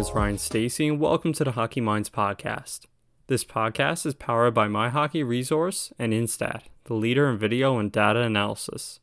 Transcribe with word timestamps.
is 0.00 0.12
Ryan 0.12 0.38
Stacy, 0.38 0.88
and 0.88 0.98
welcome 0.98 1.34
to 1.34 1.44
the 1.44 1.52
Hockey 1.52 1.82
Minds 1.82 2.08
podcast. 2.08 2.86
This 3.26 3.44
podcast 3.44 4.06
is 4.06 4.14
powered 4.14 4.54
by 4.54 4.66
My 4.66 4.88
Hockey 4.88 5.22
Resource 5.22 5.92
and 5.98 6.14
Instat, 6.14 6.62
the 6.84 6.94
leader 6.94 7.28
in 7.28 7.36
video 7.36 7.78
and 7.78 7.92
data 7.92 8.20
analysis. 8.20 9.00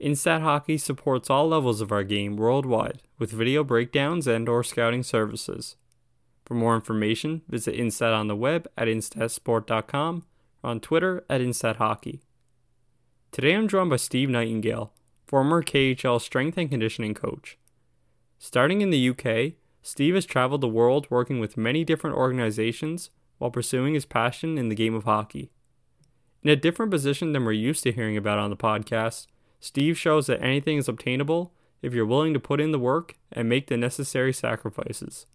Instat 0.00 0.42
Hockey 0.42 0.78
supports 0.78 1.30
all 1.30 1.48
levels 1.48 1.80
of 1.80 1.90
our 1.90 2.04
game 2.04 2.36
worldwide 2.36 3.02
with 3.18 3.32
video 3.32 3.64
breakdowns 3.64 4.28
and/or 4.28 4.62
scouting 4.62 5.02
services. 5.02 5.74
For 6.44 6.54
more 6.54 6.76
information, 6.76 7.42
visit 7.48 7.74
Instat 7.74 8.16
on 8.16 8.28
the 8.28 8.36
web 8.36 8.68
at 8.78 8.86
instatsport.com 8.86 10.26
or 10.62 10.70
on 10.70 10.78
Twitter 10.78 11.24
at 11.28 11.40
InstatHockey. 11.40 12.20
Today 13.32 13.54
I'm 13.54 13.66
joined 13.66 13.90
by 13.90 13.96
Steve 13.96 14.30
Nightingale, 14.30 14.92
former 15.26 15.60
KHL 15.60 16.20
strength 16.20 16.56
and 16.56 16.70
conditioning 16.70 17.14
coach. 17.14 17.58
Starting 18.38 18.80
in 18.80 18.90
the 18.90 19.10
UK, 19.10 19.54
Steve 19.82 20.14
has 20.14 20.26
traveled 20.26 20.60
the 20.60 20.68
world 20.68 21.06
working 21.10 21.40
with 21.40 21.56
many 21.56 21.84
different 21.84 22.16
organizations 22.16 23.10
while 23.38 23.50
pursuing 23.50 23.94
his 23.94 24.04
passion 24.04 24.58
in 24.58 24.68
the 24.68 24.74
game 24.74 24.94
of 24.94 25.04
hockey. 25.04 25.50
In 26.42 26.50
a 26.50 26.56
different 26.56 26.90
position 26.90 27.32
than 27.32 27.44
we're 27.44 27.52
used 27.52 27.82
to 27.84 27.92
hearing 27.92 28.16
about 28.16 28.38
on 28.38 28.50
the 28.50 28.56
podcast, 28.56 29.26
Steve 29.58 29.98
shows 29.98 30.26
that 30.26 30.42
anything 30.42 30.78
is 30.78 30.88
obtainable 30.88 31.52
if 31.82 31.94
you're 31.94 32.06
willing 32.06 32.32
to 32.34 32.40
put 32.40 32.60
in 32.60 32.72
the 32.72 32.78
work 32.78 33.16
and 33.32 33.48
make 33.48 33.66
the 33.66 33.76
necessary 33.76 34.32
sacrifices. 34.32 35.26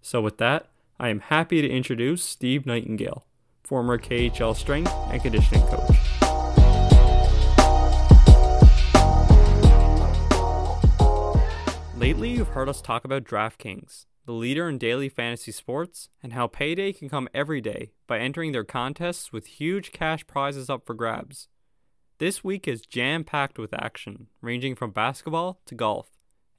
So, 0.00 0.20
with 0.20 0.38
that, 0.38 0.68
I 0.98 1.08
am 1.08 1.20
happy 1.20 1.62
to 1.62 1.68
introduce 1.68 2.24
Steve 2.24 2.66
Nightingale, 2.66 3.24
former 3.62 3.98
KHL 3.98 4.56
strength 4.56 4.92
and 5.10 5.22
conditioning 5.22 5.62
coach. 5.66 6.17
Lately, 11.98 12.30
you've 12.30 12.50
heard 12.50 12.68
us 12.68 12.80
talk 12.80 13.04
about 13.04 13.24
DraftKings, 13.24 14.06
the 14.24 14.32
leader 14.32 14.68
in 14.68 14.78
daily 14.78 15.08
fantasy 15.08 15.50
sports, 15.50 16.10
and 16.22 16.32
how 16.32 16.46
payday 16.46 16.92
can 16.92 17.08
come 17.08 17.28
every 17.34 17.60
day 17.60 17.90
by 18.06 18.20
entering 18.20 18.52
their 18.52 18.62
contests 18.62 19.32
with 19.32 19.46
huge 19.46 19.90
cash 19.90 20.24
prizes 20.24 20.70
up 20.70 20.86
for 20.86 20.94
grabs. 20.94 21.48
This 22.18 22.44
week 22.44 22.68
is 22.68 22.82
jam 22.82 23.24
packed 23.24 23.58
with 23.58 23.74
action, 23.74 24.28
ranging 24.40 24.76
from 24.76 24.92
basketball 24.92 25.60
to 25.66 25.74
golf, 25.74 26.10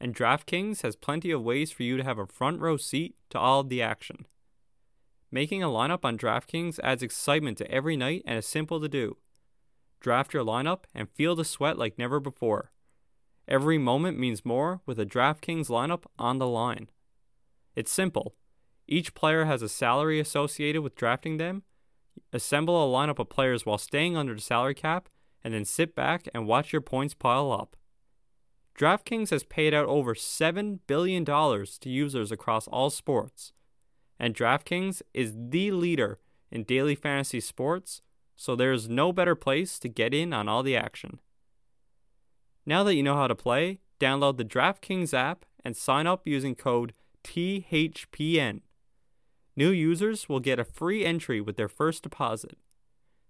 and 0.01 0.13
DraftKings 0.13 0.81
has 0.81 0.97
plenty 0.97 1.31
of 1.31 1.41
ways 1.41 1.71
for 1.71 1.83
you 1.83 1.95
to 1.95 2.03
have 2.03 2.19
a 2.19 2.27
front 2.27 2.59
row 2.59 2.75
seat 2.75 3.15
to 3.29 3.39
all 3.39 3.63
the 3.63 3.81
action. 3.81 4.25
Making 5.31 5.63
a 5.63 5.67
lineup 5.67 6.03
on 6.03 6.17
DraftKings 6.17 6.81
adds 6.83 7.01
excitement 7.01 7.57
to 7.59 7.71
every 7.71 7.95
night 7.95 8.23
and 8.25 8.37
is 8.37 8.45
simple 8.45 8.81
to 8.81 8.89
do. 8.89 9.15
Draft 10.01 10.33
your 10.33 10.43
lineup 10.43 10.83
and 10.93 11.07
feel 11.09 11.33
the 11.33 11.45
sweat 11.45 11.77
like 11.77 11.97
never 11.97 12.19
before. 12.19 12.73
Every 13.49 13.79
moment 13.79 14.19
means 14.19 14.45
more 14.45 14.81
with 14.85 14.99
a 14.99 15.07
DraftKings 15.07 15.69
lineup 15.69 16.03
on 16.19 16.37
the 16.37 16.47
line. 16.47 16.87
It's 17.75 17.91
simple. 17.91 18.35
Each 18.87 19.15
player 19.15 19.45
has 19.45 19.63
a 19.63 19.69
salary 19.69 20.19
associated 20.19 20.83
with 20.83 20.95
drafting 20.95 21.37
them. 21.37 21.63
Assemble 22.31 22.77
a 22.77 22.95
lineup 22.95 23.17
of 23.17 23.29
players 23.29 23.65
while 23.65 23.79
staying 23.79 24.15
under 24.15 24.35
the 24.35 24.41
salary 24.41 24.75
cap, 24.75 25.09
and 25.43 25.51
then 25.51 25.65
sit 25.65 25.95
back 25.95 26.27
and 26.31 26.45
watch 26.45 26.71
your 26.71 26.81
points 26.81 27.15
pile 27.15 27.51
up. 27.51 27.75
DraftKings 28.77 29.31
has 29.31 29.43
paid 29.43 29.73
out 29.73 29.87
over 29.87 30.13
$7 30.13 30.79
billion 30.85 31.25
to 31.25 31.89
users 31.89 32.31
across 32.31 32.67
all 32.67 32.91
sports, 32.91 33.51
and 34.19 34.35
DraftKings 34.35 35.01
is 35.13 35.33
the 35.35 35.71
leader 35.71 36.19
in 36.51 36.63
daily 36.65 36.93
fantasy 36.93 37.39
sports, 37.39 38.01
so 38.35 38.55
there 38.55 38.71
is 38.71 38.87
no 38.87 39.11
better 39.11 39.35
place 39.35 39.79
to 39.79 39.89
get 39.89 40.13
in 40.13 40.33
on 40.33 40.47
all 40.47 40.61
the 40.61 40.77
action. 40.77 41.19
Now 42.65 42.83
that 42.83 42.95
you 42.95 43.03
know 43.03 43.15
how 43.15 43.27
to 43.27 43.35
play, 43.35 43.79
download 43.99 44.37
the 44.37 44.45
DraftKings 44.45 45.13
app 45.13 45.45
and 45.63 45.75
sign 45.75 46.07
up 46.07 46.21
using 46.25 46.55
code 46.55 46.93
THPN. 47.23 48.61
New 49.55 49.71
users 49.71 50.29
will 50.29 50.39
get 50.39 50.59
a 50.59 50.63
free 50.63 51.03
entry 51.03 51.41
with 51.41 51.57
their 51.57 51.67
first 51.67 52.03
deposit. 52.03 52.57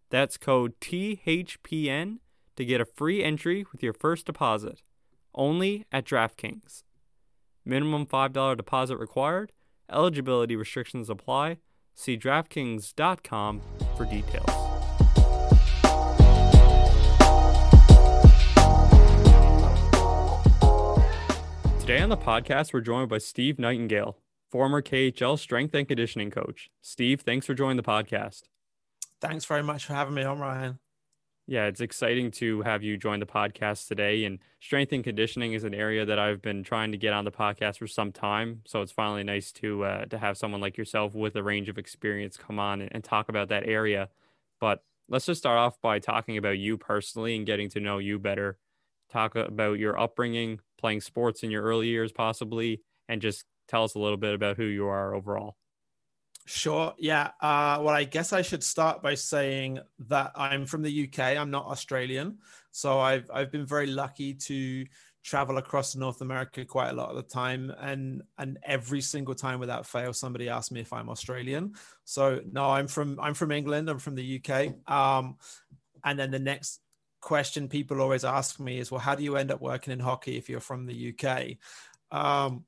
That's 0.09 0.37
code 0.37 0.73
THPN 0.79 2.17
to 2.55 2.65
get 2.65 2.81
a 2.81 2.85
free 2.85 3.23
entry 3.23 3.65
with 3.71 3.81
your 3.81 3.93
first 3.93 4.25
deposit. 4.25 4.81
Only 5.33 5.85
at 5.91 6.05
DraftKings. 6.05 6.83
Minimum 7.65 8.05
$5 8.05 8.57
deposit 8.57 8.97
required. 8.97 9.51
Eligibility 9.91 10.55
restrictions 10.55 11.09
apply. 11.09 11.57
See 11.95 12.17
DraftKings.com 12.17 13.61
for 13.97 14.05
details. 14.05 14.68
Today 21.89 22.03
on 22.03 22.09
the 22.09 22.17
podcast, 22.17 22.71
we're 22.71 22.81
joined 22.81 23.09
by 23.09 23.17
Steve 23.17 23.57
Nightingale, 23.57 24.19
former 24.51 24.79
KHL 24.79 25.39
strength 25.39 25.73
and 25.73 25.87
conditioning 25.87 26.29
coach. 26.29 26.69
Steve, 26.83 27.21
thanks 27.21 27.47
for 27.47 27.55
joining 27.55 27.77
the 27.77 27.81
podcast. 27.81 28.43
Thanks 29.19 29.43
very 29.43 29.63
much 29.63 29.85
for 29.85 29.93
having 29.93 30.13
me 30.13 30.21
on, 30.21 30.37
Ryan. 30.37 30.77
Yeah, 31.47 31.65
it's 31.65 31.81
exciting 31.81 32.29
to 32.33 32.61
have 32.61 32.83
you 32.83 32.95
join 32.95 33.19
the 33.19 33.25
podcast 33.25 33.87
today. 33.87 34.23
And 34.25 34.37
strength 34.59 34.93
and 34.93 35.03
conditioning 35.03 35.53
is 35.53 35.63
an 35.63 35.73
area 35.73 36.05
that 36.05 36.19
I've 36.19 36.43
been 36.43 36.61
trying 36.61 36.91
to 36.91 36.97
get 36.99 37.11
on 37.11 37.25
the 37.25 37.31
podcast 37.31 37.79
for 37.79 37.87
some 37.87 38.11
time. 38.11 38.61
So 38.67 38.83
it's 38.83 38.91
finally 38.91 39.23
nice 39.23 39.51
to 39.53 39.83
uh, 39.83 40.05
to 40.05 40.19
have 40.19 40.37
someone 40.37 40.61
like 40.61 40.77
yourself 40.77 41.15
with 41.15 41.35
a 41.37 41.41
range 41.41 41.69
of 41.69 41.79
experience 41.79 42.37
come 42.37 42.59
on 42.59 42.81
and, 42.81 42.91
and 42.93 43.03
talk 43.03 43.29
about 43.29 43.49
that 43.49 43.67
area. 43.67 44.09
But 44.59 44.83
let's 45.07 45.25
just 45.25 45.39
start 45.39 45.57
off 45.57 45.81
by 45.81 45.97
talking 45.97 46.37
about 46.37 46.59
you 46.59 46.77
personally 46.77 47.35
and 47.35 47.47
getting 47.47 47.67
to 47.69 47.79
know 47.79 47.97
you 47.97 48.19
better. 48.19 48.59
Talk 49.11 49.33
about 49.35 49.79
your 49.79 49.99
upbringing, 49.99 50.59
playing 50.79 51.01
sports 51.01 51.43
in 51.43 51.51
your 51.51 51.63
early 51.63 51.87
years, 51.87 52.11
possibly, 52.11 52.81
and 53.07 53.21
just 53.21 53.45
tell 53.67 53.83
us 53.83 53.95
a 53.95 53.99
little 53.99 54.17
bit 54.17 54.33
about 54.33 54.57
who 54.57 54.65
you 54.65 54.87
are 54.87 55.13
overall. 55.13 55.55
Sure. 56.45 56.93
Yeah. 56.97 57.29
Uh, 57.41 57.77
well, 57.81 57.93
I 57.93 58.05
guess 58.05 58.33
I 58.33 58.41
should 58.41 58.63
start 58.63 59.03
by 59.03 59.13
saying 59.13 59.79
that 60.07 60.31
I'm 60.35 60.65
from 60.65 60.81
the 60.81 61.03
UK. 61.07 61.37
I'm 61.37 61.51
not 61.51 61.67
Australian, 61.67 62.39
so 62.71 62.99
I've 62.99 63.29
I've 63.31 63.51
been 63.51 63.67
very 63.67 63.85
lucky 63.85 64.33
to 64.33 64.85
travel 65.23 65.57
across 65.57 65.95
North 65.95 66.21
America 66.21 66.65
quite 66.65 66.89
a 66.89 66.93
lot 66.93 67.09
of 67.09 67.17
the 67.17 67.21
time, 67.21 67.71
and 67.79 68.23
and 68.39 68.57
every 68.63 69.01
single 69.01 69.35
time 69.35 69.59
without 69.59 69.85
fail, 69.85 70.11
somebody 70.11 70.49
asks 70.49 70.71
me 70.71 70.79
if 70.79 70.91
I'm 70.91 71.09
Australian. 71.09 71.75
So 72.05 72.41
no, 72.51 72.67
I'm 72.71 72.87
from 72.87 73.19
I'm 73.19 73.35
from 73.35 73.51
England. 73.51 73.87
I'm 73.87 73.99
from 73.99 74.15
the 74.15 74.41
UK. 74.41 74.73
Um, 74.91 75.37
and 76.03 76.17
then 76.17 76.31
the 76.31 76.39
next 76.39 76.79
question 77.21 77.67
people 77.67 78.01
always 78.01 78.23
ask 78.23 78.59
me 78.59 78.79
is, 78.79 78.91
well, 78.91 78.99
how 78.99 79.15
do 79.15 79.23
you 79.23 79.35
end 79.35 79.51
up 79.51 79.61
working 79.61 79.93
in 79.93 79.99
hockey 79.99 80.37
if 80.37 80.49
you're 80.49 80.59
from 80.59 80.85
the 80.85 81.13
UK? 81.13 81.57
Um, 82.11 82.65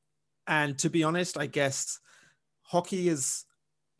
and 0.48 0.78
to 0.80 0.90
be 0.90 1.04
honest, 1.04 1.38
I 1.38 1.46
guess 1.46 2.00
hockey 2.64 3.10
is 3.10 3.46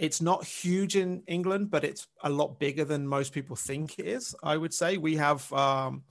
it's 0.02 0.22
not 0.22 0.44
huge 0.44 0.96
in 0.96 1.22
England, 1.28 1.70
but 1.70 1.84
it's 1.84 2.08
a 2.24 2.30
lot 2.30 2.60
bigger 2.60 2.84
than 2.84 3.08
most 3.08 3.34
people 3.34 3.56
think 3.56 4.00
it 4.00 4.08
is. 4.08 4.36
I 4.42 4.58
would 4.58 4.74
say 4.74 4.98
we 4.98 5.16
have 5.18 5.52
um, 5.54 6.04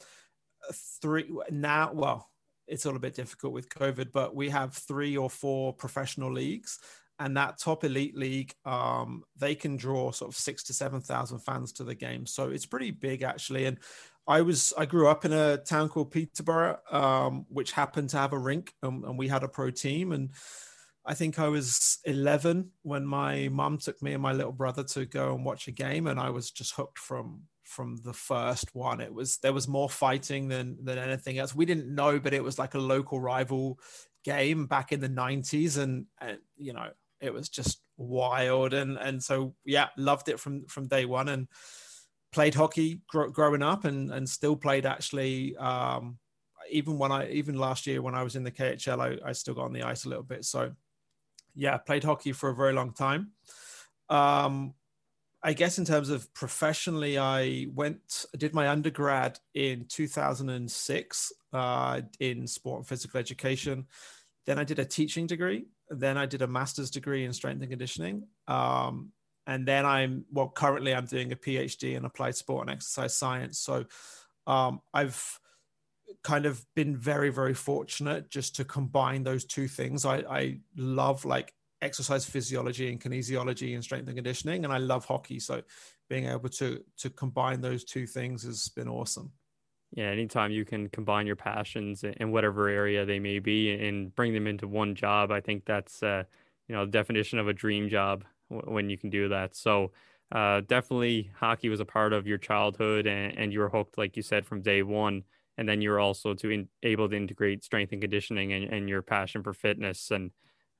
three 1.03 1.29
now. 1.51 1.91
Well, 1.93 2.31
it's 2.69 2.87
all 2.87 2.95
a 2.95 3.01
bit 3.01 3.17
difficult 3.17 3.53
with 3.53 3.69
COVID, 3.69 4.13
but 4.13 4.35
we 4.35 4.49
have 4.51 4.75
three 4.75 5.17
or 5.17 5.29
four 5.29 5.73
professional 5.73 6.33
leagues, 6.33 6.79
and 7.19 7.37
that 7.37 7.59
top 7.59 7.83
elite 7.83 8.17
league, 8.17 8.55
um, 8.65 9.25
they 9.37 9.57
can 9.57 9.77
draw 9.77 10.13
sort 10.13 10.31
of 10.31 10.37
six 10.39 10.63
to 10.65 10.73
seven 10.73 11.01
thousand 11.01 11.41
fans 11.41 11.73
to 11.73 11.85
the 11.85 11.95
game. 11.95 12.27
So 12.27 12.51
it's 12.51 12.67
pretty 12.67 12.93
big 12.93 13.23
actually. 13.25 13.67
And 13.67 13.79
I 14.27 14.43
was 14.43 14.73
I 14.77 14.87
grew 14.87 15.09
up 15.09 15.25
in 15.25 15.33
a 15.33 15.57
town 15.59 15.89
called 15.89 16.13
Peterborough, 16.13 16.79
um, 16.91 17.47
which 17.49 17.73
happened 17.73 18.11
to 18.11 18.19
have 18.19 18.33
a 18.33 18.39
rink, 18.39 18.73
and, 18.83 19.05
and 19.05 19.19
we 19.19 19.29
had 19.29 19.43
a 19.43 19.49
pro 19.49 19.71
team 19.71 20.13
and 20.13 20.31
I 21.05 21.15
think 21.15 21.39
I 21.39 21.49
was 21.49 21.99
11 22.05 22.71
when 22.83 23.07
my 23.07 23.49
mum 23.49 23.79
took 23.79 24.01
me 24.03 24.13
and 24.13 24.23
my 24.23 24.33
little 24.33 24.53
brother 24.53 24.85
to 24.85 25.07
go 25.07 25.35
and 25.35 25.45
watch 25.45 25.67
a 25.67 25.73
game, 25.73 26.07
and 26.07 26.21
I 26.21 26.31
was 26.31 26.51
just 26.51 26.75
hooked 26.75 26.99
from 26.99 27.45
from 27.65 27.97
the 28.05 28.13
first 28.13 28.75
one. 28.75 29.01
It 29.01 29.13
was 29.15 29.39
there 29.39 29.53
was 29.53 29.67
more 29.67 29.89
fighting 29.89 30.49
than 30.49 30.77
than 30.85 30.99
anything 30.99 31.39
else. 31.39 31.55
We 31.55 31.65
didn't 31.67 31.95
know, 31.95 32.19
but 32.19 32.35
it 32.35 32.45
was 32.45 32.59
like 32.59 32.75
a 32.75 32.79
local 32.79 33.21
rival 33.21 33.79
game 34.25 34.67
back 34.67 34.93
in 34.93 35.01
the 35.01 35.09
90s, 35.09 35.79
and, 35.79 36.07
and 36.21 36.39
you 36.57 36.75
know 36.75 36.91
it 37.21 37.33
was 37.33 37.49
just 37.49 37.81
wild, 37.97 38.75
and 38.75 38.99
and 38.99 39.23
so 39.23 39.55
yeah, 39.65 39.89
loved 39.97 40.29
it 40.29 40.39
from 40.39 40.67
from 40.67 40.87
day 40.87 41.07
one, 41.07 41.29
and 41.29 41.49
played 42.33 42.55
hockey 42.55 43.01
gr- 43.09 43.29
growing 43.29 43.63
up, 43.63 43.85
and 43.85 44.13
and 44.13 44.29
still 44.29 44.57
played 44.57 44.87
actually. 44.87 45.57
Um, 45.57 46.19
even 46.71 46.99
when 46.99 47.11
I 47.11 47.29
even 47.31 47.59
last 47.59 47.87
year 47.87 48.01
when 48.01 48.15
I 48.15 48.23
was 48.23 48.37
in 48.37 48.45
the 48.45 48.51
KHL, 48.51 49.01
I, 49.01 49.29
I 49.29 49.33
still 49.33 49.55
got 49.55 49.65
on 49.65 49.73
the 49.73 49.83
ice 49.83 50.05
a 50.05 50.09
little 50.09 50.25
bit. 50.25 50.45
So 50.45 50.73
yeah, 51.55 51.77
played 51.79 52.05
hockey 52.05 52.33
for 52.33 52.51
a 52.51 52.55
very 52.55 52.73
long 52.73 52.93
time. 52.93 53.33
Um, 54.09 54.75
I 55.43 55.55
guess 55.55 55.79
in 55.79 55.85
terms 55.85 56.11
of 56.11 56.33
professionally, 56.35 57.19
I 57.19 57.67
went, 57.73 58.27
did 58.37 58.53
my 58.53 58.69
undergrad 58.69 59.39
in 59.55 59.87
2006 59.89 61.33
uh, 61.53 62.01
in 62.19 62.47
sport 62.47 62.81
and 62.81 62.87
physical 62.87 63.19
education. 63.19 63.87
Then 64.45 64.59
I 64.59 64.65
did 64.65 64.79
a 64.79 64.85
teaching 64.85 65.27
degree. 65.27 65.67
Then 65.89 66.19
I 66.19 66.27
did 66.27 66.43
a 66.43 66.47
master's 66.47 66.91
degree 66.91 67.25
in 67.25 67.33
strength 67.33 67.63
and 67.63 67.71
conditioning. 67.71 68.27
Um, 68.49 69.13
and 69.47 69.67
then 69.67 69.87
I'm, 69.87 70.25
well, 70.33 70.49
currently 70.49 70.95
I'm 70.95 71.07
doing 71.07 71.33
a 71.33 71.37
PhD 71.37 71.97
in 71.97 72.05
applied 72.05 72.37
sport 72.37 72.69
and 72.69 72.77
exercise 72.77 73.17
science. 73.17 73.59
So 73.59 73.85
um, 74.47 74.81
I've 74.95 75.39
kind 76.23 76.47
of 76.47 76.65
been 76.75 76.97
very, 76.97 77.31
very 77.31 77.55
fortunate 77.55 78.31
just 78.31 78.57
to 78.57 78.65
combine 78.65 79.23
those 79.23 79.45
two 79.45 79.69
things. 79.69 80.05
I, 80.05 80.19
I 80.19 80.59
love 80.77 81.25
like 81.25 81.53
exercise 81.83 82.25
physiology 82.25 82.91
and 82.91 83.01
kinesiology 83.01 83.75
and 83.75 83.83
strength 83.83 84.07
and 84.07 84.17
conditioning 84.17 84.65
and 84.65 84.73
i 84.73 84.79
love 84.79 85.05
hockey 85.05 85.39
so 85.39 85.63
being 86.09 86.27
able 86.27 86.49
to 86.49 86.83
to 86.99 87.09
combine 87.11 87.61
those 87.61 87.85
two 87.85 88.07
things 88.07 88.43
has 88.43 88.69
been 88.69 88.89
awesome 88.89 89.33
yeah 89.93 90.05
anytime 90.05 90.51
you 90.51 90.65
can 90.65 90.89
combine 90.91 91.27
your 91.27 91.37
passions 91.37 92.05
in 92.05 92.31
whatever 92.31 92.69
area 92.69 93.07
they 93.07 93.19
may 93.19 93.39
be 93.39 93.73
and 93.73 94.15
bring 94.15 94.35
them 94.35 94.47
into 94.47 94.69
one 94.69 94.95
job 94.95 95.31
i 95.31 95.41
think 95.41 95.65
that's 95.65 96.03
uh, 96.03 96.23
you 96.69 96.75
know 96.75 96.85
the 96.85 96.91
definition 96.91 97.39
of 97.39 97.49
a 97.49 97.53
dream 97.53 97.89
job 97.89 98.25
when 98.51 98.91
you 98.91 98.99
can 98.99 99.11
do 99.11 99.29
that 99.29 99.55
so 99.55 99.93
uh, 100.33 100.61
definitely 100.69 101.31
hockey 101.37 101.69
was 101.69 101.81
a 101.81 101.85
part 101.85 102.13
of 102.13 102.27
your 102.27 102.39
childhood 102.39 103.07
and, 103.07 103.37
and 103.37 103.53
you 103.53 103.59
were 103.59 103.69
hooked 103.69 103.99
like 103.99 104.17
you 104.17 104.23
said 104.23 104.47
from 104.47 104.63
day 104.63 104.83
one 104.83 105.23
and 105.59 105.69
then 105.69 105.81
you're 105.81 105.99
also 105.99 106.35
to 106.35 106.51
in, 106.51 106.69
able 106.83 107.09
to 107.09 107.17
integrate 107.17 107.65
strength 107.65 107.93
and 107.93 108.01
conditioning 108.01 108.53
and, 108.53 108.65
and 108.73 108.89
your 108.89 109.03
passion 109.03 109.43
for 109.43 109.53
fitness 109.53 110.11
and 110.11 110.31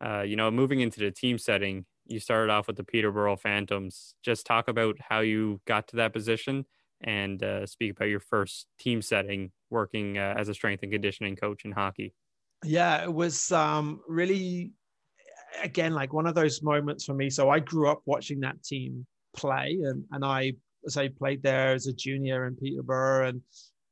uh, 0.05 0.23
you 0.23 0.37
know, 0.37 0.51
moving 0.51 0.81
into 0.81 1.01
the 1.01 1.11
team 1.11 1.39
setting, 1.39 1.85
you 2.07 2.21
started 2.21 2.51
off 2.51 2.67
with 2.67 2.77
the 2.77 2.85
Peterborough 2.85 3.37
Phantoms. 3.37 4.15
Just 4.23 4.47
talk 4.47 4.69
about 4.69 4.97
how 5.01 5.21
you 5.21 5.61
got 5.67 5.89
to 5.89 5.97
that 5.97 6.13
position 6.13 6.65
and 7.03 7.43
uh, 7.43 7.67
speak 7.67 7.93
about 7.93 8.09
your 8.09 8.21
first 8.21 8.67
team 8.79 9.03
setting 9.03 9.53
working 9.69 10.19
uh, 10.19 10.35
as 10.37 10.49
a 10.49 10.55
strength 10.55 10.83
and 10.83 10.93
conditioning 10.93 11.37
coach 11.37 11.65
in 11.65 11.73
hockey. 11.73 12.15
Yeah, 12.65 13.03
it 13.03 13.13
was 13.13 13.53
um, 13.53 14.01
really, 14.09 14.73
again, 15.63 15.95
like 15.95 16.13
one 16.13 16.27
of 16.27 16.35
those 16.35 16.63
moments 16.63 17.05
for 17.05 17.15
me. 17.15 17.31
So 17.31 17.51
I 17.51 17.61
grew 17.61 17.89
up 17.89 18.03
watching 18.05 18.41
that 18.41 18.63
team 18.63 19.07
play, 19.37 19.79
and, 19.83 20.05
and 20.13 20.25
I, 20.25 20.55
as 20.87 20.97
I 20.97 21.09
played 21.09 21.43
there 21.43 21.73
as 21.73 21.87
a 21.87 21.93
junior 21.93 22.47
in 22.47 22.57
Peterborough, 22.57 23.29
and 23.29 23.43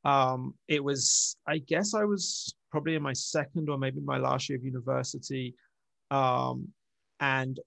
um, 0.05 0.55
it 0.69 0.83
was, 0.83 1.37
I 1.47 1.59
guess 1.59 1.95
I 1.95 2.05
was 2.05 2.55
probably 2.71 2.95
in 2.95 3.03
my 3.03 3.13
second 3.13 3.69
or 3.69 3.79
maybe 3.79 4.01
my 4.01 4.19
last 4.19 4.49
year 4.49 4.59
of 4.59 4.65
university 4.65 5.55
um, 6.11 6.69
and 7.21 7.59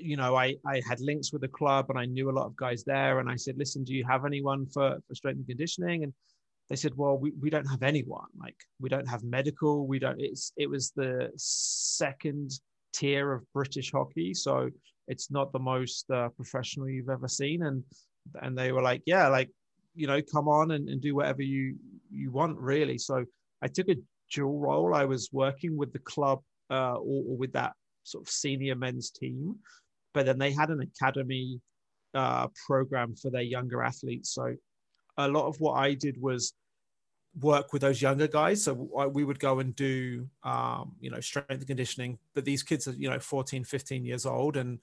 you 0.00 0.16
know, 0.16 0.36
I, 0.36 0.56
I 0.66 0.82
had 0.88 1.00
links 1.00 1.32
with 1.32 1.42
the 1.42 1.48
club 1.48 1.86
and 1.88 1.98
I 1.98 2.04
knew 2.04 2.30
a 2.30 2.32
lot 2.32 2.46
of 2.46 2.56
guys 2.56 2.84
there. 2.84 3.20
And 3.20 3.30
I 3.30 3.36
said, 3.36 3.56
listen, 3.58 3.84
do 3.84 3.94
you 3.94 4.04
have 4.04 4.24
anyone 4.24 4.66
for, 4.66 4.98
for 5.06 5.14
strength 5.14 5.38
and 5.38 5.46
conditioning? 5.46 6.04
And 6.04 6.12
they 6.68 6.76
said, 6.76 6.92
well, 6.96 7.16
we, 7.16 7.32
we 7.40 7.50
don't 7.50 7.66
have 7.66 7.82
anyone. 7.82 8.26
Like 8.38 8.56
we 8.80 8.88
don't 8.88 9.08
have 9.08 9.22
medical. 9.22 9.86
We 9.86 9.98
don't, 9.98 10.20
it's, 10.20 10.52
it 10.56 10.68
was 10.68 10.92
the 10.94 11.30
second 11.36 12.52
tier 12.92 13.32
of 13.32 13.42
British 13.52 13.92
hockey. 13.92 14.34
So 14.34 14.70
it's 15.06 15.30
not 15.30 15.52
the 15.52 15.58
most 15.58 16.10
uh, 16.10 16.28
professional 16.30 16.88
you've 16.88 17.08
ever 17.08 17.28
seen. 17.28 17.62
And, 17.62 17.82
and 18.42 18.56
they 18.56 18.72
were 18.72 18.82
like, 18.82 19.02
yeah, 19.06 19.28
like, 19.28 19.50
you 19.94 20.06
know, 20.06 20.20
come 20.32 20.48
on 20.48 20.72
and, 20.72 20.88
and 20.88 21.00
do 21.00 21.14
whatever 21.14 21.42
you, 21.42 21.76
you 22.10 22.30
want 22.30 22.58
really. 22.58 22.98
So 22.98 23.24
I 23.62 23.68
took 23.68 23.88
a 23.88 23.96
dual 24.32 24.58
role. 24.58 24.94
I 24.94 25.04
was 25.04 25.30
working 25.32 25.76
with 25.76 25.92
the 25.92 25.98
club 26.00 26.40
uh, 26.70 26.94
or, 26.94 27.24
or, 27.28 27.36
with 27.36 27.52
that 27.54 27.72
sort 28.04 28.26
of 28.26 28.30
senior 28.30 28.74
men's 28.74 29.10
team. 29.10 29.56
But 30.14 30.26
then 30.26 30.38
they 30.38 30.52
had 30.52 30.70
an 30.70 30.80
academy 30.80 31.60
uh, 32.14 32.48
program 32.66 33.14
for 33.14 33.30
their 33.30 33.42
younger 33.42 33.82
athletes. 33.82 34.34
So 34.34 34.54
a 35.16 35.28
lot 35.28 35.46
of 35.46 35.56
what 35.58 35.74
I 35.74 35.94
did 35.94 36.20
was 36.20 36.52
work 37.40 37.72
with 37.72 37.82
those 37.82 38.02
younger 38.02 38.26
guys. 38.26 38.64
So 38.64 38.74
we 39.12 39.24
would 39.24 39.38
go 39.38 39.58
and 39.58 39.74
do, 39.74 40.28
um, 40.42 40.92
you 41.00 41.10
know, 41.10 41.20
strength 41.20 41.50
and 41.50 41.66
conditioning. 41.66 42.18
But 42.34 42.44
these 42.44 42.62
kids 42.62 42.88
are, 42.88 42.92
you 42.92 43.10
know, 43.10 43.18
14, 43.18 43.64
15 43.64 44.04
years 44.04 44.26
old 44.26 44.56
and 44.56 44.78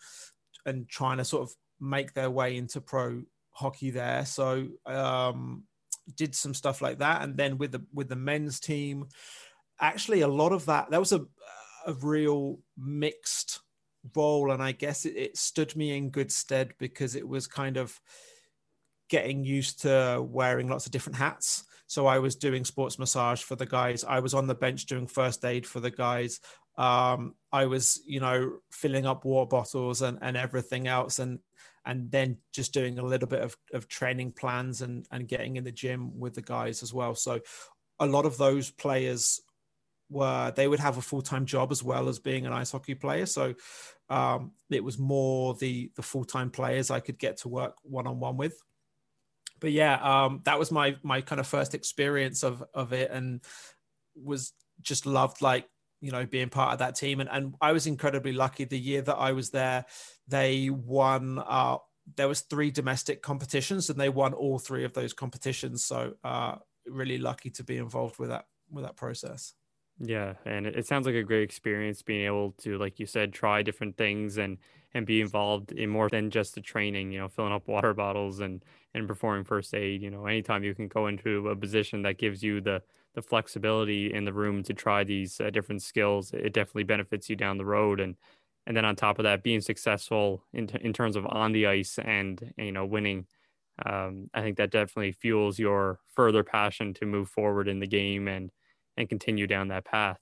and 0.66 0.90
trying 0.90 1.18
to 1.18 1.26
sort 1.26 1.44
of 1.44 1.56
make 1.80 2.14
their 2.14 2.32
way 2.32 2.58
into 2.58 2.82
pro 2.82 3.22
hockey 3.52 3.92
there. 3.92 4.26
So 4.26 4.68
um, 4.86 5.64
did 6.16 6.36
some 6.36 6.54
stuff 6.54 6.82
like 6.82 7.00
that. 7.00 7.22
And 7.22 7.38
then 7.38 7.58
with 7.58 7.72
the 7.72 7.84
with 7.94 8.10
the 8.10 8.16
men's 8.16 8.60
team, 8.60 9.08
actually 9.80 10.22
a 10.22 10.28
lot 10.28 10.52
of 10.52 10.66
that, 10.66 10.90
that 10.92 11.00
was 11.00 11.12
a 11.12 11.26
a 11.86 11.94
real 11.94 12.60
mixed 12.78 13.62
role 14.16 14.52
and 14.52 14.62
i 14.62 14.72
guess 14.72 15.06
it, 15.06 15.16
it, 15.16 15.38
stood 15.38 15.76
me 15.76 15.96
in 15.96 16.10
good 16.10 16.32
stead 16.32 16.74
because 16.78 17.16
it 17.16 17.28
was 17.28 17.48
kind 17.48 17.78
of 17.78 18.00
getting 19.10 19.44
used 19.44 19.82
to 19.82 20.24
wearing 20.28 20.68
lots 20.68 20.86
of 20.86 20.92
different 20.92 21.18
hats 21.18 21.64
so 21.88 22.06
i 22.08 22.20
was 22.20 22.36
doing 22.36 22.66
sports 22.66 22.98
massage 23.00 23.42
for 23.42 23.56
the 23.56 23.66
guys. 23.66 24.04
I 24.04 24.20
was 24.20 24.34
on 24.34 24.48
the 24.48 24.56
bench 24.56 24.86
doing 24.86 25.08
first 25.08 25.44
aid 25.46 25.66
for 25.66 25.80
the 25.80 25.92
guys. 25.92 26.40
Um, 26.78 27.36
i 27.52 27.66
was 27.66 28.02
you 28.06 28.20
know 28.20 28.58
filling 28.72 29.06
up 29.06 29.26
water 29.26 29.48
bottles 29.48 30.02
and, 30.02 30.18
and 30.22 30.36
everything 30.36 30.88
else 30.88 31.20
and 31.20 31.40
and 31.86 32.12
then 32.12 32.38
just 32.52 32.74
doing 32.74 32.98
a 32.98 33.06
little 33.06 33.28
bit 33.28 33.42
of, 33.42 33.56
of 33.74 33.88
training 33.88 34.32
plans 34.32 34.82
and 34.82 35.06
and 35.12 35.28
getting 35.28 35.56
in 35.56 35.64
the 35.64 35.72
gym 35.72 36.20
with 36.20 36.34
the 36.34 36.42
guys 36.42 36.84
as 36.84 36.94
well. 36.94 37.16
So 37.16 37.40
a 38.00 38.06
lot 38.06 38.26
of 38.26 38.38
those 38.38 38.72
players 38.72 39.40
were 40.10 40.52
they 40.56 40.68
would 40.68 40.80
have 40.80 40.98
a 40.98 41.02
full-time 41.02 41.46
job 41.46 41.72
as 41.72 41.84
well 41.84 42.10
as 42.10 42.20
being 42.20 42.46
an 42.46 42.54
ice 42.54 42.72
hockey 42.72 42.96
player. 42.96 43.26
So 43.26 43.56
um, 44.10 44.52
it 44.70 44.84
was 44.84 45.00
more 45.00 45.56
the 45.56 45.92
the 45.96 46.04
full-time 46.04 46.52
players 46.52 46.92
i 46.92 47.00
could 47.00 47.18
get 47.18 47.38
to 47.38 47.50
work 47.50 47.76
one-on-one 47.84 48.38
with 48.38 48.58
but 49.60 49.72
yeah 49.72 49.96
um, 50.02 50.42
that 50.46 50.60
was 50.60 50.72
my 50.72 50.96
my 51.04 51.22
kind 51.22 51.40
of 51.40 51.48
first 51.48 51.74
experience 51.74 52.44
of 52.44 52.64
of 52.74 52.94
it 52.94 53.12
and 53.12 53.42
was 54.16 54.54
just 54.82 55.06
loved 55.06 55.42
like 55.42 55.66
you 56.02 56.12
know 56.12 56.26
being 56.26 56.50
part 56.50 56.74
of 56.74 56.80
that 56.80 56.96
team 56.96 57.20
and, 57.20 57.30
and 57.32 57.56
i 57.62 57.72
was 57.72 57.88
incredibly 57.88 58.34
lucky 58.34 58.66
the 58.66 58.80
year 58.80 59.02
that 59.02 59.16
i 59.16 59.32
was 59.32 59.50
there 59.50 59.86
they 60.28 60.70
won 60.70 61.42
uh, 61.46 61.78
there 62.16 62.28
was 62.28 62.42
three 62.42 62.70
domestic 62.70 63.22
competitions 63.22 63.90
and 63.90 64.00
they 64.00 64.10
won 64.10 64.34
all 64.34 64.60
three 64.60 64.84
of 64.84 64.94
those 64.94 65.14
competitions 65.14 65.84
so 65.84 66.14
uh, 66.24 66.56
really 66.86 67.18
lucky 67.18 67.50
to 67.50 67.64
be 67.64 67.78
involved 67.78 68.20
with 68.20 68.30
that 68.30 68.46
with 68.70 68.84
that 68.84 68.96
process 68.96 69.54
yeah, 70.00 70.34
and 70.46 70.68
it, 70.68 70.86
sounds 70.86 71.06
like 71.06 71.16
a 71.16 71.24
great 71.24 71.44
experience 71.44 72.02
being 72.02 72.26
able 72.26 72.52
to, 72.60 72.78
like 72.78 73.00
you 73.00 73.06
said, 73.06 73.32
try 73.32 73.62
different 73.62 73.98
things 73.98 74.38
and 74.38 74.58
and 74.94 75.06
be 75.06 75.22
involved 75.22 75.72
in 75.72 75.90
more 75.90 76.10
than 76.10 76.30
just 76.30 76.56
the 76.56 76.62
training. 76.62 77.12
You 77.12 77.20
know, 77.20 77.28
filling 77.30 77.54
up 77.54 77.68
water 77.68 77.94
bottles 77.94 78.42
and 78.42 78.64
and 78.96 79.08
performing 79.08 79.44
first 79.44 79.74
aid. 79.76 80.02
You 80.02 80.10
know, 80.10 80.26
anytime 80.26 80.64
you 80.64 80.74
can 80.76 80.88
go 80.88 81.08
into 81.08 81.50
a 81.50 81.56
position 81.56 82.02
that 82.04 82.18
gives 82.18 82.44
you 82.44 82.62
the 82.62 82.82
the 83.14 83.22
flexibility 83.22 84.14
in 84.14 84.26
the 84.26 84.34
room 84.34 84.64
to 84.64 84.74
try 84.74 85.04
these 85.04 85.40
uh, 85.40 85.50
different 85.50 85.82
skills, 85.84 86.32
it 86.34 86.54
definitely 86.54 86.84
benefits 86.84 87.30
you 87.30 87.36
down 87.36 87.58
the 87.58 87.66
road. 87.66 88.00
And 88.00 88.16
and 88.68 88.76
then 88.76 88.86
on 88.86 88.96
top 88.96 89.20
of 89.20 89.24
that, 89.24 89.44
being 89.44 89.62
successful 89.62 90.44
in 90.54 90.68
t- 90.68 90.80
in 90.82 90.94
terms 90.94 91.16
of 91.16 91.26
on 91.28 91.52
the 91.52 91.68
ice 91.68 92.00
and 92.00 92.54
you 92.58 92.72
know 92.72 92.86
winning. 92.86 93.28
Um, 93.86 94.30
I 94.34 94.42
think 94.42 94.58
that 94.58 94.72
definitely 94.72 95.12
fuels 95.12 95.60
your 95.60 96.00
further 96.14 96.44
passion 96.44 96.94
to 96.96 97.06
move 97.06 97.30
forward 97.30 97.68
in 97.68 97.80
the 97.80 97.88
game 97.88 98.28
and 98.28 98.52
and 98.98 99.10
continue 99.10 99.48
down 99.48 99.68
that 99.70 99.86
path. 99.86 100.20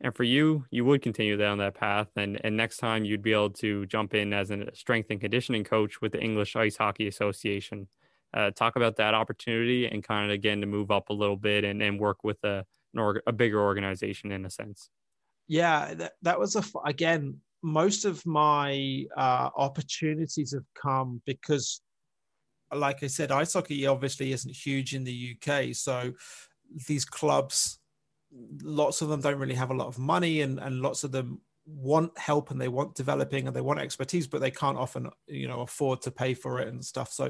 And 0.00 0.14
for 0.14 0.22
you, 0.22 0.64
you 0.70 0.84
would 0.84 1.02
continue 1.02 1.36
down 1.36 1.58
that 1.58 1.74
path. 1.74 2.08
And, 2.16 2.40
and 2.44 2.56
next 2.56 2.76
time 2.76 3.04
you'd 3.04 3.22
be 3.22 3.32
able 3.32 3.50
to 3.50 3.84
jump 3.86 4.14
in 4.14 4.32
as 4.32 4.50
a 4.50 4.72
strength 4.74 5.10
and 5.10 5.20
conditioning 5.20 5.64
coach 5.64 6.00
with 6.00 6.12
the 6.12 6.20
English 6.20 6.54
Ice 6.54 6.76
Hockey 6.76 7.08
Association. 7.08 7.88
Uh, 8.32 8.50
talk 8.50 8.76
about 8.76 8.96
that 8.96 9.14
opportunity 9.14 9.86
and 9.86 10.04
kind 10.04 10.26
of 10.26 10.34
again 10.34 10.60
to 10.60 10.66
move 10.66 10.90
up 10.90 11.08
a 11.08 11.12
little 11.12 11.36
bit 11.36 11.64
and, 11.64 11.82
and 11.82 11.98
work 11.98 12.22
with 12.22 12.42
a, 12.44 12.64
org- 12.96 13.22
a 13.26 13.32
bigger 13.32 13.60
organization 13.60 14.30
in 14.30 14.44
a 14.44 14.50
sense. 14.50 14.90
Yeah, 15.48 15.94
that, 15.94 16.12
that 16.22 16.38
was 16.38 16.56
again, 16.84 17.38
most 17.62 18.04
of 18.04 18.24
my 18.24 19.04
uh, 19.16 19.48
opportunities 19.56 20.52
have 20.52 20.66
come 20.80 21.22
because, 21.26 21.80
like 22.72 23.02
I 23.02 23.08
said, 23.08 23.32
ice 23.32 23.54
hockey 23.54 23.86
obviously 23.86 24.32
isn't 24.32 24.54
huge 24.54 24.94
in 24.94 25.02
the 25.02 25.36
UK. 25.36 25.74
So 25.74 26.12
these 26.86 27.04
clubs 27.04 27.78
lots 28.62 29.02
of 29.02 29.08
them 29.08 29.20
don't 29.20 29.38
really 29.38 29.54
have 29.54 29.70
a 29.70 29.74
lot 29.74 29.88
of 29.88 29.98
money 29.98 30.42
and, 30.42 30.58
and 30.58 30.80
lots 30.80 31.04
of 31.04 31.12
them 31.12 31.40
want 31.66 32.16
help 32.18 32.50
and 32.50 32.60
they 32.60 32.68
want 32.68 32.94
developing 32.94 33.46
and 33.46 33.54
they 33.54 33.60
want 33.60 33.80
expertise, 33.80 34.26
but 34.26 34.40
they 34.40 34.50
can't 34.50 34.78
often, 34.78 35.10
you 35.26 35.48
know, 35.48 35.60
afford 35.60 36.02
to 36.02 36.10
pay 36.10 36.34
for 36.34 36.60
it 36.60 36.68
and 36.68 36.84
stuff. 36.84 37.12
So 37.12 37.26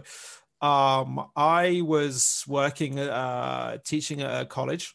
um, 0.61 1.27
I 1.37 1.83
was 1.85 2.45
working, 2.47 2.99
uh, 2.99 3.79
teaching 3.85 4.23
at 4.23 4.43
a 4.43 4.47
college. 4.47 4.95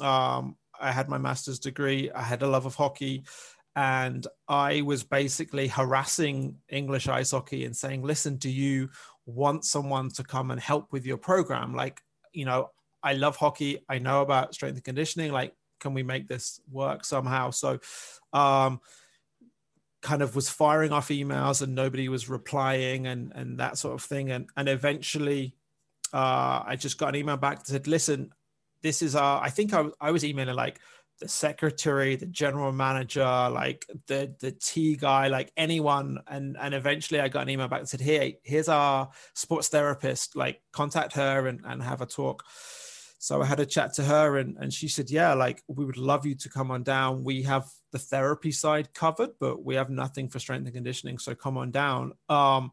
Um, 0.00 0.56
I 0.80 0.90
had 0.90 1.08
my 1.08 1.18
master's 1.18 1.58
degree. 1.58 2.10
I 2.10 2.22
had 2.22 2.42
a 2.42 2.48
love 2.48 2.66
of 2.66 2.74
hockey. 2.74 3.24
And 3.74 4.26
I 4.48 4.82
was 4.82 5.02
basically 5.02 5.68
harassing 5.68 6.56
English 6.68 7.08
ice 7.08 7.30
hockey 7.30 7.64
and 7.64 7.74
saying, 7.74 8.02
listen, 8.02 8.36
do 8.36 8.50
you 8.50 8.90
want 9.24 9.64
someone 9.64 10.10
to 10.10 10.24
come 10.24 10.50
and 10.50 10.60
help 10.60 10.92
with 10.92 11.06
your 11.06 11.16
program? 11.16 11.74
Like, 11.74 12.02
you 12.34 12.44
know, 12.44 12.70
I 13.02 13.14
love 13.14 13.36
hockey. 13.36 13.78
I 13.88 13.98
know 13.98 14.22
about 14.22 14.54
strength 14.54 14.76
and 14.76 14.84
conditioning. 14.84 15.32
Like, 15.32 15.54
can 15.80 15.94
we 15.94 16.02
make 16.02 16.28
this 16.28 16.60
work 16.70 17.04
somehow? 17.04 17.50
So, 17.50 17.80
um, 18.32 18.80
kind 20.00 20.22
of 20.22 20.34
was 20.34 20.48
firing 20.48 20.92
off 20.92 21.08
emails 21.08 21.62
and 21.62 21.74
nobody 21.74 22.08
was 22.08 22.28
replying 22.28 23.06
and 23.06 23.32
and 23.34 23.58
that 23.58 23.78
sort 23.78 23.94
of 23.94 24.02
thing. 24.02 24.30
And 24.30 24.48
and 24.56 24.68
eventually, 24.68 25.56
uh, 26.12 26.62
I 26.66 26.76
just 26.76 26.98
got 26.98 27.10
an 27.10 27.16
email 27.16 27.36
back 27.36 27.58
that 27.58 27.66
said, 27.66 27.86
"Listen, 27.86 28.32
this 28.82 29.02
is 29.02 29.14
our." 29.16 29.42
I 29.42 29.50
think 29.50 29.72
I, 29.74 29.86
I 30.00 30.10
was 30.10 30.24
emailing 30.24 30.56
like 30.56 30.80
the 31.22 31.28
secretary, 31.28 32.16
the 32.16 32.26
general 32.26 32.72
manager, 32.72 33.24
like 33.24 33.86
the 34.08 34.34
the 34.40 34.50
T 34.52 34.96
guy, 34.96 35.28
like 35.28 35.52
anyone. 35.56 36.18
And 36.26 36.56
and 36.60 36.74
eventually 36.74 37.20
I 37.20 37.28
got 37.28 37.42
an 37.42 37.50
email 37.50 37.68
back 37.68 37.80
and 37.80 37.88
said, 37.88 38.00
Hey, 38.00 38.38
here's 38.42 38.68
our 38.68 39.10
sports 39.34 39.68
therapist, 39.68 40.36
like 40.36 40.60
contact 40.72 41.14
her 41.14 41.46
and, 41.46 41.60
and 41.64 41.82
have 41.82 42.00
a 42.00 42.06
talk. 42.06 42.44
So 43.22 43.40
I 43.40 43.46
had 43.46 43.60
a 43.60 43.66
chat 43.66 43.94
to 43.94 44.02
her 44.02 44.38
and, 44.38 44.56
and 44.58 44.74
she 44.74 44.88
said, 44.88 45.08
Yeah, 45.08 45.34
like 45.34 45.62
we 45.68 45.84
would 45.84 45.96
love 45.96 46.26
you 46.26 46.34
to 46.34 46.48
come 46.48 46.72
on 46.72 46.82
down. 46.82 47.22
We 47.22 47.42
have 47.42 47.68
the 47.92 48.00
therapy 48.00 48.50
side 48.50 48.92
covered, 48.94 49.30
but 49.38 49.64
we 49.64 49.76
have 49.76 49.90
nothing 49.90 50.28
for 50.28 50.40
strength 50.40 50.64
and 50.64 50.74
conditioning. 50.74 51.18
So 51.18 51.32
come 51.36 51.56
on 51.56 51.70
down. 51.70 52.14
Um, 52.28 52.72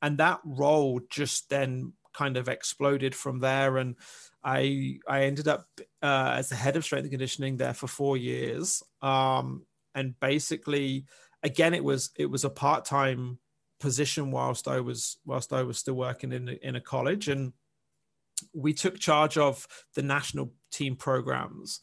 and 0.00 0.16
that 0.18 0.38
role 0.44 1.00
just 1.10 1.50
then 1.50 1.94
kind 2.14 2.36
of 2.36 2.48
exploded 2.48 3.16
from 3.16 3.40
there. 3.40 3.78
And 3.78 3.96
I 4.44 5.00
I 5.08 5.24
ended 5.24 5.48
up 5.48 5.66
uh, 6.00 6.34
as 6.36 6.50
the 6.50 6.54
head 6.54 6.76
of 6.76 6.84
strength 6.84 7.02
and 7.02 7.10
conditioning 7.10 7.56
there 7.56 7.74
for 7.74 7.88
four 7.88 8.16
years, 8.16 8.84
um, 9.02 9.66
and 9.96 10.14
basically, 10.20 11.06
again, 11.42 11.74
it 11.74 11.82
was 11.82 12.10
it 12.16 12.26
was 12.26 12.44
a 12.44 12.50
part 12.50 12.84
time 12.84 13.40
position 13.80 14.30
whilst 14.30 14.68
I 14.68 14.78
was 14.78 15.18
whilst 15.24 15.52
I 15.52 15.64
was 15.64 15.78
still 15.78 15.94
working 15.94 16.32
in 16.32 16.48
in 16.48 16.76
a 16.76 16.80
college, 16.80 17.26
and 17.26 17.52
we 18.52 18.72
took 18.72 18.98
charge 18.98 19.38
of 19.38 19.66
the 19.94 20.02
national 20.02 20.52
team 20.72 20.96
programs. 20.96 21.80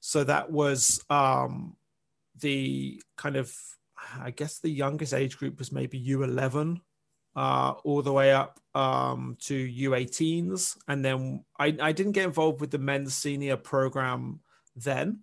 So 0.00 0.24
that 0.24 0.50
was 0.50 1.02
um, 1.08 1.76
the 2.40 3.00
kind 3.16 3.36
of 3.36 3.54
I 4.20 4.30
guess 4.30 4.58
the 4.58 4.70
youngest 4.70 5.14
age 5.14 5.38
group 5.38 5.58
was 5.58 5.72
maybe 5.72 6.02
U11 6.02 6.80
uh, 7.36 7.74
all 7.84 8.02
the 8.02 8.12
way 8.12 8.32
up 8.32 8.60
um, 8.74 9.36
to 9.42 9.54
U18s. 9.54 10.76
And 10.88 11.04
then 11.04 11.44
I, 11.58 11.76
I 11.80 11.92
didn't 11.92 12.12
get 12.12 12.24
involved 12.24 12.60
with 12.60 12.70
the 12.70 12.78
men's 12.78 13.14
senior 13.14 13.56
program 13.56 14.40
then. 14.76 15.20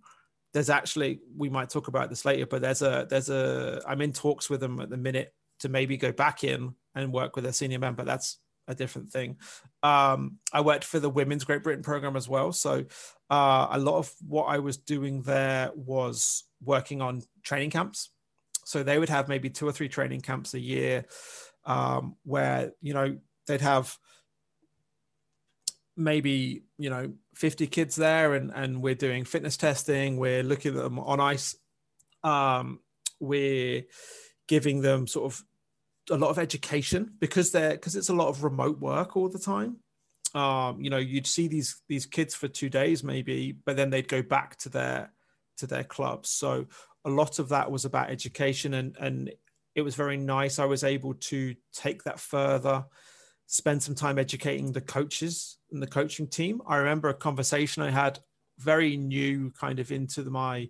There's 0.53 0.69
actually, 0.69 1.21
we 1.38 1.50
might 1.50 1.69
talk 1.69 1.88
about 1.88 2.09
this 2.09 2.25
later, 2.25 2.45
but 2.45 2.61
there's 2.61 2.81
a, 2.81 3.07
there's 3.09 3.29
a, 3.29 3.81
I'm 3.88 4.01
in 4.01 4.11
talks 4.11 4.50
with 4.50 4.59
them 4.59 4.79
at 4.81 4.89
the 4.89 4.97
minute 4.97 5.33
to 5.59 5.69
maybe 5.69 5.95
go 5.95 6.11
back 6.11 6.43
in 6.43 6.75
and 6.95 7.13
work 7.13 7.35
with 7.35 7.45
a 7.45 7.53
senior 7.53 7.79
men, 7.79 7.93
but 7.93 8.05
that's 8.05 8.38
a 8.67 8.75
different 8.75 9.11
thing. 9.11 9.38
Um, 9.83 10.38
I 10.53 10.61
worked 10.61 10.83
for 10.83 11.00
the 11.00 11.09
Women's 11.09 11.43
Great 11.43 11.63
Britain 11.63 11.83
program 11.83 12.15
as 12.15 12.29
well. 12.29 12.51
So 12.51 12.85
uh, 13.29 13.67
a 13.71 13.79
lot 13.79 13.97
of 13.97 14.13
what 14.27 14.43
I 14.43 14.59
was 14.59 14.77
doing 14.77 15.23
there 15.23 15.71
was 15.75 16.43
working 16.63 17.01
on 17.01 17.23
training 17.43 17.71
camps. 17.71 18.09
So 18.65 18.83
they 18.83 19.00
would 19.00 19.09
have 19.09 19.27
maybe 19.27 19.50
two 19.50 19.67
or 19.67 19.71
three 19.71 19.89
training 19.89 20.21
camps 20.21 20.53
a 20.53 20.59
year 20.59 21.05
um, 21.65 22.15
where 22.23 22.73
you 22.81 22.93
know 22.93 23.17
they'd 23.47 23.61
have 23.61 23.97
maybe 25.97 26.63
you 26.77 26.89
know 26.89 27.11
50 27.35 27.67
kids 27.67 27.95
there 27.95 28.33
and 28.33 28.51
and 28.53 28.81
we're 28.81 28.95
doing 28.95 29.25
fitness 29.25 29.57
testing 29.57 30.17
we're 30.17 30.43
looking 30.43 30.75
at 30.75 30.81
them 30.81 31.00
on 31.00 31.19
ice 31.19 31.55
um, 32.23 32.79
we're 33.19 33.83
giving 34.47 34.81
them 34.81 35.07
sort 35.07 35.31
of 35.31 35.43
a 36.10 36.17
lot 36.17 36.29
of 36.29 36.39
education 36.39 37.13
because 37.20 37.51
they're 37.51 37.72
because 37.72 37.96
it's 37.96 38.10
a 38.10 38.13
lot 38.13 38.27
of 38.27 38.43
remote 38.43 38.79
work 38.79 39.15
all 39.15 39.29
the 39.29 39.39
time 39.39 39.77
um, 40.34 40.81
you 40.81 40.89
know 40.89 40.98
you'd 40.98 41.27
see 41.27 41.48
these 41.48 41.81
these 41.88 42.05
kids 42.05 42.34
for 42.34 42.48
two 42.48 42.70
days 42.70 43.03
maybe 43.03 43.51
but 43.65 43.75
then 43.75 43.89
they'd 43.89 44.08
go 44.08 44.22
back 44.22 44.58
to 44.58 44.70
their 44.70 45.12
to 45.58 45.67
their 45.67 45.84
clubs 45.84 46.29
so 46.29 46.65
a 47.05 47.10
lot 47.10 47.39
of 47.39 47.50
that 47.50 47.70
was 47.70 47.86
about 47.86 48.10
education 48.10 48.74
and 48.74 48.96
and 49.00 49.31
it 49.75 49.81
was 49.81 49.96
very 49.96 50.17
nice. 50.17 50.60
I 50.60 50.65
was 50.65 50.84
able 50.84 51.13
to 51.13 51.55
take 51.74 52.03
that 52.03 52.20
further, 52.20 52.86
spend 53.48 53.81
some 53.81 53.96
time 53.96 54.20
educating 54.20 54.72
the 54.72 54.81
coaches 54.81 55.58
and 55.72 55.81
the 55.81 55.88
coaching 55.88 56.27
team. 56.27 56.62
I 56.67 56.77
remember 56.77 57.10
a 57.10 57.13
conversation 57.13 57.84
I 57.84 57.91
had 57.91 58.20
very 58.60 58.98
new 58.98 59.51
kind 59.51 59.79
of 59.79 59.91
into 59.91 60.24
my 60.25 60.70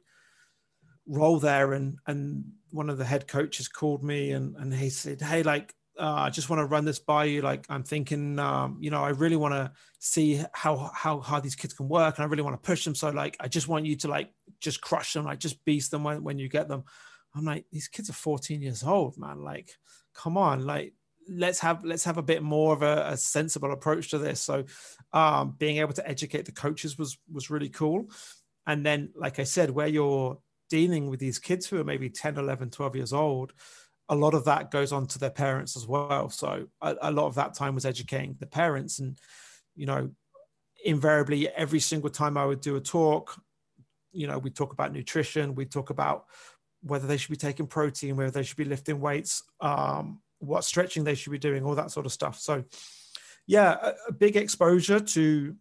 role 1.07 1.39
there 1.39 1.73
and 1.73 1.97
and 2.07 2.43
one 2.71 2.89
of 2.89 2.97
the 2.97 3.05
head 3.05 3.27
coaches 3.27 3.67
called 3.67 4.03
me 4.03 4.31
and 4.31 4.55
and 4.55 4.73
he 4.73 4.89
said 4.89 5.21
hey 5.21 5.43
like 5.43 5.73
uh, 5.99 6.25
I 6.25 6.29
just 6.29 6.49
want 6.49 6.61
to 6.61 6.65
run 6.65 6.85
this 6.85 6.99
by 6.99 7.25
you. 7.25 7.41
Like 7.41 7.65
I'm 7.69 7.83
thinking, 7.83 8.39
um, 8.39 8.77
you 8.79 8.89
know, 8.89 9.03
I 9.03 9.09
really 9.09 9.35
want 9.35 9.53
to 9.53 9.71
see 9.99 10.41
how 10.53 10.89
how 10.95 11.19
hard 11.19 11.43
these 11.43 11.55
kids 11.55 11.73
can 11.73 11.87
work, 11.87 12.17
and 12.17 12.23
I 12.23 12.27
really 12.27 12.43
want 12.43 12.61
to 12.61 12.65
push 12.65 12.83
them. 12.85 12.95
So 12.95 13.09
like, 13.09 13.37
I 13.39 13.47
just 13.47 13.67
want 13.67 13.85
you 13.85 13.95
to 13.97 14.07
like 14.07 14.31
just 14.59 14.81
crush 14.81 15.13
them, 15.13 15.25
like 15.25 15.39
just 15.39 15.63
beast 15.65 15.91
them 15.91 16.03
when, 16.03 16.23
when 16.23 16.39
you 16.39 16.49
get 16.49 16.67
them. 16.67 16.85
I'm 17.35 17.45
like, 17.45 17.65
these 17.71 17.87
kids 17.87 18.09
are 18.09 18.13
14 18.13 18.61
years 18.61 18.83
old, 18.83 19.17
man. 19.17 19.43
Like, 19.43 19.71
come 20.13 20.37
on, 20.37 20.65
like 20.65 20.93
let's 21.29 21.59
have 21.59 21.83
let's 21.83 22.05
have 22.05 22.17
a 22.17 22.23
bit 22.23 22.41
more 22.41 22.73
of 22.73 22.81
a, 22.81 23.09
a 23.09 23.17
sensible 23.17 23.71
approach 23.71 24.09
to 24.09 24.17
this. 24.17 24.41
So 24.41 24.65
um, 25.13 25.55
being 25.57 25.77
able 25.77 25.93
to 25.93 26.07
educate 26.07 26.45
the 26.45 26.51
coaches 26.51 26.97
was 26.97 27.17
was 27.31 27.49
really 27.49 27.69
cool. 27.69 28.09
And 28.65 28.85
then, 28.85 29.11
like 29.15 29.39
I 29.39 29.43
said, 29.43 29.69
where 29.69 29.87
you're 29.87 30.39
dealing 30.71 31.09
with 31.09 31.19
these 31.19 31.37
kids 31.37 31.67
who 31.67 31.77
are 31.77 31.83
maybe 31.83 32.09
10, 32.09 32.37
11, 32.37 32.69
12 32.69 32.95
years 32.95 33.11
old, 33.11 33.51
a 34.07 34.15
lot 34.15 34.33
of 34.33 34.45
that 34.45 34.71
goes 34.71 34.93
on 34.93 35.05
to 35.07 35.19
their 35.19 35.29
parents 35.29 35.75
as 35.75 35.85
well. 35.85 36.29
So 36.29 36.67
a, 36.81 36.95
a 37.01 37.11
lot 37.11 37.27
of 37.27 37.35
that 37.35 37.53
time 37.55 37.75
was 37.75 37.85
educating 37.85 38.37
the 38.39 38.47
parents. 38.47 38.99
And, 38.99 39.17
you 39.75 39.85
know, 39.85 40.11
invariably 40.85 41.49
every 41.49 41.81
single 41.81 42.09
time 42.09 42.37
I 42.37 42.45
would 42.45 42.61
do 42.61 42.77
a 42.77 42.81
talk, 42.81 43.37
you 44.13 44.27
know, 44.27 44.37
we 44.37 44.49
talk 44.49 44.71
about 44.71 44.93
nutrition, 44.93 45.55
we 45.55 45.65
talk 45.65 45.89
about 45.89 46.25
whether 46.83 47.05
they 47.05 47.17
should 47.17 47.31
be 47.31 47.35
taking 47.35 47.67
protein, 47.67 48.15
whether 48.15 48.31
they 48.31 48.43
should 48.43 48.57
be 48.57 48.63
lifting 48.63 49.01
weights, 49.01 49.43
um, 49.59 50.21
what 50.39 50.63
stretching 50.63 51.03
they 51.03 51.15
should 51.15 51.31
be 51.31 51.37
doing, 51.37 51.65
all 51.65 51.75
that 51.75 51.91
sort 51.91 52.05
of 52.05 52.13
stuff. 52.13 52.39
So, 52.39 52.63
yeah, 53.45 53.75
a, 53.81 53.93
a 54.07 54.13
big 54.13 54.37
exposure 54.37 55.01
to, 55.01 55.55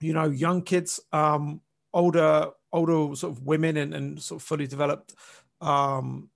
you 0.00 0.12
know, 0.12 0.28
young 0.28 0.62
kids, 0.62 0.98
um, 1.12 1.60
older, 1.94 2.50
older 2.72 3.14
sort 3.16 3.32
of 3.32 3.42
women 3.42 3.78
and, 3.78 3.94
and 3.94 4.20
sort 4.20 4.42
of 4.42 4.46
fully 4.46 4.66
developed 4.66 5.14
um, 5.60 6.28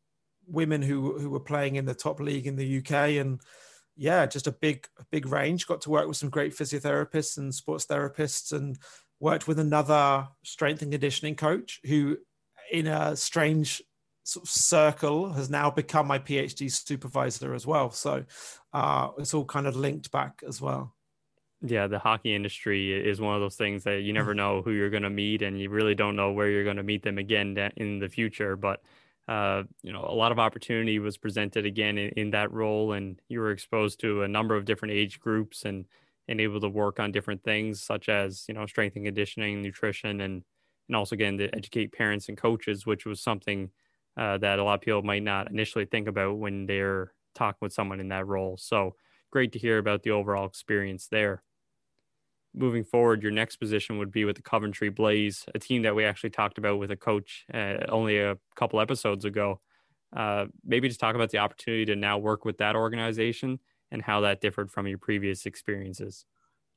women 0.46 0.80
who 0.80 1.18
who 1.18 1.28
were 1.28 1.40
playing 1.40 1.76
in 1.76 1.84
the 1.84 1.94
top 1.94 2.20
league 2.20 2.46
in 2.46 2.56
the 2.56 2.78
UK, 2.78 2.92
and 3.20 3.40
yeah, 3.96 4.24
just 4.24 4.46
a 4.46 4.52
big, 4.52 4.86
a 4.98 5.04
big 5.10 5.26
range. 5.26 5.66
Got 5.66 5.82
to 5.82 5.90
work 5.90 6.08
with 6.08 6.16
some 6.16 6.30
great 6.30 6.56
physiotherapists 6.56 7.36
and 7.36 7.54
sports 7.54 7.84
therapists, 7.84 8.52
and 8.52 8.78
worked 9.20 9.46
with 9.46 9.58
another 9.58 10.28
strength 10.44 10.80
and 10.80 10.92
conditioning 10.92 11.34
coach 11.34 11.80
who 11.84 12.16
in 12.70 12.86
a 12.86 13.16
strange 13.16 13.82
sort 14.22 14.44
of 14.44 14.50
circle 14.50 15.32
has 15.32 15.48
now 15.48 15.70
become 15.70 16.06
my 16.06 16.18
PhD 16.18 16.70
supervisor 16.70 17.54
as 17.54 17.66
well. 17.66 17.90
So 17.90 18.24
uh, 18.72 19.08
it's 19.18 19.34
all 19.34 19.44
kind 19.44 19.66
of 19.66 19.74
linked 19.74 20.12
back 20.12 20.42
as 20.46 20.60
well. 20.60 20.94
Yeah, 21.60 21.88
the 21.88 21.98
hockey 21.98 22.34
industry 22.34 22.92
is 22.92 23.20
one 23.20 23.34
of 23.34 23.40
those 23.40 23.56
things 23.56 23.82
that 23.84 24.02
you 24.02 24.12
never 24.12 24.34
know 24.42 24.62
who 24.62 24.70
you're 24.70 24.90
going 24.90 25.02
to 25.02 25.10
meet, 25.10 25.42
and 25.42 25.60
you 25.60 25.70
really 25.70 25.94
don't 25.94 26.16
know 26.16 26.32
where 26.32 26.48
you're 26.48 26.64
going 26.64 26.76
to 26.76 26.82
meet 26.82 27.02
them 27.02 27.18
again 27.18 27.56
in 27.76 27.98
the 27.98 28.08
future. 28.08 28.56
But 28.56 28.82
uh, 29.26 29.64
you 29.82 29.92
know, 29.92 30.04
a 30.08 30.14
lot 30.14 30.32
of 30.32 30.38
opportunity 30.38 30.98
was 30.98 31.18
presented 31.18 31.66
again 31.66 31.98
in, 31.98 32.10
in, 32.10 32.30
that 32.30 32.50
role, 32.50 32.92
and 32.92 33.20
you 33.28 33.40
were 33.40 33.50
exposed 33.50 34.00
to 34.00 34.22
a 34.22 34.28
number 34.28 34.56
of 34.56 34.64
different 34.64 34.94
age 34.94 35.20
groups 35.20 35.64
and 35.64 35.86
and 36.28 36.40
able 36.40 36.60
to 36.60 36.68
work 36.68 37.00
on 37.00 37.10
different 37.12 37.42
things 37.42 37.82
such 37.82 38.08
as 38.08 38.44
you 38.48 38.54
know 38.54 38.66
strength 38.66 38.96
and 38.96 39.04
conditioning, 39.04 39.60
nutrition, 39.62 40.20
and 40.20 40.44
and 40.88 40.96
also 40.96 41.14
again 41.14 41.38
to 41.38 41.54
educate 41.54 41.92
parents 41.92 42.28
and 42.28 42.38
coaches, 42.38 42.86
which 42.86 43.04
was 43.04 43.20
something 43.20 43.70
uh, 44.16 44.38
that 44.38 44.58
a 44.58 44.64
lot 44.64 44.74
of 44.74 44.80
people 44.80 45.02
might 45.02 45.22
not 45.22 45.50
initially 45.50 45.84
think 45.84 46.08
about 46.08 46.38
when 46.38 46.66
they're 46.66 47.12
talking 47.34 47.58
with 47.60 47.72
someone 47.72 48.00
in 48.00 48.08
that 48.08 48.26
role. 48.26 48.56
So 48.56 48.94
great 49.30 49.52
to 49.52 49.58
hear 49.58 49.78
about 49.78 50.02
the 50.04 50.10
overall 50.12 50.46
experience 50.46 51.08
there. 51.08 51.42
Moving 52.58 52.84
forward, 52.84 53.22
your 53.22 53.32
next 53.32 53.56
position 53.56 53.98
would 53.98 54.10
be 54.10 54.24
with 54.24 54.36
the 54.36 54.42
Coventry 54.42 54.88
Blaze, 54.88 55.44
a 55.54 55.58
team 55.58 55.82
that 55.82 55.94
we 55.94 56.04
actually 56.04 56.30
talked 56.30 56.58
about 56.58 56.78
with 56.78 56.90
a 56.90 56.96
coach 56.96 57.46
uh, 57.54 57.76
only 57.88 58.18
a 58.18 58.36
couple 58.56 58.80
episodes 58.80 59.24
ago. 59.24 59.60
Uh, 60.14 60.46
maybe 60.64 60.88
just 60.88 60.98
talk 60.98 61.14
about 61.14 61.30
the 61.30 61.38
opportunity 61.38 61.84
to 61.84 61.94
now 61.94 62.18
work 62.18 62.44
with 62.44 62.58
that 62.58 62.74
organization 62.74 63.60
and 63.90 64.02
how 64.02 64.20
that 64.22 64.40
differed 64.40 64.70
from 64.70 64.86
your 64.86 64.98
previous 64.98 65.46
experiences. 65.46 66.24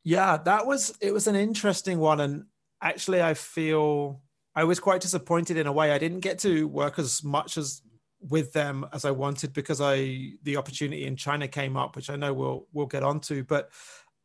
Yeah, 0.03 0.37
that 0.37 0.65
was 0.65 0.95
it 1.01 1.13
was 1.13 1.27
an 1.27 1.35
interesting 1.35 1.99
one, 1.99 2.19
and 2.19 2.45
actually, 2.81 3.21
I 3.21 3.33
feel 3.33 4.21
I 4.55 4.63
was 4.63 4.79
quite 4.79 5.01
disappointed 5.01 5.57
in 5.57 5.67
a 5.67 5.71
way. 5.71 5.91
I 5.91 5.97
didn't 5.97 6.19
get 6.19 6.39
to 6.39 6.67
work 6.67 6.99
as 6.99 7.23
much 7.23 7.57
as 7.57 7.81
with 8.19 8.53
them 8.53 8.85
as 8.93 9.05
I 9.05 9.11
wanted 9.11 9.53
because 9.53 9.81
I 9.81 10.33
the 10.43 10.57
opportunity 10.57 11.05
in 11.05 11.15
China 11.15 11.47
came 11.47 11.77
up, 11.77 11.95
which 11.95 12.09
I 12.09 12.15
know 12.15 12.33
we'll 12.33 12.67
we'll 12.73 12.87
get 12.87 13.03
onto. 13.03 13.43
But 13.43 13.69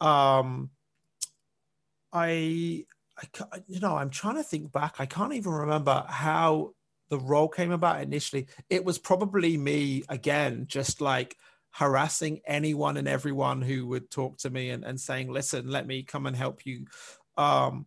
um, 0.01 0.71
I, 2.13 2.85
I 3.19 3.63
you 3.67 3.81
know 3.81 3.97
I'm 3.97 4.11
trying 4.11 4.37
to 4.37 4.43
think 4.43 4.73
back. 4.73 4.97
I 4.99 5.07
can't 5.07 5.35
even 5.35 5.53
remember 5.53 6.05
how 6.09 6.73
the 7.09 7.19
role 7.19 7.49
came 7.49 7.73
about 7.73 8.03
initially. 8.03 8.49
It 8.69 8.85
was 8.85 8.99
probably 8.99 9.57
me 9.57 10.03
again, 10.09 10.67
just 10.69 11.01
like 11.01 11.37
harassing 11.71 12.41
anyone 12.47 12.97
and 12.97 13.07
everyone 13.07 13.63
who 13.63 13.87
would 13.87 14.11
talk 14.11 14.39
to 14.39 14.51
me 14.51 14.71
and, 14.71 14.83
and 14.85 14.99
saying, 14.99 15.31
listen, 15.31 15.69
let 15.69 15.87
me 15.87 16.03
come 16.03 16.27
and 16.27 16.35
help 16.35 16.65
you. 16.65 16.87
Um, 17.37 17.87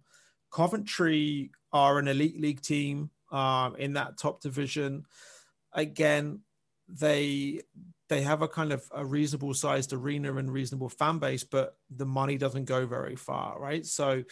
Coventry 0.52 1.52
are 1.74 2.00
an 2.00 2.08
elite 2.08 2.40
league 2.40 2.62
team 2.62 3.10
um, 3.32 3.76
in 3.78 3.94
that 3.94 4.18
top 4.18 4.42
division. 4.42 5.06
Again, 5.74 6.42
they 6.88 7.62
they 8.10 8.22
have 8.22 8.42
a 8.42 8.48
kind 8.48 8.74
of 8.74 8.84
a 8.92 9.06
reasonable 9.06 9.54
sized 9.54 9.94
arena 9.94 10.36
and 10.36 10.52
reasonable 10.52 10.90
fan 10.90 11.20
base, 11.20 11.44
but 11.44 11.78
the 11.96 12.06
money 12.06 12.38
doesn't 12.38 12.66
go 12.66 12.86
very 12.86 13.16
far, 13.16 13.60
right? 13.60 13.86
So 13.86 14.24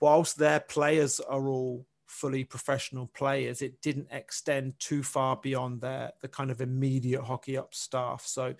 whilst 0.00 0.38
their 0.38 0.60
players 0.60 1.20
are 1.20 1.48
all 1.48 1.86
fully 2.06 2.44
professional 2.44 3.06
players, 3.08 3.62
it 3.62 3.80
didn't 3.80 4.08
extend 4.10 4.74
too 4.78 5.02
far 5.02 5.36
beyond 5.42 5.80
their 5.80 6.12
the 6.20 6.28
kind 6.28 6.50
of 6.50 6.60
immediate 6.60 7.22
hockey 7.22 7.56
up 7.56 7.74
staff. 7.74 8.24
So 8.26 8.54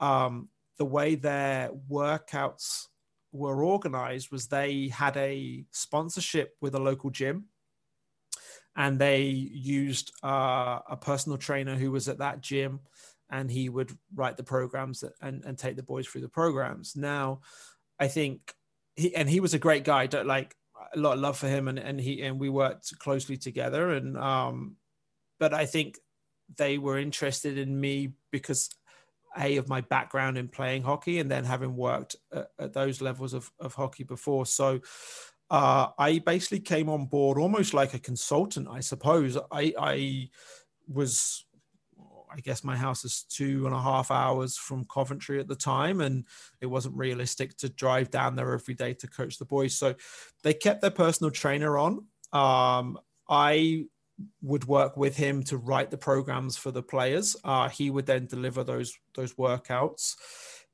um, 0.00 0.48
the 0.76 0.84
way 0.84 1.14
their 1.14 1.70
workouts 1.88 2.86
were 3.32 3.62
organized 3.62 4.32
was 4.32 4.48
they 4.48 4.88
had 4.88 5.16
a 5.16 5.64
sponsorship 5.70 6.56
with 6.60 6.74
a 6.74 6.80
local 6.80 7.10
gym 7.10 7.44
and 8.76 8.98
they 8.98 9.22
used 9.22 10.12
uh, 10.24 10.80
a 10.88 10.96
personal 10.96 11.38
trainer 11.38 11.76
who 11.76 11.90
was 11.90 12.08
at 12.08 12.18
that 12.18 12.40
gym 12.40 12.80
and 13.30 13.50
he 13.50 13.68
would 13.68 13.90
write 14.14 14.36
the 14.36 14.42
programs 14.42 15.04
and, 15.22 15.44
and 15.44 15.56
take 15.56 15.76
the 15.76 15.82
boys 15.82 16.06
through 16.06 16.22
the 16.22 16.28
programs. 16.28 16.96
Now 16.96 17.40
i 18.00 18.08
think 18.08 18.54
he 18.96 19.14
and 19.14 19.28
he 19.28 19.38
was 19.38 19.54
a 19.54 19.58
great 19.58 19.84
guy 19.84 20.08
like 20.24 20.56
a 20.94 20.98
lot 20.98 21.14
of 21.14 21.20
love 21.20 21.38
for 21.38 21.46
him 21.46 21.68
and, 21.68 21.78
and 21.78 22.00
he 22.00 22.22
and 22.22 22.40
we 22.40 22.48
worked 22.48 22.98
closely 22.98 23.36
together 23.36 23.92
and 23.92 24.16
um 24.16 24.74
but 25.38 25.54
i 25.54 25.66
think 25.66 25.98
they 26.56 26.78
were 26.78 26.98
interested 26.98 27.58
in 27.58 27.78
me 27.78 28.12
because 28.32 28.70
a 29.38 29.58
of 29.58 29.68
my 29.68 29.80
background 29.82 30.36
in 30.36 30.48
playing 30.48 30.82
hockey 30.82 31.20
and 31.20 31.30
then 31.30 31.44
having 31.44 31.76
worked 31.76 32.16
at, 32.32 32.48
at 32.58 32.72
those 32.72 33.00
levels 33.00 33.32
of, 33.32 33.48
of 33.60 33.72
hockey 33.74 34.02
before. 34.02 34.44
So 34.44 34.80
uh, 35.50 35.86
i 35.96 36.18
basically 36.18 36.58
came 36.58 36.88
on 36.88 37.06
board 37.06 37.38
almost 37.38 37.72
like 37.72 37.94
a 37.94 37.98
consultant 37.98 38.66
i 38.68 38.80
suppose. 38.80 39.36
I 39.52 39.72
i 39.78 40.28
was 40.88 41.44
I 42.32 42.40
guess 42.40 42.64
my 42.64 42.76
house 42.76 43.04
is 43.04 43.24
two 43.28 43.66
and 43.66 43.74
a 43.74 43.80
half 43.80 44.10
hours 44.10 44.56
from 44.56 44.84
Coventry 44.84 45.40
at 45.40 45.48
the 45.48 45.56
time, 45.56 46.00
and 46.00 46.24
it 46.60 46.66
wasn't 46.66 46.96
realistic 46.96 47.56
to 47.58 47.68
drive 47.68 48.10
down 48.10 48.36
there 48.36 48.52
every 48.52 48.74
day 48.74 48.94
to 48.94 49.06
coach 49.06 49.38
the 49.38 49.44
boys. 49.44 49.76
So 49.76 49.94
they 50.42 50.54
kept 50.54 50.80
their 50.80 50.90
personal 50.90 51.30
trainer 51.30 51.78
on. 51.78 52.06
Um, 52.32 52.98
I 53.28 53.86
would 54.42 54.64
work 54.66 54.96
with 54.96 55.16
him 55.16 55.42
to 55.44 55.56
write 55.56 55.90
the 55.90 55.98
programs 55.98 56.56
for 56.56 56.70
the 56.70 56.82
players. 56.82 57.36
Uh, 57.44 57.68
he 57.68 57.90
would 57.90 58.06
then 58.06 58.26
deliver 58.26 58.64
those 58.64 58.96
those 59.14 59.34
workouts. 59.34 60.14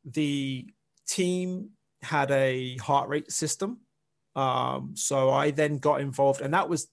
The 0.04 0.66
team 1.06 1.70
had 2.02 2.30
a 2.30 2.76
heart 2.76 3.08
rate 3.08 3.30
system, 3.30 3.80
um, 4.34 4.92
so 4.94 5.30
I 5.30 5.50
then 5.50 5.78
got 5.78 6.00
involved, 6.00 6.40
and 6.40 6.54
that 6.54 6.68
was 6.68 6.88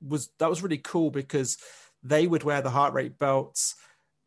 was 0.00 0.30
that 0.38 0.48
was 0.48 0.62
really 0.62 0.78
cool 0.78 1.10
because 1.10 1.58
they 2.02 2.26
would 2.26 2.44
wear 2.44 2.62
the 2.62 2.70
heart 2.70 2.94
rate 2.94 3.18
belts 3.18 3.74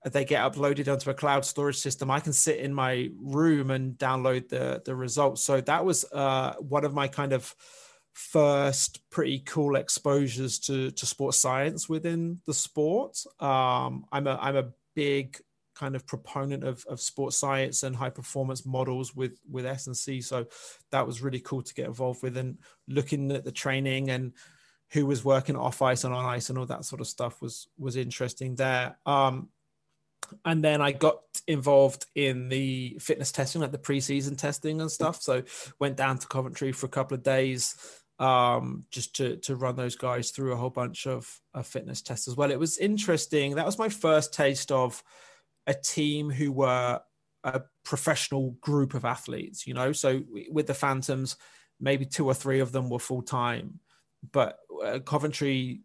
they 0.05 0.25
get 0.25 0.41
uploaded 0.41 0.91
onto 0.91 1.10
a 1.10 1.13
cloud 1.13 1.46
storage 1.46 1.77
system 1.77 2.10
i 2.10 2.20
can 2.20 2.34
sit 2.34 2.58
in 2.58 2.74
my 2.74 3.10
room 3.22 3.72
and 3.72 3.98
download 3.98 4.50
the 4.50 4.81
the 4.86 4.96
results. 4.96 5.43
So 5.43 5.62
that 5.62 5.86
was 5.86 6.05
uh, 6.12 6.53
one 6.60 6.86
of 6.86 6.93
my 6.93 7.08
kind 7.08 7.34
of 7.34 7.53
first 8.14 9.09
pretty 9.09 9.40
cool 9.40 9.75
exposures 9.75 10.59
to 10.59 10.92
to 10.92 11.05
sports 11.05 11.37
science 11.37 11.87
within 11.87 12.42
the 12.46 12.53
sport. 12.53 13.18
Um, 13.40 14.05
i'm 14.11 14.27
a 14.27 14.37
i'm 14.42 14.57
a 14.57 14.70
big 14.96 15.37
kind 15.74 15.96
of 15.96 16.05
proponent 16.05 16.64
of, 16.64 16.83
of 16.90 17.00
sports 17.00 17.37
science 17.37 17.83
and 17.83 17.96
high 17.96 18.09
performance 18.09 18.66
models 18.66 19.16
with 19.16 19.40
with 19.50 19.66
s&c 19.66 20.22
so 20.22 20.46
that 20.92 21.07
was 21.07 21.22
really 21.22 21.40
cool 21.40 21.61
to 21.61 21.74
get 21.74 21.87
involved 21.87 22.22
with 22.22 22.35
and 22.35 22.57
looking 22.90 23.31
at 23.31 23.46
the 23.46 23.51
training 23.51 24.09
and 24.09 24.33
who 24.92 25.05
was 25.05 25.24
working 25.24 25.55
off 25.55 25.81
ice 25.81 26.03
and 26.03 26.14
on 26.14 26.25
ice 26.25 26.50
and 26.50 26.57
all 26.57 26.66
that 26.66 26.85
sort 26.85 27.01
of 27.01 27.07
stuff 27.07 27.42
was 27.42 27.68
was 27.77 27.96
interesting 27.96 28.55
there. 28.55 28.98
Um, 29.05 29.50
and 30.46 30.64
then 30.64 30.81
I 30.81 30.92
got 30.92 31.22
involved 31.48 32.05
in 32.16 32.50
the 32.50 32.98
fitness 33.00 33.31
testing, 33.31 33.62
like 33.62 33.72
the 33.72 33.77
preseason 33.77 34.38
testing 34.38 34.81
and 34.81 34.92
stuff. 34.92 35.22
So 35.22 35.44
went 35.79 35.98
down 35.98 36.18
to 36.20 36.27
Coventry 36.27 36.72
for 36.72 36.86
a 36.86 36.90
couple 36.90 37.16
of 37.16 37.24
days 37.24 37.75
um, 38.20 38.86
just 38.92 39.16
to 39.18 39.38
to 39.38 39.55
run 39.55 39.75
those 39.75 39.96
guys 39.96 40.31
through 40.31 40.53
a 40.53 40.55
whole 40.55 40.70
bunch 40.70 41.07
of, 41.07 41.27
of 41.53 41.68
fitness 41.68 42.01
tests 42.01 42.27
as 42.27 42.36
well. 42.36 42.51
It 42.51 42.60
was 42.60 42.77
interesting. 42.77 43.55
That 43.55 43.66
was 43.66 43.79
my 43.79 43.90
first 43.90 44.34
taste 44.34 44.72
of 44.72 45.03
a 45.68 45.74
team 45.74 46.29
who 46.29 46.51
were 46.51 47.01
a 47.44 47.62
professional 47.84 48.51
group 48.62 48.94
of 48.94 49.05
athletes. 49.05 49.66
You 49.66 49.74
know, 49.74 49.92
so 49.92 50.22
with 50.50 50.68
the 50.68 50.74
Phantoms, 50.74 51.36
maybe 51.79 52.05
two 52.05 52.27
or 52.27 52.36
three 52.36 52.60
of 52.60 52.72
them 52.72 52.90
were 52.90 53.00
full 53.00 53.24
time, 53.24 53.79
but 54.31 54.60
uh, 54.84 55.00
Coventry 55.00 55.81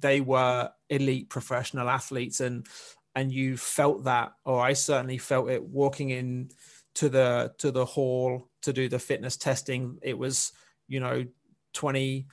they 0.00 0.20
were 0.20 0.70
elite 0.90 1.30
professional 1.30 1.88
athletes 1.88 2.40
and 2.40 2.66
and 3.16 3.32
you 3.32 3.56
felt 3.56 4.04
that 4.04 4.32
or 4.44 4.60
i 4.60 4.72
certainly 4.72 5.18
felt 5.18 5.50
it 5.50 5.64
walking 5.64 6.10
in 6.10 6.48
to 6.96 7.10
the 7.10 7.52
to 7.58 7.70
the 7.70 7.84
hall 7.84 8.48
to 8.62 8.72
do 8.72 8.88
the 8.88 8.98
fitness 8.98 9.36
testing. 9.36 9.98
It 10.02 10.18
was 10.18 10.52
you 10.88 10.98
know 10.98 11.26
20 11.74 12.26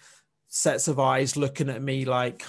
sets 0.48 0.88
of 0.88 1.00
eyes 1.00 1.36
looking 1.36 1.70
at 1.70 1.82
me 1.82 2.06
like 2.06 2.46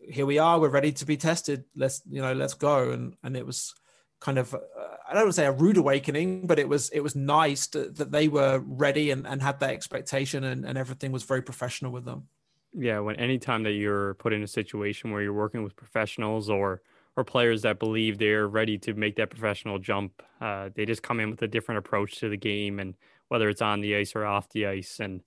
here 0.00 0.26
we 0.26 0.38
are 0.38 0.58
we're 0.58 0.68
ready 0.68 0.92
to 0.92 1.06
be 1.06 1.16
tested. 1.16 1.64
Let's 1.74 2.02
you 2.10 2.20
know 2.20 2.34
let's 2.34 2.54
go. 2.54 2.90
And 2.90 3.14
and 3.22 3.36
it 3.36 3.46
was 3.46 3.74
kind 4.18 4.38
of 4.38 4.54
i 4.54 5.12
don't 5.12 5.24
want 5.24 5.28
to 5.28 5.32
say 5.34 5.44
a 5.44 5.52
rude 5.52 5.76
awakening 5.76 6.46
but 6.46 6.58
it 6.58 6.66
was 6.66 6.88
it 6.88 7.00
was 7.00 7.14
nice 7.14 7.66
to, 7.66 7.90
that 7.90 8.10
they 8.10 8.28
were 8.28 8.62
ready 8.66 9.10
and, 9.10 9.26
and 9.26 9.42
had 9.42 9.60
that 9.60 9.68
expectation 9.68 10.42
and, 10.42 10.64
and 10.64 10.78
everything 10.78 11.12
was 11.12 11.22
very 11.22 11.42
professional 11.42 11.92
with 11.92 12.06
them. 12.06 12.26
Yeah 12.72 13.00
when 13.00 13.16
anytime 13.16 13.62
that 13.64 13.72
you're 13.72 14.14
put 14.14 14.32
in 14.32 14.42
a 14.42 14.48
situation 14.48 15.10
where 15.10 15.20
you're 15.20 15.34
working 15.34 15.62
with 15.62 15.76
professionals 15.76 16.48
or 16.48 16.80
or 17.16 17.24
players 17.24 17.62
that 17.62 17.78
believe 17.78 18.18
they're 18.18 18.46
ready 18.48 18.78
to 18.78 18.94
make 18.94 19.16
that 19.16 19.30
professional 19.30 19.78
jump. 19.78 20.22
Uh, 20.40 20.68
they 20.74 20.84
just 20.84 21.02
come 21.02 21.20
in 21.20 21.30
with 21.30 21.42
a 21.42 21.48
different 21.48 21.78
approach 21.78 22.18
to 22.20 22.28
the 22.28 22.36
game, 22.36 22.78
and 22.78 22.94
whether 23.28 23.48
it's 23.48 23.62
on 23.62 23.80
the 23.80 23.96
ice 23.96 24.14
or 24.14 24.24
off 24.24 24.48
the 24.50 24.66
ice, 24.66 25.00
and 25.00 25.22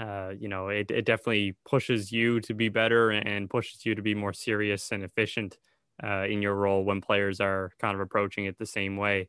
uh, 0.00 0.32
you 0.38 0.48
know, 0.48 0.68
it, 0.68 0.90
it 0.90 1.04
definitely 1.04 1.56
pushes 1.64 2.12
you 2.12 2.40
to 2.40 2.54
be 2.54 2.68
better 2.68 3.10
and 3.10 3.50
pushes 3.50 3.84
you 3.84 3.94
to 3.94 4.02
be 4.02 4.14
more 4.14 4.32
serious 4.32 4.92
and 4.92 5.02
efficient 5.02 5.58
uh, 6.04 6.24
in 6.28 6.40
your 6.40 6.54
role 6.54 6.84
when 6.84 7.00
players 7.00 7.40
are 7.40 7.72
kind 7.80 7.94
of 7.94 8.00
approaching 8.00 8.44
it 8.44 8.58
the 8.58 8.66
same 8.66 8.96
way. 8.96 9.28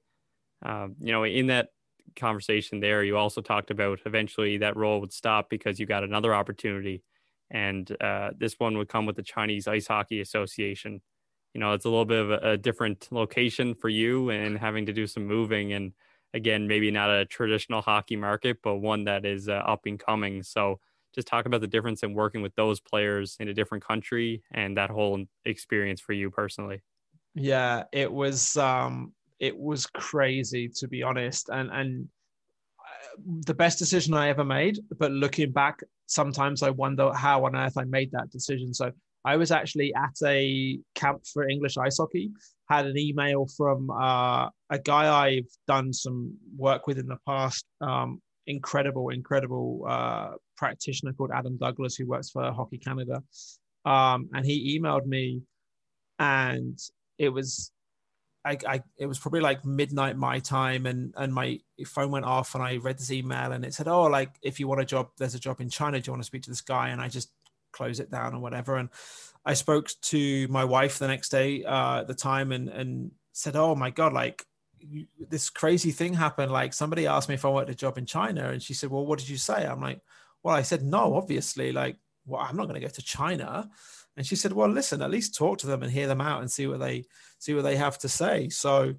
Um, 0.63 0.95
you 0.99 1.11
know, 1.11 1.23
in 1.23 1.47
that 1.47 1.69
conversation 2.15 2.79
there, 2.79 3.03
you 3.03 3.17
also 3.17 3.41
talked 3.41 3.71
about 3.71 3.99
eventually 4.05 4.57
that 4.57 4.77
role 4.77 4.99
would 5.01 5.13
stop 5.13 5.49
because 5.49 5.79
you 5.79 5.85
got 5.87 6.03
another 6.03 6.35
opportunity. 6.35 7.03
And 7.49 7.89
uh, 7.99 8.31
this 8.37 8.59
one 8.59 8.77
would 8.77 8.89
come 8.89 9.07
with 9.07 9.15
the 9.15 9.23
Chinese 9.23 9.67
Ice 9.67 9.87
Hockey 9.87 10.21
Association 10.21 11.01
you 11.53 11.59
know 11.59 11.73
it's 11.73 11.85
a 11.85 11.89
little 11.89 12.05
bit 12.05 12.19
of 12.19 12.31
a, 12.31 12.51
a, 12.51 12.57
different 12.57 13.07
location 13.11 13.73
for 13.73 13.89
you 13.89 14.29
and 14.29 14.57
having 14.57 14.85
to 14.85 14.93
do 14.93 15.07
some 15.07 15.25
moving 15.25 15.73
and 15.73 15.93
again 16.33 16.67
maybe 16.67 16.91
not 16.91 17.09
a 17.09 17.25
traditional 17.25 17.81
hockey 17.81 18.15
market 18.15 18.57
but 18.63 18.75
one 18.75 19.03
that 19.05 19.25
is 19.25 19.49
uh, 19.49 19.53
up 19.53 19.85
and 19.85 19.99
coming. 19.99 20.43
So 20.43 20.79
just 21.15 21.27
talk 21.27 21.45
about 21.45 21.61
the 21.61 21.67
difference 21.67 22.03
in 22.03 22.13
working 22.13 22.41
with 22.41 22.53
those 22.55 22.79
players 22.79 23.35
in 23.39 23.47
a 23.47 23.53
different 23.53 23.83
country 23.83 24.43
and 24.51 24.77
that 24.77 24.91
whole 24.91 25.25
experience 25.45 25.99
for 25.99 26.13
you 26.13 26.29
personally. 26.29 26.81
Yeah 27.35 27.83
it 27.91 28.11
was 28.11 28.55
um 28.57 29.13
it 29.39 29.57
was 29.57 29.85
crazy 29.87 30.69
to 30.75 30.87
be 30.87 31.01
honest. 31.01 31.49
And 31.49 31.69
and 31.71 32.07
uh, 32.79 33.21
the 33.45 33.53
best 33.53 33.79
decision 33.79 34.13
i 34.13 34.29
ever 34.29 34.43
made 34.43 34.79
but 34.97 35.11
looking 35.11 35.51
back 35.51 35.81
sometimes 36.07 36.63
i 36.63 36.69
wonder 36.69 37.13
how 37.13 37.45
on 37.45 37.55
earth 37.55 37.77
i 37.77 37.83
made 37.83 38.11
that 38.11 38.29
decision. 38.29 38.73
So 38.73 38.91
I 39.25 39.37
was 39.37 39.51
actually 39.51 39.93
at 39.93 40.15
a 40.25 40.79
camp 40.95 41.25
for 41.25 41.47
English 41.47 41.77
ice 41.77 41.97
hockey, 41.97 42.31
had 42.69 42.85
an 42.85 42.97
email 42.97 43.47
from 43.57 43.89
uh, 43.89 44.49
a 44.69 44.79
guy 44.83 45.27
I've 45.27 45.49
done 45.67 45.91
some 45.91 46.37
work 46.57 46.87
with 46.87 46.97
in 46.97 47.07
the 47.07 47.17
past. 47.27 47.65
Um, 47.81 48.21
incredible, 48.47 49.09
incredible 49.09 49.85
uh, 49.87 50.31
practitioner 50.57 51.13
called 51.13 51.31
Adam 51.33 51.57
Douglas, 51.57 51.95
who 51.95 52.07
works 52.07 52.29
for 52.29 52.51
Hockey 52.51 52.77
Canada. 52.77 53.23
Um, 53.85 54.29
and 54.33 54.45
he 54.45 54.79
emailed 54.79 55.05
me, 55.05 55.41
and 56.17 56.79
it 57.17 57.29
was 57.29 57.71
I, 58.45 58.57
I, 58.65 58.83
it 58.97 59.05
was 59.05 59.19
probably 59.19 59.41
like 59.41 59.65
midnight 59.65 60.15
my 60.17 60.39
time 60.39 60.85
and 60.85 61.13
and 61.17 61.33
my 61.33 61.59
phone 61.85 62.09
went 62.09 62.25
off 62.25 62.55
and 62.55 62.63
I 62.63 62.77
read 62.77 62.97
this 62.97 63.11
email 63.11 63.51
and 63.51 63.65
it 63.65 63.73
said 63.73 63.89
oh 63.89 64.03
like 64.03 64.31
if 64.41 64.59
you 64.59 64.67
want 64.67 64.79
a 64.79 64.85
job 64.85 65.09
there's 65.17 65.35
a 65.35 65.39
job 65.39 65.59
in 65.59 65.69
China 65.69 65.99
do 65.99 66.07
you 66.07 66.13
want 66.13 66.23
to 66.23 66.27
speak 66.27 66.43
to 66.43 66.49
this 66.49 66.61
guy 66.61 66.89
and 66.89 67.01
I 67.01 67.09
just 67.09 67.31
close 67.71 67.99
it 67.99 68.11
down 68.11 68.33
or 68.33 68.39
whatever. 68.39 68.77
And 68.77 68.89
I 69.45 69.53
spoke 69.53 69.89
to 70.03 70.47
my 70.47 70.65
wife 70.65 70.99
the 70.99 71.07
next 71.07 71.29
day 71.29 71.63
uh, 71.63 72.01
at 72.01 72.07
the 72.07 72.13
time 72.13 72.51
and 72.51 72.69
and 72.69 73.11
said, 73.33 73.55
"Oh 73.55 73.75
my 73.75 73.89
god, 73.89 74.13
like." 74.13 74.45
this 75.27 75.49
crazy 75.49 75.91
thing 75.91 76.13
happened 76.13 76.53
like 76.53 76.73
somebody 76.73 77.05
asked 77.05 77.27
me 77.27 77.35
if 77.35 77.43
i 77.43 77.49
wanted 77.49 77.69
a 77.69 77.75
job 77.75 77.97
in 77.97 78.05
china 78.05 78.47
and 78.47 78.63
she 78.63 78.73
said 78.73 78.89
well 78.89 79.05
what 79.05 79.19
did 79.19 79.27
you 79.27 79.35
say 79.35 79.65
i'm 79.65 79.81
like 79.81 79.99
well 80.41 80.55
i 80.55 80.61
said 80.61 80.81
no 80.81 81.15
obviously 81.15 81.73
like 81.73 81.97
well 82.25 82.39
i'm 82.39 82.55
not 82.55 82.63
going 82.63 82.79
to 82.79 82.87
go 82.87 82.89
to 82.89 83.01
china 83.01 83.69
and 84.19 84.27
she 84.27 84.35
said, 84.35 84.51
"Well, 84.51 84.67
listen, 84.67 85.01
at 85.01 85.09
least 85.09 85.33
talk 85.33 85.59
to 85.59 85.67
them 85.67 85.81
and 85.81 85.89
hear 85.89 86.05
them 86.05 86.19
out 86.19 86.41
and 86.41 86.51
see 86.51 86.67
what 86.67 86.81
they 86.81 87.05
see 87.37 87.53
what 87.53 87.63
they 87.63 87.77
have 87.77 87.97
to 87.99 88.09
say." 88.09 88.49
So, 88.49 88.95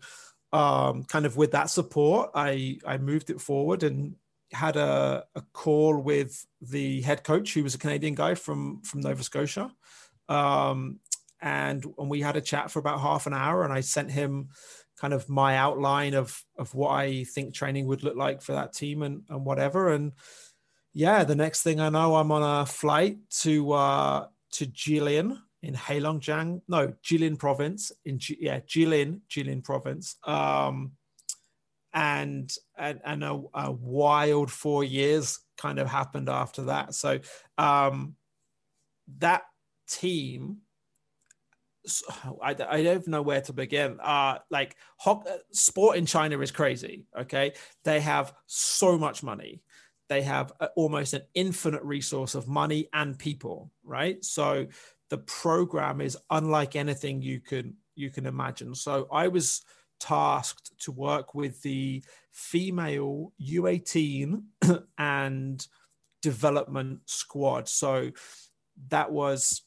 um, 0.51 1.05
kind 1.05 1.27
of 1.27 1.37
with 1.37 1.53
that 1.53 1.69
support, 1.69 2.31
I 2.35 2.79
I 2.87 2.97
moved 2.97 3.29
it 3.29 3.39
forward 3.39 3.83
and 3.83 4.15
had 4.53 4.77
a, 4.77 5.25
a 5.35 5.43
call 5.53 5.99
with 5.99 6.47
the 6.61 7.01
head 7.03 7.25
coach, 7.25 7.55
who 7.55 7.63
was 7.63 7.75
a 7.75 7.79
Canadian 7.79 8.15
guy 8.15 8.35
from 8.35 8.83
from 8.83 9.01
Nova 9.01 9.23
Scotia, 9.23 9.73
um, 10.29 11.01
and 11.41 11.85
and 11.99 12.11
we 12.11 12.21
had 12.21 12.37
a 12.37 12.41
chat 12.41 12.71
for 12.71 12.79
about 12.79 13.01
half 13.01 13.27
an 13.27 13.35
hour, 13.35 13.65
and 13.65 13.73
I 13.73 13.81
sent 13.81 14.11
him 14.11 14.49
kind 14.99 15.15
of 15.15 15.29
my 15.29 15.57
outline 15.57 16.15
of 16.15 16.43
of 16.59 16.75
what 16.75 16.91
I 16.91 17.25
think 17.25 17.55
training 17.55 17.87
would 17.87 18.03
look 18.03 18.17
like 18.17 18.43
for 18.43 18.53
that 18.53 18.73
team 18.73 19.03
and 19.03 19.23
and 19.29 19.45
whatever, 19.45 19.91
and 19.91 20.13
yeah, 20.93 21.25
the 21.25 21.37
next 21.37 21.63
thing 21.63 21.81
I 21.81 21.89
know, 21.89 22.17
I'm 22.17 22.33
on 22.33 22.63
a 22.63 22.67
flight 22.67 23.19
to 23.43 23.73
uh, 23.73 24.27
to 24.53 24.67
Jilin 24.67 25.39
in 25.63 25.75
Heilongjiang, 25.75 26.63
no, 26.69 26.95
Jilin 27.05 27.39
province 27.39 27.93
in 28.05 28.19
G, 28.19 28.37
yeah, 28.41 28.61
Jilin, 28.61 29.21
Jilin 29.31 29.63
province. 29.63 30.17
Um, 30.25 30.93
and 31.93 32.53
and, 32.79 33.01
and 33.05 33.25
a, 33.25 33.43
a, 33.55 33.73
wild 33.73 34.51
four 34.51 34.85
years 34.85 35.41
kind 35.57 35.79
of 35.79 35.89
happened 35.89 36.29
after 36.29 36.65
that. 36.65 36.95
So 36.95 37.21
um, 37.59 38.15
that 39.19 39.43
team, 39.89 40.59
I, 42.43 42.57
I 42.69 42.83
don't 42.83 43.09
know 43.09 43.23
where 43.23 43.41
to 43.43 43.53
begin. 43.53 43.99
Uh, 44.01 44.39
like 44.51 44.77
sport 45.53 45.97
in 45.97 46.07
China 46.07 46.39
is 46.41 46.51
crazy. 46.51 47.07
Okay, 47.19 47.53
they 47.85 48.01
have 48.01 48.33
so 48.47 48.97
much 48.99 49.23
money 49.23 49.63
they 50.11 50.23
have 50.23 50.53
a, 50.61 50.67
almost 50.77 51.15
an 51.15 51.23
infinite 51.35 51.83
resource 51.85 52.35
of 52.35 52.49
money 52.49 52.89
and 52.93 53.19
people, 53.19 53.71
right? 53.85 54.23
So 54.25 54.67
the 55.09 55.19
program 55.19 56.01
is 56.03 56.19
unlike 56.29 56.77
anything 56.77 57.23
you 57.23 57.41
can 57.41 57.77
you 57.95 58.11
can 58.11 58.27
imagine. 58.27 58.75
So 58.75 59.07
I 59.11 59.29
was 59.29 59.63
tasked 60.01 60.73
to 60.81 60.93
work 60.93 61.35
with 61.35 61.63
the 61.63 62.03
female 62.33 63.33
U18 63.41 64.43
and 64.99 65.67
development 66.23 67.01
squad. 67.07 67.69
So 67.69 68.11
that 68.89 69.13
was 69.13 69.63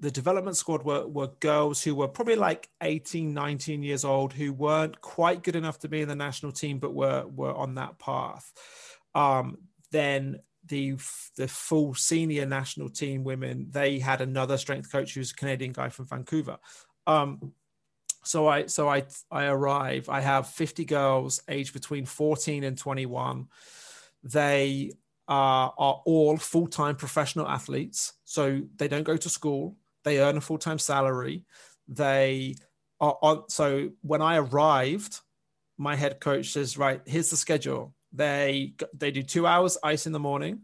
the 0.00 0.10
development 0.10 0.56
squad 0.56 0.84
were, 0.84 1.06
were 1.06 1.30
girls 1.40 1.82
who 1.82 1.94
were 1.94 2.08
probably 2.08 2.36
like 2.36 2.68
18 2.82 3.34
19 3.34 3.82
years 3.82 4.04
old 4.04 4.32
who 4.32 4.52
weren't 4.52 5.00
quite 5.00 5.42
good 5.42 5.56
enough 5.56 5.80
to 5.80 5.88
be 5.88 6.02
in 6.02 6.08
the 6.08 6.14
national 6.14 6.52
team 6.52 6.78
but 6.78 6.94
were 6.94 7.26
were 7.26 7.52
on 7.52 7.74
that 7.74 7.98
path 7.98 8.52
um, 9.14 9.58
then 9.90 10.38
the 10.68 10.96
the 11.36 11.48
full 11.48 11.94
senior 11.94 12.46
national 12.46 12.88
team 12.88 13.24
women 13.24 13.66
they 13.70 13.98
had 13.98 14.20
another 14.20 14.56
strength 14.56 14.90
coach 14.90 15.14
who's 15.14 15.32
a 15.32 15.34
Canadian 15.34 15.72
guy 15.72 15.88
from 15.88 16.06
Vancouver. 16.06 16.58
Um, 17.06 17.52
so 18.28 18.46
I 18.46 18.66
so 18.66 18.88
I 18.88 19.04
I 19.30 19.46
arrive. 19.46 20.10
I 20.10 20.20
have 20.20 20.48
50 20.48 20.84
girls 20.84 21.42
aged 21.48 21.72
between 21.72 22.04
14 22.04 22.62
and 22.62 22.76
21. 22.76 23.46
They 24.22 24.92
uh, 25.26 25.32
are 25.32 26.02
all 26.04 26.36
full 26.36 26.66
time 26.66 26.96
professional 26.96 27.48
athletes. 27.48 28.12
So 28.24 28.60
they 28.76 28.86
don't 28.86 29.04
go 29.04 29.16
to 29.16 29.28
school. 29.30 29.76
They 30.04 30.20
earn 30.20 30.36
a 30.36 30.42
full 30.42 30.58
time 30.58 30.78
salary. 30.78 31.46
They 31.88 32.56
are 33.00 33.16
on. 33.22 33.48
So 33.48 33.92
when 34.02 34.20
I 34.20 34.36
arrived, 34.36 35.20
my 35.78 35.96
head 35.96 36.20
coach 36.20 36.50
says, 36.50 36.76
"Right, 36.76 37.00
here's 37.06 37.30
the 37.30 37.36
schedule. 37.36 37.94
They 38.12 38.74
they 38.92 39.10
do 39.10 39.22
two 39.22 39.46
hours 39.46 39.78
ice 39.82 40.06
in 40.06 40.12
the 40.12 40.18
morning, 40.18 40.60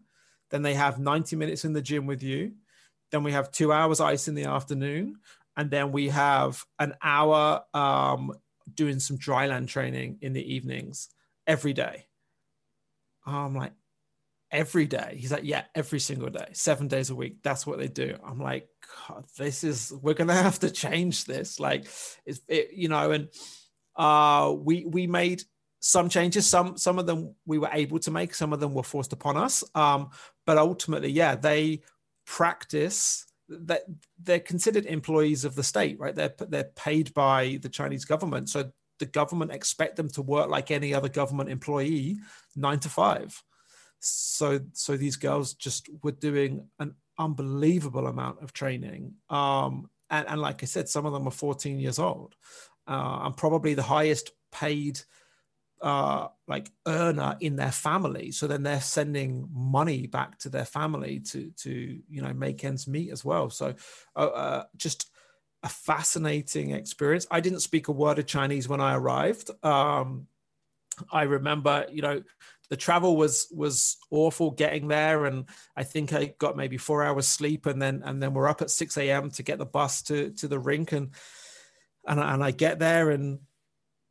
then 0.51 0.61
they 0.61 0.75
have 0.75 0.99
90 0.99 1.37
minutes 1.37 1.65
in 1.65 1.73
the 1.73 1.83
gym 1.83 2.05
with 2.07 2.23
you. 2.23 2.53
Then 3.11 3.23
we 3.23 3.33
have 3.33 3.51
two 3.51 3.73
hours 3.73 4.01
ice 4.01 4.29
in 4.29 4.35
the 4.35 4.45
afternoon, 4.45 5.17
and 5.57 5.71
then 5.71 5.93
we 5.93 6.09
have 6.09 6.65
an 6.79 6.95
hour 7.03 7.63
um, 7.75 8.33
doing 8.73 9.01
some 9.01 9.19
dryland 9.19 9.69
training 9.69 10.19
in 10.21 10.33
the 10.33 10.55
evenings 10.55 11.09
every 11.47 11.73
day. 11.73 12.07
I'm 13.27 13.55
like, 13.55 13.73
every 14.51 14.87
day. 14.87 15.17
He's 15.19 15.33
like, 15.33 15.45
yeah, 15.45 15.65
every 15.75 16.01
single 16.01 16.31
day, 16.31 16.49
seven 16.53 16.89
days 16.89 17.11
a 17.11 17.15
week. 17.15 17.43
That's 17.43 17.67
what 17.67 17.79
they 17.79 17.89
do. 17.89 18.17
I'm 18.25 18.41
like, 18.41 18.69
God, 19.09 19.25
this 19.37 19.65
is 19.65 19.93
we're 20.03 20.15
gonna 20.15 20.35
have 20.35 20.59
to 20.61 20.71
change 20.71 21.25
this. 21.25 21.59
Like, 21.59 21.87
it's 22.25 22.41
it, 22.49 22.71
you 22.73 22.89
know, 22.89 23.13
and 23.13 23.29
uh, 23.97 24.55
we 24.57 24.85
we 24.85 25.07
made 25.07 25.43
some 25.85 26.09
changes 26.09 26.47
some 26.47 26.79
some 26.79 26.99
of 26.99 27.05
them 27.05 27.35
we 27.45 27.59
were 27.59 27.69
able 27.71 27.99
to 27.99 28.11
make 28.11 28.35
some 28.35 28.55
of 28.55 28.61
them 28.61 28.73
were 28.73 28.83
forced 28.83 29.13
upon 29.13 29.37
us 29.37 29.63
um, 29.75 30.09
but 30.47 30.57
ultimately 30.57 31.11
yeah 31.11 31.35
they 31.35 31.79
practice 32.25 33.27
that 33.63 33.83
they're 34.23 34.41
considered 34.41 34.87
employees 34.87 35.45
of 35.45 35.55
the 35.55 35.63
state 35.63 35.99
right? 35.99 36.15
They're 36.15 36.35
they're 36.49 36.71
paid 36.77 37.15
by 37.15 37.59
the 37.63 37.69
chinese 37.69 38.05
government. 38.05 38.49
So 38.49 38.71
the 38.99 39.07
government 39.07 39.53
expect 39.53 39.97
them 39.97 40.09
to 40.11 40.23
work 40.23 40.49
like 40.49 40.71
any 40.71 40.95
other 40.95 41.09
government 41.09 41.51
employee 41.51 42.19
9 42.57 42.79
to 42.81 42.89
5 42.89 43.43
so 44.01 44.61
so 44.73 44.97
these 44.97 45.17
girls 45.17 45.55
just 45.55 45.89
were 46.03 46.13
doing 46.13 46.69
an 46.79 46.95
unbelievable 47.19 48.07
amount 48.07 48.43
of 48.43 48.53
training. 48.53 49.15
Um, 49.31 49.89
and, 50.11 50.29
and 50.29 50.41
like 50.41 50.63
i 50.63 50.67
said 50.67 50.89
some 50.89 51.07
of 51.07 51.13
them 51.13 51.27
are 51.27 51.33
14 51.33 51.79
years 51.79 51.99
old 51.99 52.35
uh, 52.87 53.21
and 53.23 53.37
probably 53.37 53.75
the 53.75 53.83
highest 53.83 54.33
paid 54.53 55.01
like 56.49 56.71
earner 56.87 57.37
in 57.41 57.57
their 57.57 57.73
family. 57.73 58.31
So 58.33 58.47
then 58.47 58.63
they're 58.63 58.81
sending 58.81 59.49
money 59.53 60.07
back 60.07 60.39
to 60.41 60.49
their 60.49 60.65
family 60.65 61.21
to 61.21 61.51
to 61.59 62.01
you 62.09 62.23
know 62.23 62.33
make 62.33 62.65
ends 62.65 62.89
meet 62.89 63.11
as 63.11 63.25
well. 63.25 63.51
So 63.51 63.75
uh, 64.17 64.19
uh, 64.19 64.65
just 64.77 65.11
a 65.63 65.69
fascinating 65.69 66.71
experience. 66.71 67.27
I 67.31 67.41
didn't 67.41 67.61
speak 67.61 67.89
a 67.89 67.93
word 67.93 68.19
of 68.19 68.27
Chinese 68.27 68.69
when 68.69 68.81
I 68.81 68.95
arrived. 68.95 69.51
Um, 69.63 70.27
I 71.11 71.23
remember, 71.23 71.87
you 71.91 72.03
know, 72.03 72.23
the 72.71 72.77
travel 72.77 73.17
was 73.17 73.47
was 73.51 73.99
awful 74.11 74.51
getting 74.53 74.89
there, 74.89 75.27
and 75.27 75.45
I 75.77 75.85
think 75.85 76.13
I 76.13 76.35
got 76.39 76.57
maybe 76.57 76.79
four 76.79 77.05
hours 77.05 77.29
sleep, 77.29 77.67
and 77.67 77.81
then 77.81 78.03
and 78.05 78.23
then 78.23 78.33
we're 78.33 78.49
up 78.49 78.63
at 78.63 78.71
six 78.71 78.97
a.m. 78.97 79.31
to 79.33 79.43
get 79.43 79.59
the 79.59 79.67
bus 79.67 80.03
to 80.05 80.31
to 80.31 80.49
the 80.49 80.59
rink, 80.59 80.93
and 80.93 81.11
and 82.07 82.21
and 82.21 82.43
I 82.43 82.53
get 82.53 82.79
there 82.79 83.11
and 83.11 83.41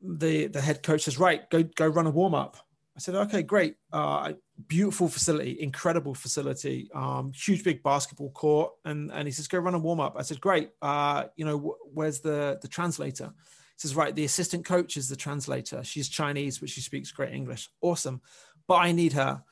the 0.03 0.47
the 0.47 0.61
head 0.61 0.83
coach 0.83 1.03
says, 1.03 1.17
"Right, 1.17 1.49
go 1.49 1.63
go 1.63 1.87
run 1.87 2.05
a 2.07 2.11
warm 2.11 2.35
up." 2.35 2.57
I 2.95 2.99
said, 2.99 3.15
"Okay, 3.15 3.41
great. 3.41 3.77
Uh, 3.91 4.33
beautiful 4.67 5.07
facility, 5.07 5.59
incredible 5.59 6.13
facility, 6.13 6.89
um, 6.93 7.31
huge 7.33 7.63
big 7.63 7.81
basketball 7.81 8.31
court." 8.31 8.73
And 8.85 9.11
and 9.11 9.27
he 9.27 9.31
says, 9.31 9.47
"Go 9.47 9.59
run 9.59 9.73
a 9.73 9.79
warm 9.79 9.99
up." 9.99 10.15
I 10.17 10.21
said, 10.21 10.41
"Great. 10.41 10.71
Uh, 10.81 11.25
you 11.35 11.45
know, 11.45 11.57
wh- 11.57 11.95
where's 11.95 12.19
the 12.19 12.59
the 12.61 12.67
translator?" 12.67 13.33
He 13.35 13.79
says, 13.79 13.95
"Right, 13.95 14.13
the 14.15 14.25
assistant 14.25 14.65
coach 14.65 14.97
is 14.97 15.09
the 15.09 15.15
translator. 15.15 15.83
She's 15.83 16.09
Chinese, 16.09 16.59
but 16.59 16.69
she 16.69 16.81
speaks 16.81 17.11
great 17.11 17.33
English. 17.33 17.69
Awesome, 17.81 18.21
but 18.67 18.75
I 18.75 18.91
need 18.91 19.13
her." 19.13 19.43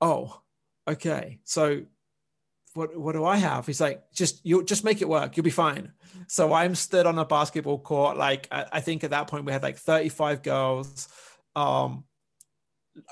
Oh, 0.00 0.42
okay. 0.88 1.38
So 1.44 1.82
what 2.74 2.96
what 2.96 3.12
do 3.12 3.24
I 3.24 3.36
have? 3.36 3.66
He's 3.66 3.80
like, 3.80 4.02
just 4.12 4.44
you 4.44 4.64
just 4.64 4.84
make 4.84 5.02
it 5.02 5.08
work. 5.08 5.36
You'll 5.36 5.44
be 5.44 5.50
fine. 5.50 5.92
So 6.26 6.52
I'm 6.52 6.74
stood 6.74 7.06
on 7.06 7.18
a 7.18 7.24
basketball 7.24 7.78
court. 7.78 8.16
Like 8.16 8.48
I, 8.50 8.66
I 8.72 8.80
think 8.80 9.04
at 9.04 9.10
that 9.10 9.26
point 9.28 9.44
we 9.44 9.52
had 9.52 9.62
like 9.62 9.76
35 9.76 10.42
girls. 10.42 11.08
Um, 11.54 12.04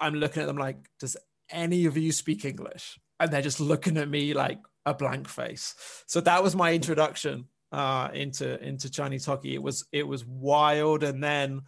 I'm 0.00 0.14
looking 0.14 0.42
at 0.42 0.46
them 0.46 0.58
like, 0.58 0.76
does 0.98 1.16
any 1.50 1.86
of 1.86 1.96
you 1.96 2.12
speak 2.12 2.44
English? 2.44 2.98
And 3.18 3.30
they're 3.30 3.42
just 3.42 3.60
looking 3.60 3.96
at 3.96 4.08
me 4.08 4.34
like 4.34 4.60
a 4.86 4.94
blank 4.94 5.28
face. 5.28 5.74
So 6.06 6.20
that 6.22 6.42
was 6.42 6.56
my 6.56 6.72
introduction 6.72 7.46
uh, 7.72 8.08
into 8.12 8.62
into 8.62 8.90
Chinese 8.90 9.26
hockey. 9.26 9.54
It 9.54 9.62
was 9.62 9.84
it 9.92 10.06
was 10.06 10.24
wild, 10.24 11.02
and 11.02 11.22
then 11.22 11.62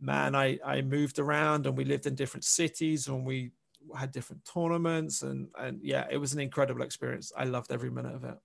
man, 0.00 0.34
I 0.34 0.58
I 0.64 0.82
moved 0.82 1.18
around 1.18 1.66
and 1.66 1.76
we 1.76 1.84
lived 1.84 2.06
in 2.06 2.14
different 2.14 2.44
cities 2.44 3.08
and 3.08 3.24
we 3.24 3.52
had 3.96 4.12
different 4.12 4.44
tournaments 4.44 5.22
and 5.22 5.48
and 5.58 5.80
yeah, 5.82 6.06
it 6.10 6.18
was 6.18 6.32
an 6.32 6.40
incredible 6.40 6.82
experience. 6.82 7.32
I 7.36 7.44
loved 7.44 7.72
every 7.72 7.90
minute 7.90 8.14
of 8.14 8.24
it. 8.24 8.36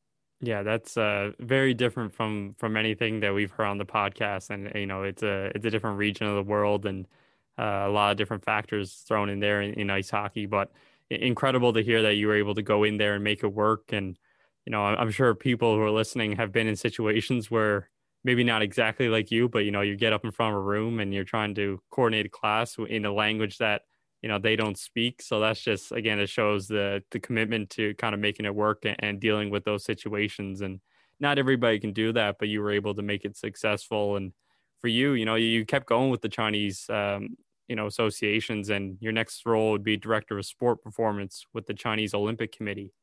Yeah, 0.41 0.63
that's 0.63 0.95
uh, 0.95 1.31
very 1.39 1.73
different 1.73 2.13
from 2.13 2.55
from 2.57 2.77
anything 2.77 3.19
that 3.21 3.33
we've 3.33 3.51
heard 3.51 3.65
on 3.65 3.77
the 3.77 3.85
podcast, 3.85 4.51
and 4.51 4.71
you 4.73 4.85
know, 4.85 5.03
it's 5.03 5.21
a 5.21 5.51
it's 5.53 5.65
a 5.65 5.69
different 5.69 5.97
region 5.97 6.27
of 6.27 6.35
the 6.35 6.43
world, 6.43 6.85
and 6.85 7.07
uh, 7.57 7.83
a 7.85 7.89
lot 7.89 8.11
of 8.11 8.17
different 8.17 8.45
factors 8.45 9.03
thrown 9.05 9.29
in 9.29 9.39
there 9.39 9.61
in, 9.61 9.73
in, 9.73 9.89
ice 9.89 10.09
hockey. 10.09 10.45
But 10.45 10.71
incredible 11.09 11.73
to 11.73 11.81
hear 11.81 12.01
that 12.03 12.15
you 12.15 12.27
were 12.27 12.35
able 12.35 12.55
to 12.55 12.61
go 12.61 12.83
in 12.83 12.97
there 12.97 13.15
and 13.15 13.23
make 13.23 13.43
it 13.43 13.53
work. 13.53 13.91
And 13.91 14.17
you 14.65 14.71
know, 14.71 14.83
I'm 14.83 15.11
sure 15.11 15.35
people 15.35 15.75
who 15.75 15.81
are 15.81 15.91
listening 15.91 16.37
have 16.37 16.51
been 16.53 16.67
in 16.67 16.75
situations 16.75 17.51
where 17.51 17.89
maybe 18.23 18.43
not 18.43 18.61
exactly 18.61 19.09
like 19.09 19.31
you, 19.31 19.49
but 19.49 19.65
you 19.65 19.71
know, 19.71 19.81
you 19.81 19.95
get 19.97 20.13
up 20.13 20.23
in 20.23 20.31
front 20.31 20.53
of 20.53 20.61
a 20.61 20.63
room 20.63 20.99
and 20.99 21.13
you're 21.13 21.23
trying 21.23 21.55
to 21.55 21.81
coordinate 21.89 22.27
a 22.27 22.29
class 22.29 22.77
in 22.77 23.05
a 23.05 23.13
language 23.13 23.57
that 23.57 23.83
you 24.21 24.29
know 24.29 24.39
they 24.39 24.55
don't 24.55 24.77
speak. 24.77 25.21
So 25.21 25.39
that's 25.39 25.61
just 25.61 25.91
again 25.91 26.19
it 26.19 26.29
shows 26.29 26.67
the 26.67 27.03
the 27.11 27.19
commitment 27.19 27.69
to 27.71 27.93
kind 27.95 28.13
of 28.13 28.19
making 28.21 28.45
it 28.45 28.55
work 28.55 28.85
and, 28.85 28.95
and 28.99 29.19
dealing 29.19 29.49
with 29.49 29.63
those 29.63 29.85
situations. 29.85 30.61
And 30.61 30.81
not 31.19 31.37
everybody 31.37 31.79
can 31.79 31.93
do 31.93 32.13
that 32.13 32.37
but 32.39 32.47
you 32.47 32.61
were 32.61 32.71
able 32.71 32.95
to 32.95 33.01
make 33.01 33.25
it 33.25 33.37
successful. 33.37 34.15
And 34.15 34.33
for 34.79 34.87
you 34.87 35.13
you 35.13 35.25
know 35.25 35.35
you 35.35 35.65
kept 35.65 35.87
going 35.87 36.09
with 36.09 36.21
the 36.21 36.29
chinese 36.29 36.85
um, 36.89 37.35
you 37.67 37.75
know 37.75 37.85
associations 37.85 38.69
and 38.69 38.97
your 39.01 39.11
next 39.11 39.45
role 39.45 39.71
would 39.71 39.83
be 39.83 39.97
director 39.97 40.37
of 40.37 40.45
sport 40.45 40.81
performance 40.81 41.45
with 41.53 41.65
the 41.67 41.73
chinese 41.73 42.13
olympic 42.13 42.51
committee. 42.51 42.93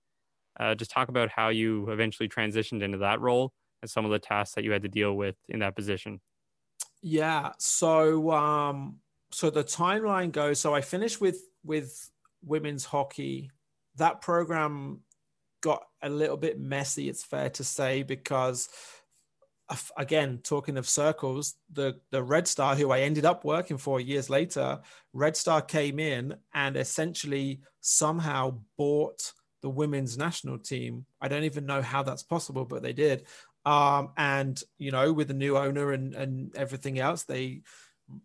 Uh, 0.58 0.74
just 0.74 0.90
talk 0.90 1.08
about 1.08 1.28
how 1.28 1.50
you 1.50 1.90
eventually 1.90 2.28
transitioned 2.28 2.82
into 2.82 2.98
that 2.98 3.20
role 3.20 3.52
and 3.82 3.90
some 3.90 4.06
of 4.06 4.10
the 4.10 4.18
tasks 4.18 4.54
that 4.54 4.64
you 4.64 4.72
had 4.72 4.82
to 4.82 4.88
deal 4.88 5.14
with 5.14 5.36
in 5.50 5.60
that 5.60 5.76
position. 5.76 6.20
Yeah. 7.02 7.52
So 7.58 8.32
um 8.32 9.00
so 9.30 9.50
the 9.50 9.64
timeline 9.64 10.32
goes 10.32 10.60
so 10.60 10.74
i 10.74 10.80
finished 10.80 11.20
with 11.20 11.40
with 11.64 12.10
women's 12.46 12.84
hockey. 12.84 13.50
That 13.96 14.20
program 14.20 15.00
got 15.62 15.82
a 16.02 16.08
little 16.08 16.36
bit 16.36 16.60
messy 16.60 17.08
it's 17.08 17.24
fair 17.24 17.50
to 17.50 17.64
say 17.64 18.02
because 18.02 18.68
again 19.96 20.38
talking 20.44 20.76
of 20.76 20.88
circles 20.88 21.56
the 21.72 21.98
the 22.12 22.22
red 22.22 22.46
star 22.46 22.76
who 22.76 22.92
i 22.92 23.00
ended 23.00 23.24
up 23.24 23.44
working 23.44 23.78
for 23.78 23.98
years 23.98 24.30
later 24.30 24.78
red 25.12 25.36
star 25.36 25.60
came 25.60 25.98
in 25.98 26.36
and 26.54 26.76
essentially 26.76 27.60
somehow 27.80 28.56
bought 28.76 29.32
the 29.62 29.70
women's 29.70 30.16
national 30.16 30.58
team. 30.58 31.06
I 31.20 31.26
don't 31.26 31.42
even 31.44 31.66
know 31.66 31.82
how 31.82 32.04
that's 32.04 32.22
possible 32.22 32.64
but 32.64 32.82
they 32.82 32.92
did. 32.92 33.24
Um, 33.64 34.10
and 34.16 34.62
you 34.78 34.92
know 34.92 35.12
with 35.12 35.26
the 35.26 35.34
new 35.34 35.58
owner 35.58 35.90
and 35.90 36.14
and 36.14 36.54
everything 36.54 37.00
else 37.00 37.24
they 37.24 37.62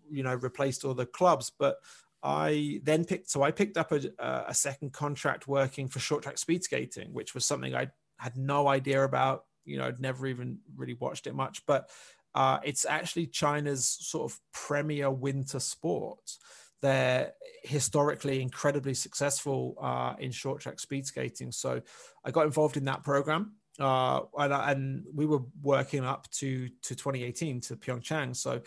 you 0.10 0.24
know 0.24 0.36
replaced 0.36 0.86
all 0.86 0.94
the 0.94 1.06
clubs 1.06 1.52
but 1.58 1.78
i 2.24 2.80
then 2.84 3.04
picked 3.06 3.30
so 3.30 3.42
i 3.42 3.52
picked 3.52 3.78
up 3.78 3.92
a, 3.92 4.02
a 4.48 4.54
second 4.54 4.94
contract 4.94 5.48
working 5.48 5.88
for 5.88 6.00
short 6.00 6.24
track 6.24 6.38
speed 6.38 6.64
skating 6.64 7.14
which 7.14 7.34
was 7.34 7.46
something 7.46 7.76
i 7.76 7.88
had 8.18 8.38
no 8.38 8.68
idea 8.68 9.04
about 9.04 9.46
you 9.66 9.78
know 9.78 9.88
i'd 9.88 10.00
never 10.00 10.28
even 10.28 10.60
really 10.76 10.96
watched 10.96 11.28
it 11.28 11.36
much 11.36 11.66
but 11.66 11.90
uh, 12.34 12.60
it's 12.64 12.86
actually 12.86 13.28
china's 13.28 13.86
sort 13.86 14.32
of 14.32 14.40
premier 14.54 15.12
winter 15.12 15.60
sport 15.60 16.38
they're 16.82 17.34
historically 17.64 18.42
incredibly 18.42 18.94
successful 18.94 19.76
uh, 19.82 20.14
in 20.20 20.32
short 20.32 20.62
track 20.62 20.80
speed 20.80 21.06
skating 21.06 21.52
so 21.52 21.82
i 22.24 22.32
got 22.32 22.46
involved 22.46 22.78
in 22.78 22.86
that 22.86 23.04
program 23.04 23.54
uh, 23.80 24.22
and, 24.38 24.54
and, 24.54 25.04
we 25.14 25.26
were 25.26 25.42
working 25.62 26.04
up 26.04 26.30
to 26.32 26.68
to 26.84 26.96
2018 26.96 27.62
to 27.62 27.76
Pyeongchang. 27.76 28.36
So 28.36 28.62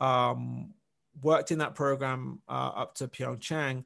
um, 0.00 0.74
worked 1.22 1.50
in 1.50 1.58
that 1.58 1.74
program 1.74 2.40
uh, 2.48 2.72
up 2.74 2.94
to 2.96 3.08
Pyeongchang. 3.08 3.84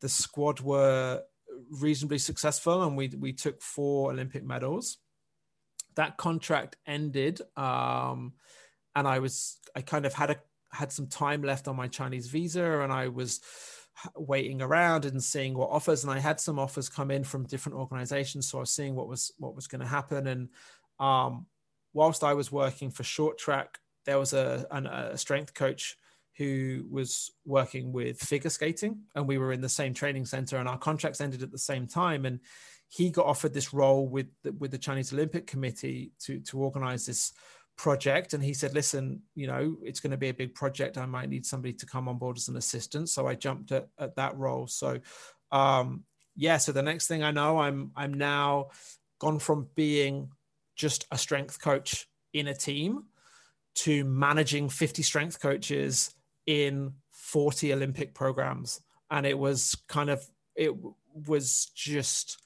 The 0.00 0.08
squad 0.08 0.60
were 0.60 1.22
reasonably 1.70 2.18
successful, 2.18 2.82
and 2.82 2.96
we 2.96 3.08
we 3.08 3.32
took 3.32 3.62
four 3.62 4.10
Olympic 4.10 4.44
medals. 4.44 4.98
That 5.96 6.16
contract 6.16 6.76
ended, 6.86 7.40
um, 7.56 8.34
and 8.94 9.06
I 9.06 9.18
was 9.18 9.58
I 9.74 9.82
kind 9.82 10.06
of 10.06 10.14
had 10.14 10.30
a 10.30 10.36
had 10.72 10.92
some 10.92 11.08
time 11.08 11.42
left 11.42 11.68
on 11.68 11.76
my 11.76 11.88
Chinese 11.88 12.28
visa, 12.28 12.80
and 12.80 12.92
I 12.92 13.08
was 13.08 13.40
waiting 14.16 14.62
around 14.62 15.04
and 15.04 15.22
seeing 15.22 15.54
what 15.54 15.70
offers 15.70 16.04
and 16.04 16.12
i 16.12 16.18
had 16.18 16.40
some 16.40 16.58
offers 16.58 16.88
come 16.88 17.10
in 17.10 17.24
from 17.24 17.46
different 17.46 17.76
organizations 17.76 18.48
so 18.48 18.58
i 18.58 18.60
was 18.60 18.70
seeing 18.70 18.94
what 18.94 19.08
was 19.08 19.32
what 19.38 19.54
was 19.54 19.66
going 19.66 19.80
to 19.80 19.86
happen 19.86 20.26
and 20.26 20.48
um, 20.98 21.46
whilst 21.92 22.24
i 22.24 22.32
was 22.32 22.50
working 22.50 22.90
for 22.90 23.02
short 23.02 23.38
track 23.38 23.78
there 24.04 24.18
was 24.18 24.32
a, 24.32 24.66
an, 24.70 24.86
a 24.86 25.16
strength 25.16 25.54
coach 25.54 25.96
who 26.36 26.86
was 26.90 27.32
working 27.44 27.92
with 27.92 28.18
figure 28.18 28.50
skating 28.50 29.00
and 29.14 29.26
we 29.26 29.36
were 29.36 29.52
in 29.52 29.60
the 29.60 29.68
same 29.68 29.92
training 29.92 30.24
center 30.24 30.56
and 30.56 30.68
our 30.68 30.78
contracts 30.78 31.20
ended 31.20 31.42
at 31.42 31.50
the 31.50 31.58
same 31.58 31.86
time 31.86 32.24
and 32.24 32.40
he 32.88 33.10
got 33.10 33.26
offered 33.26 33.52
this 33.52 33.72
role 33.72 34.08
with 34.08 34.26
the, 34.42 34.52
with 34.52 34.70
the 34.70 34.78
Chinese 34.78 35.12
Olympic 35.12 35.46
Committee 35.46 36.12
to 36.20 36.40
to 36.40 36.58
organize 36.58 37.04
this 37.04 37.32
project 37.76 38.34
and 38.34 38.42
he 38.42 38.52
said 38.52 38.74
listen 38.74 39.22
you 39.34 39.46
know 39.46 39.76
it's 39.82 40.00
going 40.00 40.10
to 40.10 40.16
be 40.16 40.28
a 40.28 40.34
big 40.34 40.54
project. 40.54 40.98
I 40.98 41.06
might 41.06 41.28
need 41.28 41.46
somebody 41.46 41.74
to 41.74 41.86
come 41.86 42.08
on 42.08 42.18
board 42.18 42.36
as 42.36 42.48
an 42.48 42.56
assistant. 42.56 43.08
So 43.08 43.26
i 43.26 43.34
jumped 43.34 43.72
at, 43.72 43.88
at 43.98 44.16
that 44.16 44.36
role. 44.36 44.66
So 44.66 45.00
um 45.52 46.04
yeah 46.36 46.56
so 46.56 46.72
the 46.72 46.82
next 46.82 47.06
thing 47.06 47.22
i 47.22 47.32
know 47.32 47.58
i'm 47.58 47.90
i'm 47.96 48.14
now 48.14 48.68
gone 49.18 49.38
from 49.38 49.68
being 49.74 50.30
just 50.76 51.06
a 51.10 51.18
strength 51.18 51.60
coach 51.60 52.08
in 52.32 52.46
a 52.46 52.54
team 52.54 53.04
to 53.74 54.04
managing 54.04 54.68
50 54.68 55.02
strength 55.02 55.40
coaches 55.40 56.14
in 56.46 56.92
40 57.10 57.72
olympic 57.72 58.14
programs 58.14 58.80
and 59.10 59.26
it 59.26 59.38
was 59.38 59.76
kind 59.88 60.10
of 60.10 60.26
it 60.56 60.72
was 61.14 61.70
just 61.74 62.42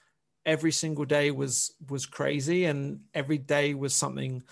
every 0.47 0.73
single 0.73 1.05
day 1.05 1.31
was 1.31 1.75
was 1.89 2.07
crazy 2.07 2.65
and 2.65 3.01
every 3.15 3.39
day 3.39 3.75
was 3.75 3.95
something 3.95 4.43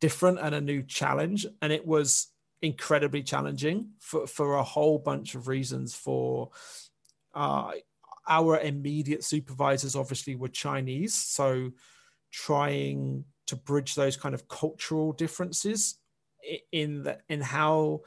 different 0.00 0.38
and 0.38 0.54
a 0.54 0.60
new 0.60 0.82
challenge. 0.82 1.46
And 1.62 1.72
it 1.72 1.86
was 1.86 2.28
incredibly 2.62 3.22
challenging 3.22 3.90
for, 3.98 4.26
for 4.26 4.54
a 4.54 4.62
whole 4.62 4.98
bunch 4.98 5.34
of 5.34 5.48
reasons. 5.48 5.94
For 5.94 6.50
uh, 7.34 7.72
our 8.28 8.58
immediate 8.60 9.24
supervisors, 9.24 9.96
obviously, 9.96 10.34
were 10.34 10.48
Chinese. 10.48 11.14
So 11.14 11.72
trying 12.32 13.24
to 13.46 13.56
bridge 13.56 13.94
those 13.94 14.16
kind 14.16 14.34
of 14.34 14.48
cultural 14.48 15.12
differences 15.12 15.98
in 16.72 17.04
the, 17.04 17.18
in 17.28 17.40
how 17.40 18.02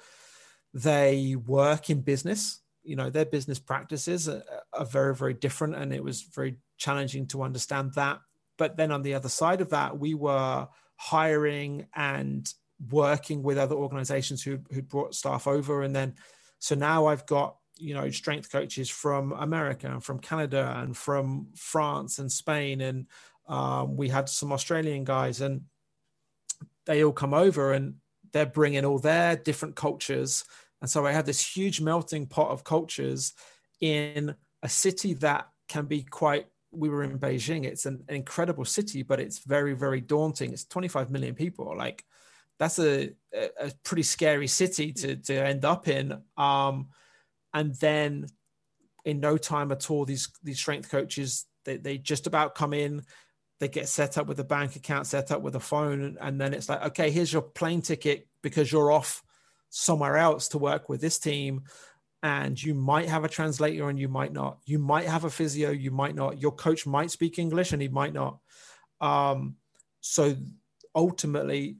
they 0.73 1.36
work 1.36 1.89
in 1.89 2.02
business. 2.02 2.62
You 2.84 2.95
know 2.95 3.10
their 3.10 3.25
business 3.25 3.60
practices 3.60 4.28
are, 4.30 4.43
are, 4.73 4.86
very 4.86 5.13
very 5.13 5.34
different 5.34 5.75
and 5.75 5.93
it 5.93 6.04
was 6.04 6.21
very 6.21 6.58
challenging 6.78 7.28
to 7.28 7.43
understand 7.43 7.93
that. 7.95 8.19
But 8.58 8.78
then 8.78 8.91
on 8.91 9.04
the 9.04 9.13
other 9.13 9.30
side 9.30 9.62
of 9.62 9.69
that 9.69 9.99
we 9.99 10.13
were 10.13 10.67
hiring 10.95 11.88
and 11.95 12.52
working 12.89 13.43
with 13.43 13.58
other 13.58 13.75
organizations 13.75 14.41
who 14.41 14.60
who 14.71 14.82
brought 14.82 15.15
staff 15.15 15.47
over. 15.47 15.84
And 15.84 15.95
then 15.95 16.15
so 16.60 16.75
now 16.75 17.08
I've 17.08 17.25
got 17.25 17.58
you 17.78 17.93
know 17.93 18.10
strength 18.10 18.52
coaches 18.52 18.89
from 18.89 19.34
America 19.34 19.88
and 19.88 20.04
from 20.04 20.19
Canada 20.19 20.73
and 20.78 20.95
from 20.95 21.47
France 21.56 22.19
and 22.19 22.32
Spain. 22.32 22.82
And 22.82 23.08
um, 23.47 23.97
we 23.97 24.10
had 24.10 24.30
some 24.30 24.52
Australian 24.52 25.04
guys 25.04 25.41
and 25.41 25.62
they 26.86 27.04
all 27.04 27.12
come 27.12 27.34
over 27.34 27.73
and 27.73 27.95
they're 28.31 28.45
bringing 28.45 28.85
all 28.85 28.99
their 28.99 29.35
different 29.35 29.75
cultures 29.75 30.43
and 30.81 30.89
so 30.89 31.05
I 31.05 31.11
have 31.11 31.25
this 31.25 31.45
huge 31.45 31.81
melting 31.81 32.27
pot 32.27 32.51
of 32.51 32.63
cultures 32.63 33.33
in 33.81 34.35
a 34.63 34.69
city 34.69 35.13
that 35.15 35.47
can 35.67 35.85
be 35.85 36.03
quite 36.03 36.47
we 36.71 36.89
were 36.89 37.03
in 37.03 37.17
Beijing. 37.17 37.65
It's 37.65 37.87
an, 37.87 38.03
incredible 38.09 38.65
city, 38.65 39.01
but 39.01 39.19
it's 39.19 39.39
very, 39.39 39.73
very 39.73 40.01
daunting. 40.01 40.53
It's 40.53 40.65
25 40.65 41.09
million 41.09 41.33
people. 41.33 41.75
Like 41.75 42.03
that's 42.59 42.77
a, 42.77 43.11
a 43.33 43.71
pretty 43.83 44.03
scary 44.03 44.45
city 44.45 44.93
to, 44.93 45.15
to 45.15 45.33
end 45.33 45.65
up 45.65 45.87
in. 45.87 46.21
Um, 46.37 46.89
and 47.53 47.73
then 47.75 48.27
in 49.03 49.19
no 49.19 49.37
time 49.37 49.71
at 49.71 49.89
all, 49.89 50.05
these, 50.05 50.29
these 50.43 50.59
strength 50.59 50.91
coaches, 50.91 51.45
they, 51.65 51.77
they 51.77 51.97
just 51.97 52.27
about 52.27 52.53
come 52.53 52.73
in, 52.73 53.01
they 53.59 53.67
get 53.67 53.89
set 53.89 54.17
up 54.17 54.27
with 54.27 54.39
a 54.39 54.43
bank 54.43 54.75
account, 54.75 55.07
set 55.07 55.31
up 55.31 55.41
with 55.41 55.55
a 55.55 55.59
phone. 55.59 56.17
And 56.21 56.39
then 56.39 56.53
it's 56.53 56.69
like, 56.69 56.83
okay, 56.87 57.11
here's 57.11 57.31
your 57.31 57.41
plane 57.41 57.81
ticket 57.81 58.27
because 58.41 58.71
you're 58.71 58.91
off 58.91 59.23
somewhere 59.69 60.17
else 60.17 60.47
to 60.49 60.57
work 60.57 60.89
with 60.89 61.01
this 61.01 61.19
team 61.19 61.63
and 62.23 62.61
you 62.61 62.73
might 62.73 63.07
have 63.07 63.23
a 63.23 63.29
translator 63.29 63.89
and 63.89 63.99
you 63.99 64.09
might 64.09 64.33
not. 64.33 64.59
You 64.65 64.79
might 64.79 65.07
have 65.07 65.23
a 65.23 65.29
physio, 65.29 65.71
you 65.71 65.91
might 65.91 66.15
not. 66.15 66.41
Your 66.41 66.51
coach 66.51 66.85
might 66.85 67.11
speak 67.11 67.39
English 67.39 67.71
and 67.71 67.81
he 67.81 67.87
might 67.87 68.13
not. 68.13 68.39
Um, 68.99 69.55
so 70.01 70.35
ultimately, 70.95 71.77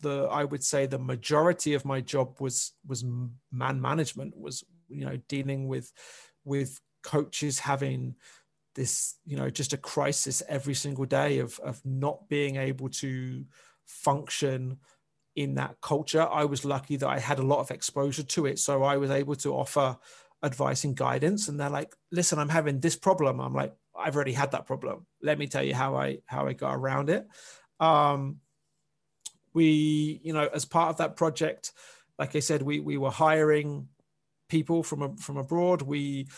the 0.00 0.24
I 0.30 0.44
would 0.44 0.62
say 0.62 0.86
the 0.86 0.98
majority 0.98 1.74
of 1.74 1.84
my 1.84 2.00
job 2.00 2.40
was 2.40 2.72
was 2.86 3.04
man 3.50 3.80
management, 3.80 4.36
was 4.36 4.64
you 4.88 5.04
know 5.04 5.18
dealing 5.28 5.68
with 5.68 5.92
with 6.44 6.80
coaches 7.02 7.58
having 7.58 8.14
this 8.74 9.16
you 9.24 9.36
know 9.36 9.50
just 9.50 9.72
a 9.72 9.76
crisis 9.76 10.42
every 10.48 10.74
single 10.74 11.04
day 11.04 11.38
of 11.38 11.58
of 11.60 11.80
not 11.84 12.28
being 12.28 12.56
able 12.56 12.88
to 12.88 13.44
function 13.86 14.78
in 15.34 15.54
that 15.54 15.80
culture. 15.80 16.26
I 16.30 16.44
was 16.44 16.64
lucky 16.64 16.96
that 16.96 17.08
I 17.08 17.18
had 17.18 17.38
a 17.38 17.46
lot 17.46 17.60
of 17.60 17.70
exposure 17.70 18.22
to 18.22 18.46
it. 18.46 18.58
So 18.58 18.82
I 18.82 18.96
was 18.96 19.10
able 19.10 19.34
to 19.36 19.54
offer 19.54 19.96
advice 20.42 20.84
and 20.84 20.96
guidance. 20.96 21.48
And 21.48 21.58
they're 21.58 21.70
like, 21.70 21.94
listen, 22.10 22.38
I'm 22.38 22.48
having 22.48 22.80
this 22.80 22.96
problem. 22.96 23.40
I'm 23.40 23.54
like, 23.54 23.74
I've 23.96 24.16
already 24.16 24.32
had 24.32 24.52
that 24.52 24.66
problem. 24.66 25.06
Let 25.22 25.38
me 25.38 25.46
tell 25.46 25.62
you 25.62 25.74
how 25.74 25.96
I 25.96 26.18
how 26.26 26.46
I 26.46 26.52
got 26.52 26.74
around 26.74 27.10
it. 27.10 27.26
Um, 27.80 28.38
we, 29.54 30.20
you 30.22 30.32
know, 30.32 30.48
as 30.52 30.64
part 30.64 30.90
of 30.90 30.96
that 30.98 31.16
project, 31.16 31.72
like 32.18 32.34
I 32.34 32.40
said, 32.40 32.62
we 32.62 32.80
we 32.80 32.96
were 32.96 33.10
hiring 33.10 33.88
people 34.48 34.82
from 34.82 35.16
from 35.16 35.36
abroad. 35.36 35.82
We 35.82 36.28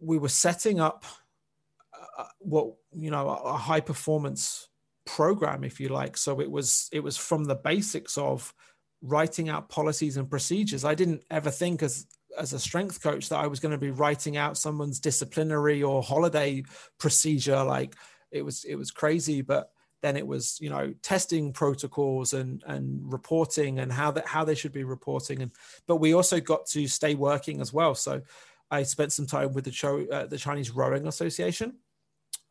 we 0.00 0.18
were 0.18 0.28
setting 0.28 0.80
up 0.80 1.04
what 2.38 2.74
you 2.92 3.10
know 3.10 3.28
a 3.28 3.56
high 3.56 3.80
performance 3.80 4.68
program 5.06 5.64
if 5.64 5.80
you 5.80 5.88
like. 5.88 6.16
So 6.16 6.40
it 6.40 6.50
was 6.50 6.88
it 6.92 7.00
was 7.00 7.16
from 7.16 7.44
the 7.44 7.54
basics 7.54 8.16
of 8.18 8.52
writing 9.02 9.48
out 9.48 9.68
policies 9.68 10.16
and 10.16 10.28
procedures. 10.28 10.84
I 10.84 10.94
didn't 10.94 11.24
ever 11.30 11.50
think 11.50 11.82
as 11.82 12.06
as 12.38 12.52
a 12.52 12.60
strength 12.60 13.02
coach 13.02 13.28
that 13.28 13.38
I 13.38 13.48
was 13.48 13.60
going 13.60 13.72
to 13.72 13.78
be 13.78 13.90
writing 13.90 14.36
out 14.36 14.56
someone's 14.56 15.00
disciplinary 15.00 15.82
or 15.82 16.02
holiday 16.02 16.62
procedure. 16.98 17.62
Like 17.64 17.96
it 18.30 18.42
was 18.42 18.64
it 18.64 18.76
was 18.76 18.90
crazy, 18.90 19.42
but 19.42 19.70
then 20.02 20.16
it 20.16 20.26
was 20.26 20.58
you 20.60 20.70
know 20.70 20.94
testing 21.02 21.52
protocols 21.52 22.32
and 22.32 22.62
and 22.66 23.00
reporting 23.12 23.80
and 23.80 23.92
how 23.92 24.10
that 24.12 24.26
how 24.26 24.44
they 24.44 24.54
should 24.54 24.72
be 24.72 24.84
reporting. 24.84 25.42
And 25.42 25.52
but 25.86 25.96
we 25.96 26.14
also 26.14 26.40
got 26.40 26.66
to 26.66 26.86
stay 26.86 27.14
working 27.14 27.60
as 27.60 27.72
well. 27.72 27.94
So 27.94 28.22
i 28.70 28.82
spent 28.82 29.12
some 29.12 29.26
time 29.26 29.52
with 29.52 29.64
the 29.64 29.70
Cho, 29.70 30.06
uh, 30.06 30.26
the 30.26 30.38
chinese 30.38 30.70
rowing 30.70 31.06
association 31.06 31.74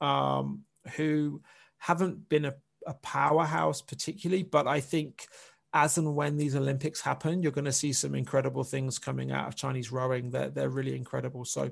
um, 0.01 0.63
who 0.95 1.41
haven't 1.77 2.27
been 2.29 2.45
a, 2.45 2.55
a 2.85 2.93
powerhouse 2.95 3.81
particularly 3.81 4.43
but 4.43 4.67
i 4.67 4.79
think 4.79 5.27
as 5.73 5.97
and 5.97 6.15
when 6.15 6.35
these 6.35 6.55
Olympics 6.55 6.99
happen, 6.99 7.43
you're 7.43 7.51
going 7.51 7.65
to 7.65 7.71
see 7.71 7.93
some 7.93 8.15
incredible 8.15 8.63
things 8.63 8.97
coming 8.97 9.31
out 9.31 9.47
of 9.47 9.55
Chinese 9.55 9.91
rowing. 9.91 10.31
They're, 10.31 10.49
they're 10.49 10.69
really 10.69 10.95
incredible. 10.95 11.45
So, 11.45 11.69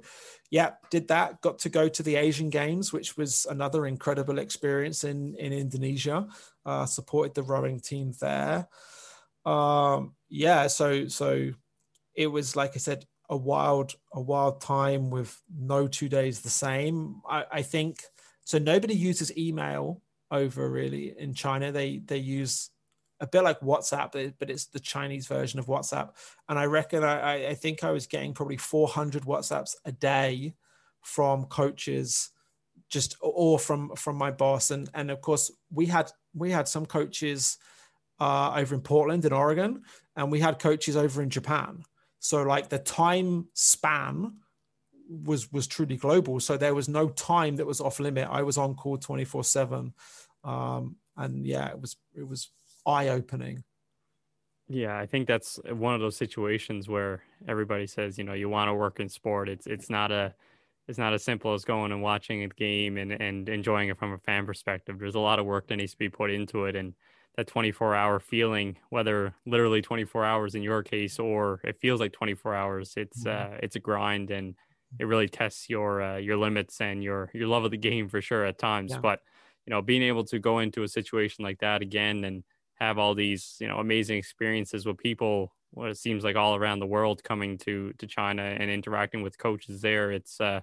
yeah, 0.52 0.72
did 0.92 1.08
that. 1.08 1.42
Got 1.42 1.60
to 1.60 1.70
go 1.70 1.90
to 1.90 2.04
the 2.04 2.16
Asian 2.16 2.52
Games, 2.52 2.94
which 2.94 3.18
was 3.18 3.48
another 3.50 3.88
incredible 3.88 4.38
experience 4.38 5.04
in, 5.04 5.36
in 5.36 5.52
Indonesia. 5.52 6.28
Uh, 6.64 6.86
supported 6.86 7.34
the 7.34 7.42
rowing 7.42 7.80
team 7.80 8.14
there. 8.22 8.68
Um, 9.46 10.14
yeah, 10.30 10.68
so 10.68 11.08
so 11.08 11.52
it 12.14 12.28
was 12.28 12.56
like 12.56 12.72
I 12.76 12.80
said, 12.80 13.06
a 13.30 13.38
wild 13.38 13.96
a 14.14 14.22
wild 14.22 14.62
time 14.62 15.10
with 15.10 15.42
no 15.58 15.88
two 15.88 16.10
days 16.10 16.42
the 16.42 16.50
same. 16.50 17.22
I, 17.28 17.46
I 17.52 17.62
think 17.62 18.04
so. 18.48 18.58
Nobody 18.58 18.96
uses 18.96 19.36
email 19.38 20.02
over 20.32 20.70
really 20.70 21.14
in 21.18 21.34
China. 21.34 21.72
They 21.72 22.00
they 22.00 22.18
use 22.18 22.70
a 23.20 23.28
bit 23.28 23.44
like 23.44 23.60
WhatsApp, 23.60 24.36
but 24.40 24.50
it's 24.50 24.68
the 24.68 24.80
Chinese 24.80 25.28
version 25.28 25.60
of 25.60 25.66
WhatsApp. 25.66 26.12
And 26.48 26.58
I 26.58 26.66
reckon 26.66 27.04
I, 27.04 27.50
I 27.50 27.54
think 27.56 27.84
I 27.84 27.92
was 27.92 28.08
getting 28.08 28.34
probably 28.34 28.58
400 28.58 29.24
WhatsApps 29.24 29.76
a 29.86 29.92
day 29.92 30.54
from 31.02 31.46
coaches, 31.46 32.30
just 32.90 33.18
or 33.22 33.60
from 33.60 33.96
from 33.96 34.16
my 34.16 34.32
boss. 34.32 34.72
And 34.72 34.90
and 34.94 35.12
of 35.12 35.22
course 35.22 35.52
we 35.72 35.88
had 35.88 36.10
we 36.34 36.52
had 36.52 36.68
some 36.68 36.86
coaches 36.86 37.58
uh, 38.20 38.54
over 38.56 38.76
in 38.76 38.82
Portland 38.82 39.26
in 39.26 39.34
Oregon, 39.34 39.84
and 40.16 40.32
we 40.32 40.40
had 40.40 40.60
coaches 40.60 40.96
over 40.96 41.22
in 41.22 41.30
Japan. 41.30 41.84
So 42.20 42.44
like 42.44 42.70
the 42.70 42.80
time 42.80 43.48
span 43.54 44.38
was 45.10 45.52
was 45.52 45.68
truly 45.68 45.98
global. 45.98 46.40
So 46.40 46.58
there 46.58 46.76
was 46.76 46.90
no 46.90 47.10
time 47.10 47.56
that 47.58 47.66
was 47.66 47.82
off 47.82 48.00
limit. 48.00 48.28
I 48.30 48.44
was 48.44 48.58
on 48.58 48.76
call 48.76 48.98
24 48.98 49.44
seven. 49.44 49.94
Um, 50.44 50.98
and 51.16 51.46
yeah, 51.46 51.70
it 51.70 51.80
was 51.80 51.98
it 52.16 52.28
was 52.28 52.50
eye 52.86 53.10
opening. 53.10 53.64
Yeah, 54.70 54.98
I 54.98 55.06
think 55.06 55.28
that's 55.28 55.60
one 55.70 55.96
of 55.96 56.02
those 56.02 56.18
situations 56.18 56.90
where 56.90 57.24
everybody 57.48 57.88
says, 57.88 58.18
you 58.18 58.26
know, 58.26 58.34
you 58.34 58.50
want 58.50 58.68
to 58.70 58.74
work 58.74 59.00
in 59.00 59.10
sport. 59.10 59.50
It's 59.50 59.66
it's 59.66 59.90
not 59.90 60.12
a 60.12 60.34
it's 60.88 60.98
not 60.98 61.14
as 61.14 61.24
simple 61.24 61.54
as 61.54 61.66
going 61.66 61.92
and 61.92 62.02
watching 62.02 62.44
a 62.44 62.48
game 62.48 62.98
and, 62.98 63.12
and 63.12 63.50
enjoying 63.50 63.90
it 63.90 63.98
from 63.98 64.14
a 64.14 64.18
fan 64.20 64.46
perspective. 64.46 65.00
There's 65.00 65.16
a 65.16 65.20
lot 65.20 65.40
of 65.40 65.46
work 65.46 65.68
that 65.68 65.76
needs 65.78 65.92
to 65.92 65.98
be 65.98 66.10
put 66.10 66.32
into 66.32 66.66
it 66.66 66.76
and 66.76 66.94
that 67.36 67.48
24 67.48 67.94
hour 67.94 68.20
feeling, 68.20 68.78
whether 68.90 69.34
literally 69.46 69.82
24 69.82 70.26
hours 70.26 70.56
in 70.56 70.64
your 70.64 70.82
case 70.84 71.20
or 71.20 71.62
it 71.64 71.80
feels 71.80 72.00
like 72.00 72.12
24 72.12 72.56
hours, 72.56 72.94
it's 72.98 73.24
mm-hmm. 73.24 73.54
uh, 73.54 73.58
it's 73.62 73.76
a 73.76 73.80
grind 73.80 74.32
and 74.32 74.56
it 75.00 75.06
really 75.06 75.28
tests 75.28 75.70
your 75.70 76.02
uh, 76.02 76.18
your 76.18 76.38
limits 76.38 76.82
and 76.82 77.04
your 77.04 77.30
your 77.34 77.48
love 77.48 77.66
of 77.66 77.72
the 77.72 77.78
game 77.78 78.08
for 78.10 78.22
sure 78.22 78.46
at 78.46 78.58
times. 78.58 78.92
Yeah. 78.92 79.00
But 79.00 79.22
you 79.66 79.72
know, 79.72 79.82
being 79.82 80.04
able 80.04 80.24
to 80.26 80.40
go 80.40 80.60
into 80.60 80.84
a 80.84 80.88
situation 80.88 81.44
like 81.44 81.60
that 81.60 81.82
again 81.82 82.24
and 82.24 82.44
have 82.76 82.98
all 82.98 83.14
these 83.14 83.58
you 83.60 83.68
know 83.68 83.78
amazing 83.78 84.18
experiences 84.18 84.86
with 84.86 84.98
people 84.98 85.54
what 85.72 85.90
it 85.90 85.98
seems 85.98 86.24
like 86.24 86.36
all 86.36 86.56
around 86.56 86.80
the 86.80 86.86
world 86.86 87.24
coming 87.24 87.58
to 87.58 87.94
to 87.98 88.08
China 88.08 88.44
and 88.44 88.70
interacting 88.70 89.22
with 89.22 89.38
coaches 89.38 89.82
there 89.82 90.12
it's 90.12 90.40
uh 90.40 90.62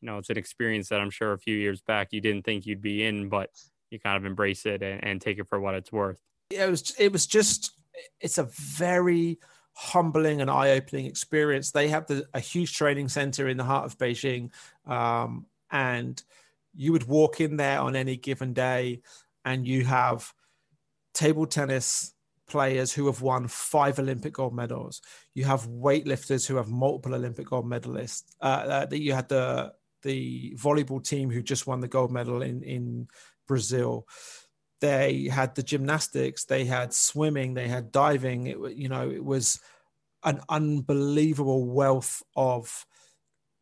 you 0.00 0.06
know 0.06 0.18
it's 0.18 0.30
an 0.30 0.38
experience 0.38 0.88
that 0.88 1.00
I'm 1.00 1.10
sure 1.10 1.32
a 1.32 1.38
few 1.38 1.56
years 1.56 1.80
back 1.80 2.08
you 2.10 2.20
didn't 2.20 2.44
think 2.44 2.66
you'd 2.66 2.82
be 2.82 3.04
in 3.04 3.28
but 3.28 3.50
you 3.90 4.00
kind 4.00 4.16
of 4.16 4.24
embrace 4.24 4.66
it 4.66 4.82
and, 4.82 5.04
and 5.04 5.20
take 5.20 5.38
it 5.38 5.48
for 5.48 5.60
what 5.60 5.74
it's 5.74 5.92
worth 5.92 6.20
it 6.50 6.68
was 6.68 6.94
it 6.98 7.12
was 7.12 7.26
just 7.26 7.72
it's 8.20 8.38
a 8.38 8.44
very 8.44 9.38
humbling 9.74 10.40
and 10.40 10.50
eye-opening 10.50 11.06
experience 11.06 11.70
they 11.70 11.88
have 11.88 12.06
the, 12.06 12.24
a 12.34 12.40
huge 12.40 12.74
training 12.76 13.08
center 13.08 13.48
in 13.48 13.56
the 13.56 13.64
heart 13.64 13.86
of 13.86 13.98
Beijing 13.98 14.50
um, 14.86 15.46
and 15.70 16.22
you 16.74 16.92
would 16.92 17.06
walk 17.06 17.40
in 17.40 17.56
there 17.56 17.80
on 17.80 17.96
any 17.96 18.16
given 18.16 18.52
day 18.52 19.00
and 19.44 19.66
you 19.66 19.84
have 19.84 20.32
table 21.14 21.46
tennis 21.46 22.14
players 22.48 22.92
who 22.92 23.06
have 23.06 23.22
won 23.22 23.48
five 23.48 23.98
Olympic 23.98 24.34
gold 24.34 24.54
medals. 24.54 25.00
You 25.34 25.44
have 25.44 25.66
weightlifters 25.68 26.46
who 26.46 26.56
have 26.56 26.68
multiple 26.68 27.14
Olympic 27.14 27.46
gold 27.46 27.66
medalists. 27.66 28.24
Uh, 28.40 28.84
uh, 28.84 28.86
you 28.90 29.14
had 29.14 29.28
the 29.28 29.72
the 30.02 30.54
volleyball 30.56 31.02
team 31.02 31.30
who 31.30 31.42
just 31.42 31.66
won 31.66 31.80
the 31.80 31.88
gold 31.88 32.12
medal 32.12 32.42
in 32.42 32.62
in 32.62 33.08
Brazil. 33.46 34.06
They 34.82 35.28
had 35.32 35.54
the 35.54 35.62
gymnastics. 35.62 36.44
They 36.44 36.66
had 36.66 36.92
swimming. 36.92 37.54
They 37.54 37.68
had 37.68 37.90
diving. 37.90 38.48
It 38.48 38.58
you 38.72 38.90
know 38.90 39.08
it 39.08 39.24
was 39.24 39.58
an 40.22 40.40
unbelievable 40.48 41.64
wealth 41.64 42.22
of 42.36 42.84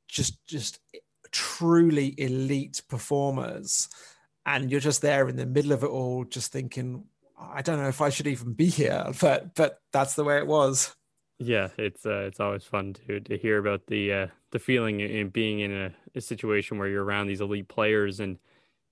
just 0.08 0.44
just 0.46 0.80
truly 1.30 2.12
elite 2.18 2.82
performers 2.88 3.88
and 4.44 4.68
you're 4.68 4.80
just 4.80 5.00
there 5.00 5.28
in 5.28 5.36
the 5.36 5.46
middle 5.46 5.70
of 5.70 5.84
it 5.84 5.86
all 5.86 6.24
just 6.24 6.50
thinking 6.50 7.04
I 7.40 7.62
don't 7.62 7.80
know 7.80 7.88
if 7.88 8.00
I 8.00 8.10
should 8.10 8.26
even 8.26 8.52
be 8.52 8.66
here, 8.66 9.06
but 9.20 9.54
but 9.54 9.80
that's 9.92 10.14
the 10.14 10.24
way 10.24 10.38
it 10.38 10.46
was. 10.46 10.94
Yeah, 11.38 11.68
it's 11.78 12.04
uh, 12.04 12.24
it's 12.26 12.40
always 12.40 12.64
fun 12.64 12.94
to 13.06 13.20
to 13.20 13.38
hear 13.38 13.58
about 13.58 13.86
the 13.86 14.12
uh, 14.12 14.26
the 14.50 14.58
feeling 14.58 15.00
in 15.00 15.28
being 15.30 15.60
in 15.60 15.72
a, 15.72 15.94
a 16.14 16.20
situation 16.20 16.78
where 16.78 16.88
you're 16.88 17.04
around 17.04 17.28
these 17.28 17.40
elite 17.40 17.68
players, 17.68 18.20
and 18.20 18.38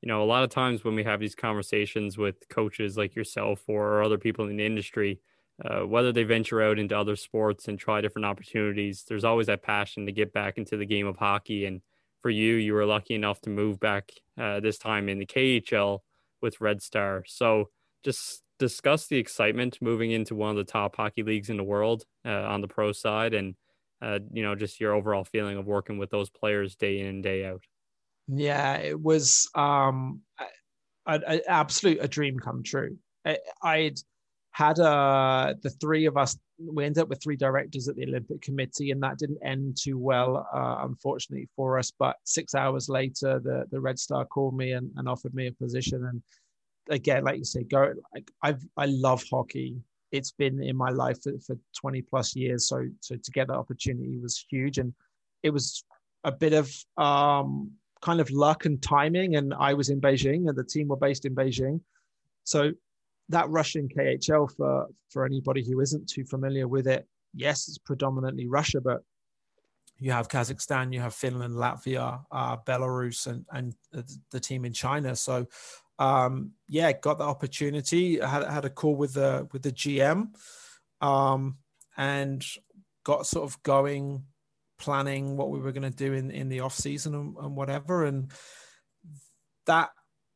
you 0.03 0.09
know 0.09 0.23
a 0.23 0.27
lot 0.27 0.45
of 0.45 0.51
times 0.51 0.85
when 0.85 0.95
we 0.95 1.05
have 1.05 1.21
these 1.21 1.35
conversations 1.35 2.17
with 2.17 2.49
coaches 2.49 2.97
like 2.97 3.15
yourself 3.15 3.63
or 3.69 4.03
other 4.03 4.19
people 4.19 4.47
in 4.47 4.57
the 4.57 4.67
industry, 4.67 5.21
uh, 5.65 5.81
whether 5.81 6.13
they 6.13 6.23
venture 6.23 6.63
out 6.63 6.79
into 6.79 6.97
other 6.97 7.17
sports 7.17 7.67
and 7.67 7.79
try 7.79 8.01
different 8.01 8.27
opportunities, 8.27 9.05
there's 9.09 9.25
always 9.25 9.49
that 9.49 9.63
passion 9.63 10.07
to 10.07 10.13
get 10.13 10.33
back 10.33 10.57
into 10.57 10.77
the 10.77 10.87
game 10.87 11.07
of 11.07 11.17
hockey. 11.17 11.65
And 11.65 11.81
for 12.23 12.31
you, 12.31 12.55
you 12.55 12.75
were 12.75 12.87
lucky 12.87 13.15
enough 13.15 13.41
to 13.43 13.51
move 13.51 13.81
back 13.81 14.11
uh, 14.41 14.61
this 14.61 14.79
time 14.79 15.09
in 15.09 15.19
the 15.19 15.27
KHL 15.27 16.01
with 16.41 16.61
Red 16.61 16.81
Star. 16.81 17.25
So 17.27 17.71
just 18.05 18.43
discuss 18.59 19.07
the 19.07 19.19
excitement 19.19 19.79
moving 19.81 20.11
into 20.13 20.35
one 20.35 20.51
of 20.51 20.57
the 20.57 20.71
top 20.71 20.97
hockey 20.97 21.23
leagues 21.23 21.51
in 21.51 21.57
the 21.57 21.65
world 21.65 22.05
uh, 22.25 22.31
on 22.31 22.61
the 22.61 22.69
pro 22.69 22.93
side 22.93 23.35
and 23.35 23.55
uh, 24.03 24.19
you 24.33 24.43
know 24.43 24.55
just 24.55 24.81
your 24.81 24.95
overall 24.95 25.25
feeling 25.25 25.57
of 25.57 25.67
working 25.67 25.99
with 25.99 26.11
those 26.11 26.31
players 26.31 26.77
day 26.77 27.01
in 27.01 27.07
and 27.07 27.23
day 27.23 27.45
out 27.45 27.63
yeah 28.29 28.77
it 28.77 29.01
was 29.01 29.49
um 29.55 30.21
an 31.07 31.41
absolute 31.49 31.99
a 32.01 32.09
dream 32.09 32.39
come 32.39 32.63
true 32.63 32.97
I, 33.25 33.39
i'd 33.63 33.99
had 34.51 34.79
uh 34.79 35.55
the 35.63 35.71
three 35.71 36.07
of 36.07 36.17
us 36.17 36.37
we 36.59 36.85
ended 36.85 37.03
up 37.03 37.09
with 37.09 37.23
three 37.23 37.37
directors 37.37 37.89
at 37.89 37.97
the 37.97 38.05
olympic 38.05 38.43
committee 38.43 38.91
and 38.91 39.03
that 39.03 39.19
didn't 39.19 39.39
end 39.45 39.77
too 39.81 39.97
well 39.99 40.47
uh, 40.53 40.85
unfortunately 40.85 41.49
for 41.57 41.79
us 41.79 41.93
but 41.99 42.17
six 42.25 42.55
hours 42.55 42.89
later 42.89 43.41
the 43.43 43.65
the 43.71 43.81
red 43.81 43.99
star 43.99 44.25
called 44.25 44.57
me 44.57 44.73
and, 44.73 44.91
and 44.97 45.09
offered 45.09 45.35
me 45.35 45.47
a 45.47 45.53
position 45.53 46.05
and 46.07 46.23
again, 46.91 47.25
like 47.25 47.39
you 47.39 47.45
say, 47.45 47.65
go 47.65 47.93
like 48.15 48.31
I've 48.43 48.65
I 48.77 48.87
love 48.87 49.23
hockey. 49.31 49.77
It's 50.11 50.33
been 50.33 50.63
in 50.63 50.77
my 50.77 50.91
life 50.91 51.23
for, 51.23 51.33
for 51.47 51.57
20 51.79 52.03
plus 52.03 52.35
years. 52.35 52.69
So 52.69 52.87
so 53.01 53.17
to 53.17 53.31
get 53.31 53.49
that 53.49 53.55
opportunity 53.55 54.19
was 54.19 54.45
huge. 54.51 54.79
And 54.79 54.95
it 55.43 55.51
was 55.51 55.85
a 56.25 56.33
bit 56.33 56.53
of 56.53 56.71
um 56.97 57.71
kind 58.01 58.21
of 58.21 58.31
luck 58.31 58.65
and 58.65 58.81
timing. 58.83 59.37
And 59.37 59.55
I 59.55 59.75
was 59.75 59.89
in 59.89 60.01
Beijing 60.01 60.49
and 60.49 60.57
the 60.57 60.65
team 60.65 60.89
were 60.89 60.97
based 60.97 61.25
in 61.25 61.35
Beijing. 61.35 61.81
So 62.45 62.73
that 63.29 63.49
Russian 63.49 63.89
KHL 63.89 64.51
for 64.57 64.87
for 65.11 65.25
anybody 65.25 65.65
who 65.65 65.81
isn't 65.81 66.09
too 66.09 66.25
familiar 66.25 66.67
with 66.67 66.87
it, 66.87 67.07
yes, 67.35 67.69
it's 67.69 67.79
predominantly 67.79 68.47
Russia, 68.47 68.81
but 68.81 69.03
you 69.99 70.13
have 70.13 70.29
Kazakhstan, 70.29 70.93
you 70.93 71.01
have 71.01 71.15
Finland, 71.15 71.55
Latvia, 71.55 72.25
uh, 72.31 72.57
Belarus, 72.59 73.27
and 73.27 73.45
and 73.53 73.75
the, 74.31 74.41
team 74.41 74.65
in 74.65 74.73
China. 74.73 75.17
So 75.17 75.47
um, 75.99 76.53
yeah, 76.69 76.93
got 76.93 77.19
the 77.19 77.25
opportunity. 77.25 78.23
I 78.23 78.29
had, 78.29 78.45
had 78.45 78.65
a 78.65 78.71
call 78.71 78.95
with 78.95 79.15
the 79.15 79.49
with 79.53 79.63
the 79.63 79.73
GM, 79.73 80.29
um, 81.01 81.59
and 81.97 82.45
got 83.05 83.27
sort 83.27 83.45
of 83.51 83.63
going, 83.63 84.25
planning 84.79 85.37
what 85.37 85.51
we 85.51 85.59
were 85.59 85.73
going 85.73 85.91
to 85.91 85.97
do 85.97 86.13
in 86.13 86.31
in 86.31 86.49
the 86.49 86.61
off 86.61 86.75
season 86.75 87.15
and, 87.15 87.37
and 87.37 87.57
whatever. 87.57 88.05
And 88.05 88.31
that 89.67 89.91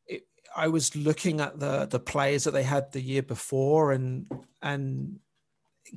it, 0.07 0.22
I 0.57 0.68
was 0.68 0.95
looking 0.97 1.40
at 1.40 1.59
the 1.59 1.86
the 1.86 2.01
players 2.01 2.45
that 2.45 2.53
they 2.53 2.62
had 2.62 2.93
the 2.93 3.01
year 3.01 3.22
before, 3.22 3.93
and 3.93 4.26
and 4.61 5.18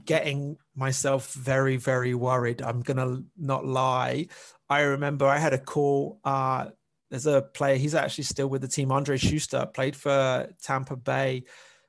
getting 0.04 0.58
myself 0.76 1.34
very 1.34 1.78
very 1.78 2.14
worried. 2.14 2.62
I'm 2.62 2.82
gonna 2.82 3.24
not 3.38 3.66
lie. 3.66 4.28
I 4.70 4.82
remember 4.82 5.26
I 5.26 5.38
had 5.38 5.54
a 5.54 5.60
call. 5.60 6.20
Uh, 6.24 6.70
there's 7.10 7.28
a 7.28 7.42
player, 7.42 7.78
he's 7.78 7.96
actually 7.96 8.24
still 8.24 8.48
with 8.48 8.62
the 8.62 8.68
team. 8.68 8.90
Andrej 8.90 9.22
Sustr 9.22 9.74
played 9.74 9.96
for 9.96 10.50
Tampa 10.62 10.96
Bay. 10.96 11.44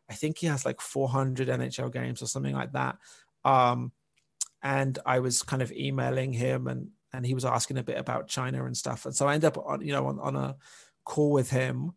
I 0.08 0.14
think 0.14 0.38
he 0.38 0.46
has 0.46 0.64
like 0.64 0.80
400 0.80 1.48
NHL 1.48 1.92
games 1.92 2.22
or 2.22 2.26
something 2.26 2.54
like 2.54 2.72
that. 2.72 2.96
Um, 3.44 3.92
and 4.62 4.98
I 5.06 5.20
was 5.20 5.42
kind 5.42 5.62
of 5.62 5.72
emailing 5.72 6.32
him 6.32 6.66
and 6.66 6.88
and 7.12 7.24
he 7.24 7.34
was 7.34 7.44
asking 7.44 7.78
a 7.78 7.82
bit 7.82 7.98
about 7.98 8.28
China 8.28 8.66
and 8.66 8.76
stuff. 8.76 9.06
And 9.06 9.14
so 9.14 9.26
I 9.26 9.34
ended 9.34 9.48
up 9.48 9.58
on, 9.64 9.80
you 9.80 9.92
know, 9.92 10.06
on, 10.06 10.18
on 10.18 10.36
a 10.36 10.56
call 11.04 11.30
with 11.30 11.50
him. 11.50 11.92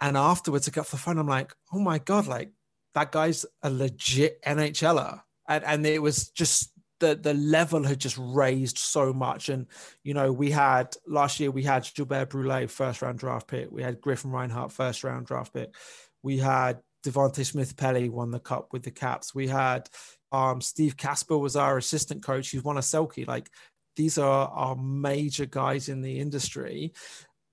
And 0.00 0.16
afterwards 0.16 0.66
I 0.66 0.72
got 0.72 0.82
off 0.82 0.90
the 0.90 0.96
phone. 0.96 1.18
I'm 1.18 1.28
like, 1.28 1.54
oh 1.72 1.78
my 1.78 1.98
God, 1.98 2.26
like 2.26 2.50
that 2.94 3.12
guy's 3.12 3.46
a 3.62 3.70
legit 3.70 4.42
NHLer. 4.42 5.20
And, 5.48 5.64
and 5.64 5.86
it 5.86 6.02
was 6.02 6.30
just 6.30 6.72
the 7.00 7.14
the 7.14 7.34
level 7.34 7.84
had 7.84 8.00
just 8.00 8.18
raised 8.18 8.78
so 8.78 9.12
much. 9.12 9.48
And 9.48 9.66
you 10.02 10.14
know, 10.14 10.32
we 10.32 10.50
had 10.50 10.96
last 11.06 11.38
year 11.38 11.50
we 11.50 11.62
had 11.62 11.88
Gilbert 11.94 12.30
Brule 12.30 12.66
first 12.68 13.02
round 13.02 13.18
draft 13.18 13.46
pick. 13.46 13.70
We 13.70 13.82
had 13.82 14.00
Griffin 14.00 14.30
Reinhart 14.30 14.72
first 14.72 15.04
round 15.04 15.26
draft 15.26 15.52
pick. 15.52 15.74
We 16.22 16.38
had 16.38 16.80
Devante 17.04 17.44
Smith 17.44 17.76
Pelly 17.76 18.08
won 18.08 18.30
the 18.30 18.40
cup 18.40 18.72
with 18.72 18.82
the 18.82 18.90
Caps. 18.90 19.34
We 19.34 19.48
had 19.48 19.88
um, 20.34 20.60
Steve 20.60 20.96
Kasper 20.96 21.38
was 21.38 21.54
our 21.54 21.78
assistant 21.78 22.24
coach. 22.24 22.48
He's 22.48 22.64
won 22.64 22.76
a 22.76 22.80
Selke. 22.80 23.26
Like 23.26 23.50
these 23.94 24.18
are 24.18 24.48
our 24.48 24.74
major 24.74 25.46
guys 25.46 25.88
in 25.88 26.00
the 26.02 26.18
industry. 26.18 26.92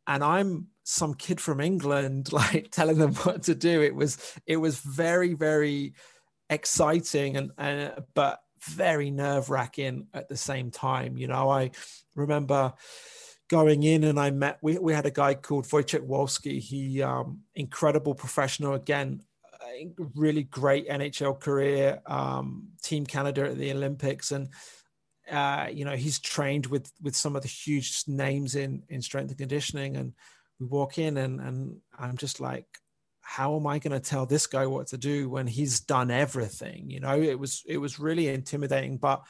And 0.07 0.23
I'm 0.23 0.67
some 0.84 1.13
kid 1.13 1.39
from 1.39 1.61
England, 1.61 2.34
like 2.41 2.71
telling 2.71 2.97
them 2.97 3.13
what 3.15 3.43
to 3.43 3.55
do. 3.55 3.82
It 3.84 3.93
was 3.93 4.17
it 4.47 4.57
was 4.57 4.79
very, 4.79 5.34
very 5.34 5.93
exciting 6.49 7.38
and, 7.38 7.51
and 7.57 7.93
but 8.15 8.39
very 8.63 9.11
nerve 9.11 9.49
wracking 9.49 10.07
at 10.13 10.27
the 10.27 10.38
same 10.38 10.71
time. 10.71 11.17
You 11.17 11.27
know, 11.27 11.49
I 11.49 11.71
remember 12.15 12.73
going 13.47 13.84
in 13.84 14.05
and 14.05 14.19
I 14.19 14.32
met 14.32 14.57
we, 14.63 14.79
we 14.79 14.93
had 14.93 15.05
a 15.05 15.11
guy 15.11 15.36
called 15.36 15.67
Wojciech 15.67 16.07
Wolski. 16.07 16.59
He 16.59 17.03
um 17.03 17.41
incredible 17.53 18.15
professional 18.15 18.73
again, 18.73 19.21
really 20.15 20.43
great 20.43 20.88
NHL 20.88 21.39
career, 21.39 22.01
um, 22.05 22.69
Team 22.82 23.05
Canada 23.05 23.49
at 23.49 23.57
the 23.57 23.72
Olympics, 23.72 24.32
and 24.32 24.49
uh, 25.30 25.67
you 25.72 25.86
know 25.86 25.95
he's 25.95 26.19
trained 26.19 26.67
with 26.67 26.91
with 27.01 27.15
some 27.15 27.36
of 27.36 27.41
the 27.41 27.47
huge 27.47 28.03
names 28.07 28.55
in 28.55 28.84
in 28.89 29.01
strength 29.01 29.30
and 29.30 29.38
conditioning. 29.38 29.97
And 29.97 30.13
we 30.59 30.67
walk 30.67 30.97
in, 30.97 31.17
and 31.17 31.39
and 31.39 31.78
I'm 31.97 32.17
just 32.17 32.39
like, 32.39 32.67
how 33.22 33.55
am 33.55 33.67
I 33.67 33.80
going 33.80 33.93
to 33.93 33.99
tell 33.99 34.26
this 34.26 34.47
guy 34.47 34.65
what 34.65 34.88
to 34.88 34.97
do 34.97 35.30
when 35.30 35.47
he's 35.47 35.80
done 35.80 36.11
everything? 36.11 36.89
You 36.89 36.99
know, 36.99 37.22
it 37.22 37.39
was 37.39 37.63
it 37.65 37.78
was 37.78 37.99
really 37.99 38.28
intimidating, 38.28 38.97
but 38.97 39.24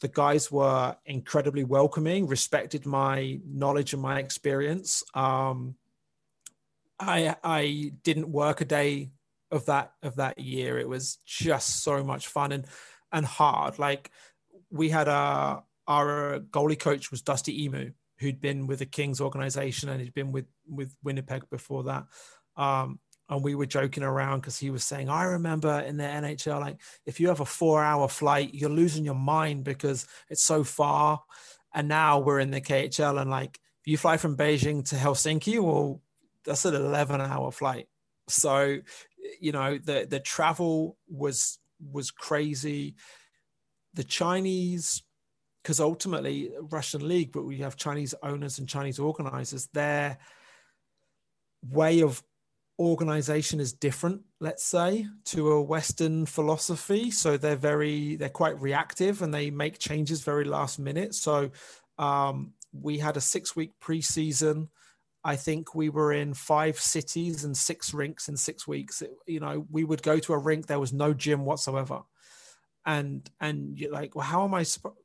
the 0.00 0.08
guys 0.08 0.50
were 0.50 0.96
incredibly 1.06 1.64
welcoming, 1.64 2.26
respected 2.26 2.86
my 2.86 3.40
knowledge 3.46 3.92
and 3.92 4.02
my 4.02 4.18
experience. 4.18 5.02
Um, 5.14 5.74
I 7.00 7.36
I 7.42 7.92
didn't 8.02 8.28
work 8.28 8.60
a 8.60 8.64
day 8.64 9.10
of 9.50 9.66
that 9.66 9.92
of 10.02 10.16
that 10.16 10.38
year. 10.38 10.78
It 10.78 10.88
was 10.88 11.18
just 11.24 11.82
so 11.82 12.04
much 12.04 12.28
fun 12.28 12.52
and 12.52 12.66
and 13.12 13.24
hard. 13.24 13.78
Like 13.78 14.10
we 14.70 14.88
had 14.88 15.08
a 15.08 15.62
our 15.86 16.40
goalie 16.40 16.78
coach 16.78 17.10
was 17.10 17.22
Dusty 17.22 17.68
Imoo, 17.68 17.92
who'd 18.18 18.40
been 18.40 18.66
with 18.66 18.80
the 18.80 18.86
Kings 18.86 19.20
organization 19.20 19.88
and 19.88 20.00
he'd 20.00 20.14
been 20.14 20.32
with 20.32 20.46
with 20.66 20.94
Winnipeg 21.02 21.48
before 21.50 21.84
that. 21.84 22.04
Um, 22.56 23.00
and 23.30 23.44
we 23.44 23.54
were 23.54 23.66
joking 23.66 24.02
around 24.02 24.40
because 24.40 24.58
he 24.58 24.70
was 24.70 24.84
saying, 24.84 25.10
I 25.10 25.24
remember 25.24 25.80
in 25.80 25.98
the 25.98 26.04
NHL, 26.04 26.60
like 26.60 26.80
if 27.04 27.20
you 27.20 27.28
have 27.28 27.40
a 27.40 27.44
four 27.44 27.82
hour 27.82 28.08
flight, 28.08 28.54
you're 28.54 28.70
losing 28.70 29.04
your 29.04 29.14
mind 29.14 29.64
because 29.64 30.06
it's 30.30 30.42
so 30.42 30.64
far. 30.64 31.22
And 31.74 31.88
now 31.88 32.20
we're 32.20 32.40
in 32.40 32.50
the 32.50 32.62
KHL 32.62 33.20
and 33.20 33.30
like 33.30 33.60
you 33.84 33.96
fly 33.96 34.16
from 34.16 34.36
Beijing 34.36 34.86
to 34.90 34.96
Helsinki, 34.96 35.60
well, 35.60 36.02
that's 36.44 36.64
an 36.64 36.74
11 36.74 37.20
hour 37.20 37.50
flight. 37.50 37.88
So 38.28 38.78
you 39.40 39.52
know 39.52 39.78
the 39.78 40.06
the 40.08 40.20
travel 40.20 40.96
was 41.08 41.58
was 41.92 42.10
crazy. 42.10 42.94
The 43.94 44.04
chinese 44.04 45.02
because 45.62 45.80
ultimately 45.80 46.52
russian 46.70 47.08
league 47.08 47.32
but 47.32 47.42
we 47.42 47.58
have 47.58 47.74
chinese 47.76 48.14
owners 48.22 48.58
and 48.58 48.68
chinese 48.68 49.00
organizers 49.00 49.66
their 49.74 50.18
way 51.68 52.00
of 52.00 52.22
organization 52.78 53.58
is 53.58 53.72
different 53.72 54.22
let's 54.40 54.64
say 54.64 55.06
to 55.24 55.52
a 55.52 55.62
western 55.62 56.26
philosophy. 56.26 57.10
So 57.10 57.36
they're 57.36 57.56
very 57.56 58.16
they're 58.16 58.28
quite 58.28 58.60
reactive 58.60 59.22
and 59.22 59.32
they 59.34 59.50
make 59.50 59.78
changes 59.78 60.22
very 60.22 60.44
last 60.44 60.78
minute. 60.78 61.14
So 61.14 61.50
um, 61.98 62.52
we 62.72 62.98
had 62.98 63.16
a 63.16 63.20
six 63.20 63.56
week 63.56 63.72
preseason 63.80 64.68
I 65.24 65.36
think 65.36 65.74
we 65.74 65.88
were 65.88 66.12
in 66.12 66.34
five 66.34 66.78
cities 66.78 67.44
and 67.44 67.56
six 67.56 67.92
rinks 67.92 68.28
in 68.28 68.36
six 68.36 68.66
weeks. 68.66 69.02
It, 69.02 69.12
you 69.26 69.40
know, 69.40 69.66
we 69.70 69.84
would 69.84 70.02
go 70.02 70.18
to 70.18 70.32
a 70.32 70.38
rink, 70.38 70.66
there 70.66 70.78
was 70.78 70.92
no 70.92 71.12
gym 71.12 71.44
whatsoever. 71.44 72.02
And 72.86 73.28
and 73.40 73.78
you're 73.78 73.92
like, 73.92 74.14
well, 74.14 74.24
how 74.24 74.44
am 74.44 74.54
I? 74.54 74.64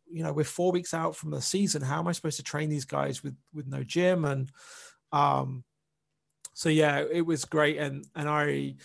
You 0.09 0.24
know, 0.24 0.32
we're 0.32 0.45
four 0.45 0.72
weeks 0.72 0.93
out 0.93 1.16
from 1.16 1.32
the 1.32 1.41
season. 1.41 1.82
How 1.82 1.99
am 1.99 2.07
I 2.07 2.14
supposed 2.14 2.38
to 2.38 2.43
train 2.43 2.70
these 2.70 2.86
guys 2.86 3.24
with 3.24 3.36
with 3.53 3.68
no 3.68 3.84
gym? 3.84 4.24
And 4.24 4.51
um, 5.11 5.64
so 6.53 6.70
yeah, 6.70 7.03
it 7.11 7.26
was 7.26 7.45
great. 7.45 7.78
And 7.78 8.05
and 8.16 8.30
I 8.30 8.76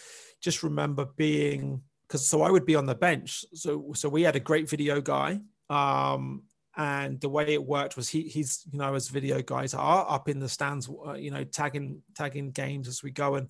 just 0.41 0.63
remember 0.63 1.07
being 1.17 1.83
because 2.09 2.27
so 2.27 2.43
I 2.43 2.51
would 2.51 2.65
be 2.65 2.75
on 2.75 2.87
the 2.87 2.95
bench. 2.95 3.45
So 3.55 3.93
so 3.95 4.09
we 4.09 4.23
had 4.23 4.37
a 4.37 4.41
great 4.41 4.69
video 4.69 5.01
guy. 5.01 5.41
Um, 5.71 6.45
and 6.79 7.21
the 7.21 7.29
way 7.29 7.53
it 7.53 7.63
worked 7.63 7.97
was 7.97 8.09
he 8.09 8.23
he's 8.23 8.65
you 8.73 8.79
know 8.79 8.95
as 8.95 9.09
video 9.09 9.43
guys 9.43 9.75
are 9.75 10.07
up 10.09 10.29
in 10.29 10.39
the 10.39 10.49
stands 10.49 10.89
uh, 11.07 11.13
you 11.13 11.31
know 11.31 11.45
tagging 11.45 12.03
tagging 12.15 12.51
games 12.51 12.89
as 12.89 13.03
we 13.03 13.11
go. 13.11 13.35
And 13.35 13.49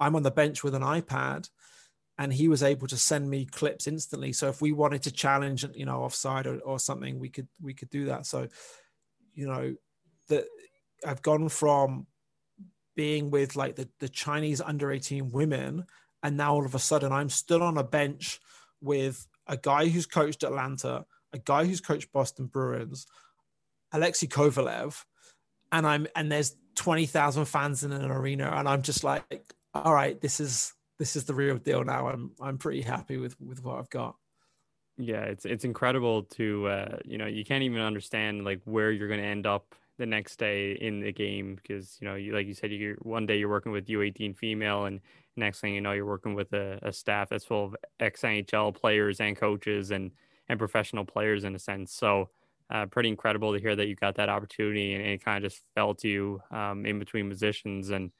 i'm 0.00 0.14
on 0.14 0.22
the 0.22 0.30
bench 0.30 0.62
with 0.62 0.74
an 0.74 0.82
ipad 0.82 1.50
and 2.18 2.32
he 2.32 2.48
was 2.48 2.62
able 2.62 2.86
to 2.88 2.96
send 2.96 3.30
me 3.30 3.44
clips 3.44 3.86
instantly. 3.86 4.32
So 4.32 4.48
if 4.48 4.60
we 4.60 4.72
wanted 4.72 5.02
to 5.02 5.12
challenge 5.12 5.66
you 5.74 5.84
know 5.84 6.02
offside 6.02 6.46
or, 6.46 6.58
or 6.60 6.78
something 6.78 7.18
we 7.18 7.28
could 7.28 7.48
we 7.60 7.74
could 7.74 7.90
do 7.90 8.06
that. 8.06 8.26
So 8.26 8.48
you 9.38 9.46
know 9.46 9.74
that 10.28 10.44
i've 11.06 11.22
gone 11.22 11.48
from 11.48 12.06
being 12.96 13.30
with 13.30 13.54
like 13.54 13.76
the, 13.76 13.88
the 14.00 14.08
chinese 14.08 14.60
under 14.60 14.90
18 14.90 15.30
women 15.30 15.84
and 16.22 16.36
now 16.36 16.54
all 16.54 16.66
of 16.66 16.74
a 16.74 16.78
sudden 16.78 17.12
i'm 17.12 17.28
stood 17.28 17.62
on 17.62 17.78
a 17.78 17.84
bench 17.84 18.40
with 18.80 19.26
a 19.46 19.56
guy 19.56 19.86
who's 19.86 20.06
coached 20.06 20.42
atlanta 20.42 21.04
a 21.32 21.38
guy 21.38 21.64
who's 21.64 21.80
coached 21.80 22.12
Boston 22.12 22.46
Bruins, 22.46 23.06
Alexei 23.92 24.26
Kovalev, 24.26 25.04
and 25.72 25.86
I'm 25.86 26.06
and 26.14 26.30
there's 26.30 26.56
twenty 26.74 27.06
thousand 27.06 27.46
fans 27.46 27.84
in 27.84 27.92
an 27.92 28.10
arena, 28.10 28.50
and 28.54 28.68
I'm 28.68 28.82
just 28.82 29.04
like, 29.04 29.54
all 29.74 29.94
right, 29.94 30.20
this 30.20 30.40
is 30.40 30.72
this 30.98 31.16
is 31.16 31.24
the 31.24 31.34
real 31.34 31.56
deal 31.56 31.84
now. 31.84 32.08
I'm 32.08 32.32
I'm 32.40 32.58
pretty 32.58 32.82
happy 32.82 33.16
with 33.16 33.40
with 33.40 33.62
what 33.62 33.78
I've 33.78 33.90
got. 33.90 34.16
Yeah, 34.96 35.22
it's 35.22 35.44
it's 35.44 35.64
incredible 35.64 36.24
to 36.24 36.66
uh, 36.66 36.96
you 37.04 37.18
know 37.18 37.26
you 37.26 37.44
can't 37.44 37.62
even 37.62 37.80
understand 37.80 38.44
like 38.44 38.60
where 38.64 38.90
you're 38.90 39.08
going 39.08 39.20
to 39.20 39.26
end 39.26 39.46
up 39.46 39.74
the 39.98 40.06
next 40.06 40.38
day 40.38 40.72
in 40.72 41.00
the 41.00 41.12
game 41.12 41.56
because 41.56 41.98
you 42.00 42.06
know 42.06 42.14
you 42.14 42.32
like 42.32 42.46
you 42.46 42.54
said 42.54 42.70
you 42.70 42.96
one 43.02 43.26
day 43.26 43.36
you're 43.36 43.48
working 43.48 43.72
with 43.72 43.86
U18 43.86 44.36
female 44.36 44.86
and 44.86 45.00
next 45.36 45.60
thing 45.60 45.74
you 45.74 45.80
know 45.80 45.92
you're 45.92 46.06
working 46.06 46.34
with 46.34 46.52
a, 46.52 46.78
a 46.82 46.92
staff 46.92 47.28
that's 47.28 47.44
full 47.44 47.66
of 47.66 47.76
ex 48.00 48.22
NHL 48.22 48.74
players 48.74 49.20
and 49.20 49.36
coaches 49.36 49.90
and 49.90 50.12
and 50.48 50.58
professional 50.58 51.04
players 51.04 51.44
in 51.44 51.54
a 51.54 51.58
sense. 51.58 51.92
So 51.92 52.30
uh, 52.70 52.86
pretty 52.86 53.08
incredible 53.08 53.52
to 53.52 53.60
hear 53.60 53.74
that 53.76 53.86
you 53.86 53.94
got 53.94 54.16
that 54.16 54.28
opportunity 54.28 54.94
and, 54.94 55.04
it 55.04 55.24
kind 55.24 55.42
of 55.42 55.50
just 55.50 55.62
fell 55.74 55.94
to 55.94 56.08
you 56.08 56.40
um, 56.50 56.84
in 56.84 56.98
between 56.98 57.28
positions. 57.28 57.90
And, 57.90 58.10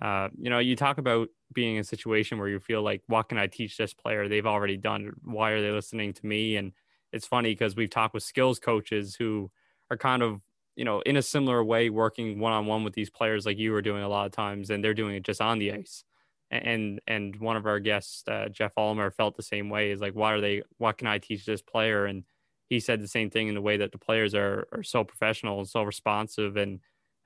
uh, 0.00 0.28
you 0.38 0.50
know, 0.50 0.58
you 0.58 0.76
talk 0.76 0.98
about 0.98 1.28
being 1.52 1.76
in 1.76 1.80
a 1.80 1.84
situation 1.84 2.38
where 2.38 2.48
you 2.48 2.60
feel 2.60 2.82
like, 2.82 3.02
what 3.06 3.28
can 3.28 3.38
I 3.38 3.46
teach 3.46 3.76
this 3.76 3.94
player? 3.94 4.28
They've 4.28 4.46
already 4.46 4.76
done. 4.76 5.12
Why 5.24 5.50
are 5.50 5.62
they 5.62 5.70
listening 5.70 6.12
to 6.14 6.26
me? 6.26 6.56
And 6.56 6.72
it's 7.12 7.26
funny 7.26 7.50
because 7.50 7.74
we've 7.74 7.90
talked 7.90 8.14
with 8.14 8.22
skills 8.22 8.58
coaches 8.58 9.16
who 9.16 9.50
are 9.90 9.96
kind 9.96 10.22
of, 10.22 10.40
you 10.76 10.84
know, 10.84 11.00
in 11.00 11.16
a 11.16 11.22
similar 11.22 11.64
way, 11.64 11.90
working 11.90 12.38
one 12.38 12.52
on 12.52 12.66
one 12.66 12.84
with 12.84 12.94
these 12.94 13.10
players 13.10 13.46
like 13.46 13.58
you 13.58 13.72
were 13.72 13.82
doing 13.82 14.02
a 14.02 14.08
lot 14.08 14.26
of 14.26 14.32
times, 14.32 14.70
and 14.70 14.84
they're 14.84 14.94
doing 14.94 15.16
it 15.16 15.24
just 15.24 15.40
on 15.40 15.58
the 15.58 15.72
ice 15.72 16.04
and 16.50 17.00
and 17.06 17.36
one 17.36 17.56
of 17.56 17.66
our 17.66 17.78
guests, 17.78 18.24
uh, 18.28 18.48
Jeff 18.48 18.72
Ulmer, 18.76 19.10
felt 19.10 19.36
the 19.36 19.42
same 19.42 19.68
way. 19.68 19.90
Is 19.90 20.00
like, 20.00 20.14
why 20.14 20.32
are 20.32 20.40
they? 20.40 20.62
What 20.78 20.98
can 20.98 21.06
I 21.06 21.18
teach 21.18 21.44
this 21.44 21.62
player? 21.62 22.06
And 22.06 22.24
he 22.68 22.80
said 22.80 23.02
the 23.02 23.08
same 23.08 23.30
thing 23.30 23.48
in 23.48 23.54
the 23.54 23.62
way 23.62 23.76
that 23.78 23.92
the 23.92 23.98
players 23.98 24.34
are 24.34 24.68
are 24.72 24.82
so 24.82 25.04
professional 25.04 25.58
and 25.58 25.68
so 25.68 25.82
responsive, 25.82 26.56
and 26.56 26.80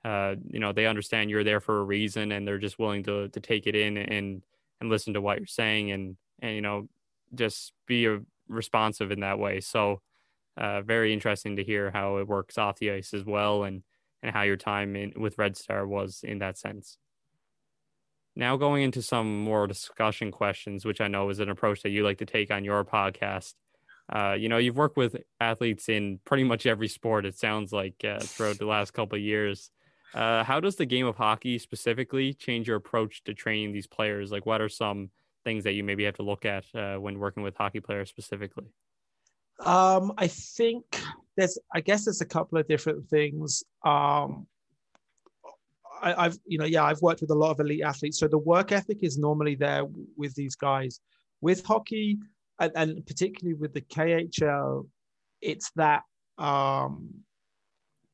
uh, 0.05 0.35
you 0.49 0.59
know 0.59 0.73
they 0.73 0.85
understand 0.85 1.29
you're 1.29 1.43
there 1.43 1.59
for 1.59 1.79
a 1.79 1.83
reason, 1.83 2.31
and 2.31 2.47
they're 2.47 2.57
just 2.57 2.79
willing 2.79 3.03
to 3.03 3.29
to 3.29 3.39
take 3.39 3.67
it 3.67 3.75
in 3.75 3.97
and 3.97 4.43
and 4.81 4.89
listen 4.89 5.13
to 5.13 5.21
what 5.21 5.37
you're 5.39 5.47
saying, 5.47 5.91
and 5.91 6.17
and 6.41 6.55
you 6.55 6.61
know 6.61 6.87
just 7.35 7.73
be 7.87 8.05
a, 8.05 8.19
responsive 8.47 9.11
in 9.11 9.21
that 9.21 9.39
way. 9.39 9.59
So 9.59 10.01
uh, 10.57 10.81
very 10.81 11.13
interesting 11.13 11.55
to 11.55 11.63
hear 11.63 11.91
how 11.91 12.17
it 12.17 12.27
works 12.27 12.57
off 12.57 12.79
the 12.79 12.91
ice 12.91 13.13
as 13.13 13.25
well, 13.25 13.63
and 13.63 13.83
and 14.21 14.33
how 14.33 14.43
your 14.43 14.57
time 14.57 14.95
in 14.95 15.13
with 15.17 15.37
Red 15.37 15.57
Star 15.57 15.85
was 15.87 16.21
in 16.23 16.39
that 16.39 16.57
sense. 16.57 16.97
Now, 18.35 18.57
going 18.57 18.83
into 18.83 19.01
some 19.01 19.43
more 19.43 19.67
discussion 19.67 20.31
questions, 20.31 20.85
which 20.85 21.01
I 21.01 21.07
know 21.07 21.29
is 21.29 21.39
an 21.39 21.49
approach 21.49 21.83
that 21.83 21.91
you 21.91 22.03
like 22.03 22.17
to 22.17 22.25
take 22.25 22.51
on 22.51 22.63
your 22.63 22.83
podcast. 22.83 23.53
Uh, 24.11 24.33
you 24.33 24.49
know, 24.49 24.57
you've 24.57 24.75
worked 24.75 24.97
with 24.97 25.15
athletes 25.39 25.87
in 25.87 26.19
pretty 26.25 26.43
much 26.43 26.65
every 26.65 26.87
sport, 26.87 27.25
it 27.25 27.37
sounds 27.37 27.71
like, 27.71 28.03
uh, 28.03 28.19
throughout 28.19 28.57
the 28.57 28.65
last 28.65 28.91
couple 28.91 29.15
of 29.15 29.21
years. 29.21 29.69
Uh, 30.13 30.43
how 30.43 30.59
does 30.59 30.75
the 30.75 30.85
game 30.85 31.05
of 31.05 31.15
hockey 31.15 31.57
specifically 31.57 32.33
change 32.33 32.67
your 32.67 32.77
approach 32.77 33.23
to 33.23 33.33
training 33.33 33.71
these 33.71 33.87
players? 33.87 34.31
Like, 34.31 34.45
what 34.45 34.61
are 34.61 34.69
some 34.69 35.09
things 35.43 35.63
that 35.63 35.73
you 35.73 35.83
maybe 35.83 36.03
have 36.03 36.15
to 36.15 36.23
look 36.23 36.45
at 36.45 36.65
uh, 36.75 36.97
when 36.97 37.19
working 37.19 37.43
with 37.43 37.55
hockey 37.55 37.79
players 37.79 38.09
specifically? 38.09 38.65
Um, 39.59 40.13
I 40.17 40.27
think 40.27 40.83
there's, 41.37 41.57
I 41.73 41.81
guess 41.81 42.05
there's 42.05 42.21
a 42.21 42.25
couple 42.25 42.57
of 42.57 42.67
different 42.67 43.07
things. 43.09 43.63
Um, 43.85 44.47
I, 46.03 46.23
have 46.23 46.37
you 46.45 46.57
know, 46.57 46.65
yeah, 46.65 46.83
I've 46.83 47.01
worked 47.01 47.21
with 47.21 47.31
a 47.31 47.35
lot 47.35 47.51
of 47.51 47.59
elite 47.59 47.83
athletes, 47.83 48.19
so 48.19 48.27
the 48.27 48.37
work 48.37 48.71
ethic 48.71 48.99
is 49.01 49.17
normally 49.17 49.55
there 49.55 49.85
with 50.17 50.35
these 50.35 50.55
guys. 50.55 50.99
With 51.41 51.65
hockey, 51.65 52.17
and, 52.59 52.71
and 52.75 53.05
particularly 53.05 53.55
with 53.55 53.73
the 53.73 53.81
KHL, 53.81 54.87
it's 55.41 55.71
that 55.75 56.03
um, 56.37 57.09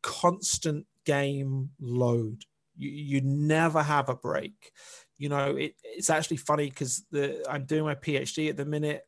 constant 0.01 0.85
game 1.05 1.69
load. 1.79 2.43
You, 2.77 2.89
you 2.89 3.21
never 3.21 3.81
have 3.81 4.09
a 4.09 4.15
break. 4.15 4.71
You 5.17 5.29
know, 5.29 5.55
it, 5.55 5.75
it's 5.83 6.09
actually 6.09 6.37
funny 6.37 6.69
because 6.69 7.03
the 7.11 7.45
I'm 7.49 7.65
doing 7.65 7.83
my 7.83 7.95
PhD 7.95 8.49
at 8.49 8.57
the 8.57 8.65
minute, 8.65 9.03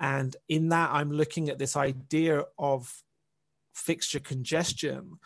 and 0.00 0.34
in 0.48 0.68
that 0.70 0.90
I'm 0.92 1.10
looking 1.10 1.48
at 1.48 1.58
this 1.58 1.76
idea 1.76 2.44
of 2.58 2.92
fixture 3.74 4.20
congestion. 4.20 5.18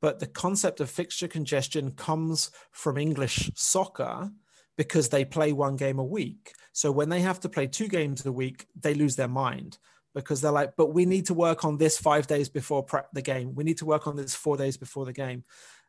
But 0.00 0.18
the 0.18 0.26
concept 0.26 0.80
of 0.80 0.90
fixture 0.90 1.28
congestion 1.28 1.92
comes 1.92 2.50
from 2.72 2.96
English 2.96 3.50
soccer 3.54 4.30
because 4.76 5.10
they 5.10 5.24
play 5.24 5.52
one 5.52 5.76
game 5.76 5.98
a 5.98 6.04
week. 6.04 6.52
So 6.72 6.90
when 6.90 7.10
they 7.10 7.20
have 7.20 7.40
to 7.40 7.48
play 7.48 7.66
two 7.66 7.88
games 7.88 8.24
a 8.24 8.32
week, 8.32 8.66
they 8.80 8.94
lose 8.94 9.16
their 9.16 9.28
mind 9.28 9.78
because 10.14 10.40
they're 10.40 10.50
like, 10.50 10.72
but 10.76 10.94
we 10.94 11.04
need 11.04 11.26
to 11.26 11.34
work 11.34 11.64
on 11.64 11.76
this 11.76 11.98
five 11.98 12.26
days 12.26 12.48
before 12.48 12.86
the 13.12 13.22
game. 13.22 13.54
We 13.54 13.64
need 13.64 13.78
to 13.78 13.84
work 13.84 14.06
on 14.06 14.16
this 14.16 14.34
four 14.34 14.56
days 14.56 14.76
before 14.76 15.04
the 15.04 15.12
game. 15.12 15.44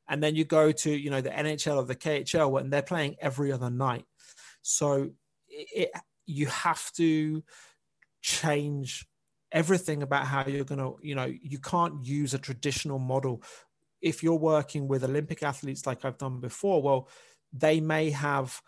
And 0.08 0.22
then 0.22 0.36
you 0.36 0.44
go 0.44 0.72
to, 0.72 0.92
you 0.92 1.10
know, 1.10 1.22
the 1.22 1.30
NHL 1.30 1.78
or 1.78 1.86
the 1.86 1.96
KHL 1.96 2.60
and 2.60 2.72
they're 2.72 2.82
playing 2.82 3.16
every 3.20 3.52
other 3.52 3.70
night. 3.70 4.06
So 4.62 5.12
it, 5.48 5.92
you 6.26 6.48
have 6.48 6.92
to 6.94 7.44
change 8.22 9.08
everything 9.52 10.04
about 10.04 10.28
how 10.28 10.46
you're 10.46 10.66
going 10.66 10.80
to, 10.80 10.98
you 11.02 11.16
know, 11.16 11.32
you 11.42 11.60
can't 11.60 12.06
use 12.06 12.34
a 12.34 12.40
traditional 12.40 13.00
model. 13.00 13.44
If 14.02 14.24
you're 14.24 14.36
working 14.36 14.88
with 14.88 15.04
Olympic 15.04 15.44
athletes 15.44 15.86
like 15.86 16.04
I've 16.06 16.18
done 16.18 16.40
before, 16.40 16.82
well, 16.82 17.10
they 17.54 17.80
may 17.80 18.10
have 18.12 18.62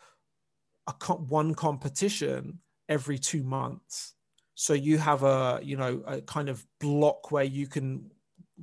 a 0.88 0.92
one 1.14 1.56
competition 1.56 2.60
every 2.90 3.18
two 3.18 3.44
months. 3.44 4.14
So 4.56 4.74
you 4.74 4.98
have 4.98 5.24
a 5.24 5.60
you 5.64 5.78
know 5.78 6.04
a 6.06 6.22
kind 6.22 6.50
of 6.50 6.66
block 6.80 7.32
where 7.32 7.44
you 7.44 7.68
can 7.68 8.12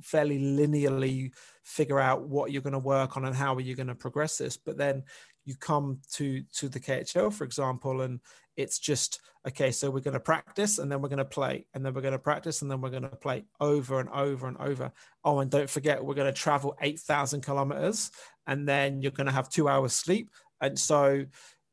fairly 0.01 0.39
linearly 0.39 1.33
figure 1.63 1.99
out 1.99 2.27
what 2.27 2.51
you're 2.51 2.61
going 2.61 2.73
to 2.73 2.79
work 2.79 3.17
on 3.17 3.25
and 3.25 3.35
how 3.35 3.55
are 3.55 3.61
you 3.61 3.75
going 3.75 3.87
to 3.87 3.95
progress 3.95 4.37
this. 4.37 4.57
But 4.57 4.77
then 4.77 5.03
you 5.45 5.55
come 5.55 5.99
to 6.13 6.43
to 6.53 6.69
the 6.69 6.79
khl 6.79 7.33
for 7.33 7.43
example 7.43 8.01
and 8.01 8.19
it's 8.61 8.79
just 8.79 9.19
okay 9.47 9.71
so 9.71 9.89
we're 9.89 9.99
going 9.99 10.13
to 10.13 10.19
practice 10.19 10.77
and 10.77 10.91
then 10.91 11.01
we're 11.01 11.09
going 11.09 11.17
to 11.17 11.25
play 11.25 11.65
and 11.73 11.85
then 11.85 11.93
we're 11.93 12.01
going 12.01 12.11
to 12.11 12.19
practice 12.19 12.61
and 12.61 12.69
then 12.69 12.79
we're 12.79 12.89
going 12.89 13.01
to 13.01 13.09
play 13.09 13.43
over 13.59 13.99
and 13.99 14.09
over 14.09 14.47
and 14.47 14.57
over. 14.57 14.91
Oh 15.23 15.39
and 15.39 15.49
don't 15.49 15.69
forget 15.69 16.03
we're 16.03 16.15
going 16.15 16.31
to 16.31 16.39
travel 16.39 16.77
8000 16.81 17.41
kilometers 17.41 18.11
and 18.47 18.67
then 18.67 19.01
you're 19.01 19.11
going 19.11 19.27
to 19.27 19.33
have 19.33 19.49
two 19.49 19.67
hours 19.67 19.93
sleep. 19.93 20.29
And 20.61 20.77
so 20.77 21.25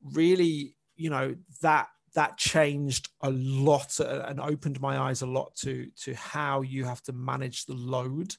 really, 0.03 0.75
you 0.97 1.11
know, 1.11 1.35
that 1.63 1.89
that 2.15 2.37
changed 2.39 3.11
a 3.21 3.31
lot 3.31 4.01
and 4.01 4.41
opened 4.41 4.81
my 4.81 4.99
eyes 4.99 5.23
a 5.23 5.27
lot 5.27 5.55
to 5.57 5.89
to 6.03 6.15
how 6.15 6.63
you 6.63 6.85
have 6.85 7.03
to 7.03 7.13
manage 7.13 7.67
the 7.67 7.75
load 7.75 8.35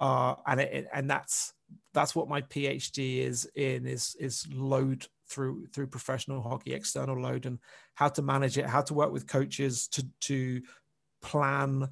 uh, 0.00 0.34
and 0.46 0.60
it, 0.60 0.86
and 0.92 1.10
that's 1.10 1.52
that's 1.92 2.14
what 2.14 2.28
my 2.28 2.40
phd 2.42 3.18
is 3.18 3.50
in 3.54 3.86
is 3.86 4.16
is 4.20 4.46
load 4.52 5.06
through 5.28 5.66
through 5.66 5.86
professional 5.86 6.42
hockey 6.42 6.72
external 6.72 7.20
load 7.20 7.46
and 7.46 7.58
how 7.94 8.08
to 8.08 8.22
manage 8.22 8.58
it 8.58 8.66
how 8.66 8.80
to 8.80 8.94
work 8.94 9.12
with 9.12 9.26
coaches 9.26 9.88
to 9.88 10.06
to 10.20 10.62
plan 11.20 11.88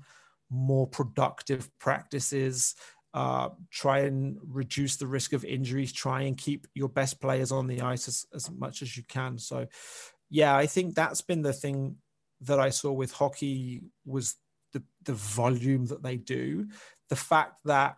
more 0.48 0.86
productive 0.86 1.68
practices 1.78 2.74
uh, 3.16 3.48
try 3.70 4.00
and 4.00 4.36
reduce 4.46 4.96
the 4.96 5.06
risk 5.06 5.32
of 5.32 5.42
injuries, 5.42 5.90
try 5.90 6.20
and 6.22 6.36
keep 6.36 6.66
your 6.74 6.90
best 6.90 7.18
players 7.18 7.50
on 7.50 7.66
the 7.66 7.80
ice 7.80 8.08
as, 8.08 8.26
as 8.34 8.50
much 8.50 8.82
as 8.82 8.94
you 8.94 9.02
can. 9.04 9.38
So, 9.38 9.66
yeah, 10.28 10.54
I 10.54 10.66
think 10.66 10.94
that's 10.94 11.22
been 11.22 11.40
the 11.40 11.54
thing 11.54 11.96
that 12.42 12.60
I 12.60 12.68
saw 12.68 12.92
with 12.92 13.12
hockey 13.12 13.84
was 14.04 14.34
the, 14.74 14.82
the 15.04 15.14
volume 15.14 15.86
that 15.86 16.02
they 16.02 16.18
do. 16.18 16.66
The 17.08 17.16
fact 17.16 17.54
that 17.64 17.96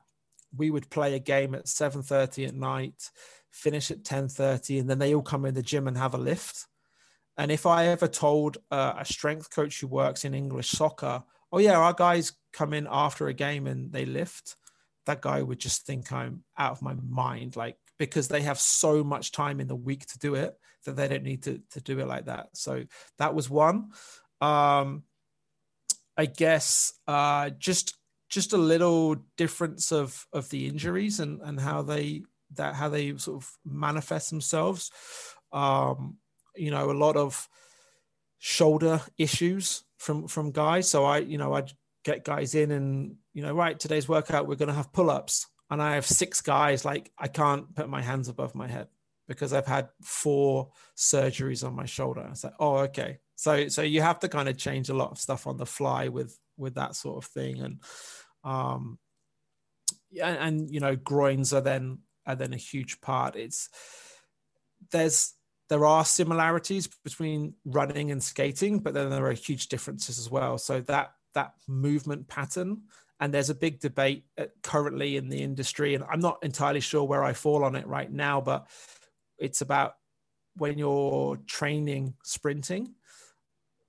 we 0.57 0.71
would 0.71 0.89
play 0.89 1.17
a 1.17 1.19
game 1.19 1.53
at 1.57 1.65
7.30 1.65 2.47
at 2.47 2.55
night, 2.55 3.11
finish 3.51 3.91
at 3.91 4.03
10.30, 4.03 4.81
and 4.81 4.91
then 4.91 4.99
they 4.99 5.15
all 5.15 5.23
come 5.23 5.45
in 5.45 5.55
the 5.55 5.63
gym 5.63 5.89
and 5.89 5.97
have 5.97 6.15
a 6.15 6.19
lift. 6.19 6.67
And 7.37 7.51
if 7.53 7.67
I 7.67 7.87
ever 7.87 8.09
told 8.09 8.59
uh, 8.71 8.95
a 8.99 9.05
strength 9.05 9.51
coach 9.51 9.81
who 9.81 9.87
works 9.87 10.25
in 10.25 10.35
English 10.35 10.71
soccer, 10.71 11.23
oh 11.53 11.59
yeah, 11.59 11.79
our 11.79 11.93
guys 11.93 12.33
come 12.53 12.73
in 12.73 12.87
after 12.91 13.29
a 13.29 13.35
game 13.35 13.67
and 13.67 13.93
they 13.93 14.05
lift– 14.05 14.57
that 15.09 15.23
guy 15.23 15.43
would 15.43 15.59
just 15.59 15.87
think 15.87 16.13
I'm 16.13 16.45
out 16.59 16.73
of 16.73 16.83
my 16.83 16.95
mind, 16.95 17.57
like 17.57 17.77
because 17.99 18.29
they 18.29 18.43
have 18.43 18.61
so 18.61 19.03
much 19.03 19.33
time 19.33 19.59
in 19.59 19.67
the 19.67 19.75
week 19.75 20.05
to 20.07 20.19
do 20.19 20.35
it 20.35 20.55
that 20.85 20.97
they 20.97 21.09
don't 21.09 21.23
need 21.23 21.45
to, 21.45 21.63
to 21.71 21.81
do 21.81 21.99
it 21.99 22.07
like 22.07 22.27
that. 22.27 22.51
So 22.53 22.85
that 23.17 23.35
was 23.35 23.49
one. 23.49 23.93
Um, 24.43 25.05
I 26.17 26.27
guess 26.27 26.93
uh, 27.09 27.51
just 27.59 27.97
just 28.29 28.53
a 28.53 28.59
little 28.59 29.17
difference 29.39 29.93
of 29.93 30.27
of 30.31 30.51
the 30.51 30.67
injuries 30.67 31.21
and 31.21 31.41
and 31.41 31.59
how 31.59 31.81
they 31.81 32.25
that 32.55 32.75
how 32.75 32.89
they 32.89 33.17
sort 33.17 33.43
of 33.43 33.51
manifest 33.65 34.31
themselves. 34.31 34.91
Um, 35.53 36.19
you 36.57 36.71
know, 36.71 36.91
a 36.91 36.93
lot 36.93 37.17
of 37.17 37.49
shoulder 38.39 39.01
issues 39.17 39.85
from 39.99 40.29
from 40.29 40.53
guys. 40.53 40.89
So 40.89 41.05
I, 41.05 41.19
you 41.19 41.39
know, 41.39 41.55
I'd 41.55 41.73
get 42.09 42.25
guys 42.25 42.55
in 42.55 42.71
and 42.71 43.17
you 43.35 43.43
know 43.43 43.53
right 43.53 43.79
today's 43.79 44.09
workout 44.09 44.47
we're 44.47 44.55
going 44.55 44.69
to 44.69 44.75
have 44.75 44.93
pull-ups 44.93 45.47
and 45.71 45.83
i 45.83 45.95
have 45.95 46.07
six 46.07 46.41
guys 46.41 46.85
like 46.85 47.11
i 47.19 47.29
can't 47.29 47.75
put 47.75 47.89
my 47.89 48.01
hands 48.01 48.29
above 48.29 48.55
my 48.55 48.67
head 48.67 48.89
because 49.27 49.53
i've 49.53 49.67
had 49.67 49.89
four 50.01 50.71
surgeries 50.97 51.67
on 51.67 51.75
my 51.75 51.85
shoulder 51.85 52.27
it's 52.31 52.45
like 52.45 52.55
oh 52.61 52.79
okay 52.79 53.19
so 53.35 53.69
so 53.69 53.83
you 53.83 54.01
have 54.01 54.19
to 54.19 54.29
kind 54.29 54.49
of 54.49 54.57
change 54.57 54.89
a 54.89 54.95
lot 54.95 55.11
of 55.11 55.19
stuff 55.19 55.47
on 55.47 55.57
the 55.57 55.67
fly 55.67 56.09
with 56.09 56.39
with 56.57 56.77
that 56.77 56.95
sort 56.95 57.23
of 57.23 57.31
thing 57.31 57.61
and 57.61 57.81
um 58.43 58.99
yeah 60.11 60.29
and 60.29 60.71
you 60.71 60.81
know 60.81 60.97
groins 60.97 61.53
are 61.53 61.61
then 61.61 61.99
are 62.29 62.37
then 62.37 62.53
a 62.53 62.59
huge 62.59 63.01
part 63.01 63.35
it's 63.35 63.69
there's 64.93 65.35
there 65.69 65.85
are 65.85 66.05
similarities 66.05 66.89
between 67.03 67.55
running 67.65 68.13
and 68.13 68.23
skating 68.23 68.79
but 68.79 68.95
then 68.95 69.11
there 69.11 69.27
are 69.27 69.33
huge 69.33 69.67
differences 69.69 70.19
as 70.19 70.31
well 70.31 70.57
so 70.57 70.81
that 70.81 71.13
that 71.35 71.55
movement 71.67 72.29
pattern. 72.29 72.83
And 73.21 73.35
there's 73.35 73.51
a 73.51 73.55
big 73.55 73.81
debate 73.81 74.25
uh, 74.37 74.47
currently 74.63 75.17
in 75.17 75.29
the 75.29 75.43
industry, 75.43 75.95
and 75.95 76.05
I'm 76.09 76.21
not 76.21 76.39
entirely 76.43 76.81
sure 76.81 77.05
where 77.05 77.25
I 77.25 77.33
fall 77.33 77.65
on 77.65 77.75
it 77.75 77.87
right 77.87 78.11
now, 78.11 78.41
but 78.41 78.69
it's 79.39 79.61
about 79.61 79.95
when 80.57 80.79
you're 80.79 81.37
training 81.47 82.15
sprinting, 82.25 82.95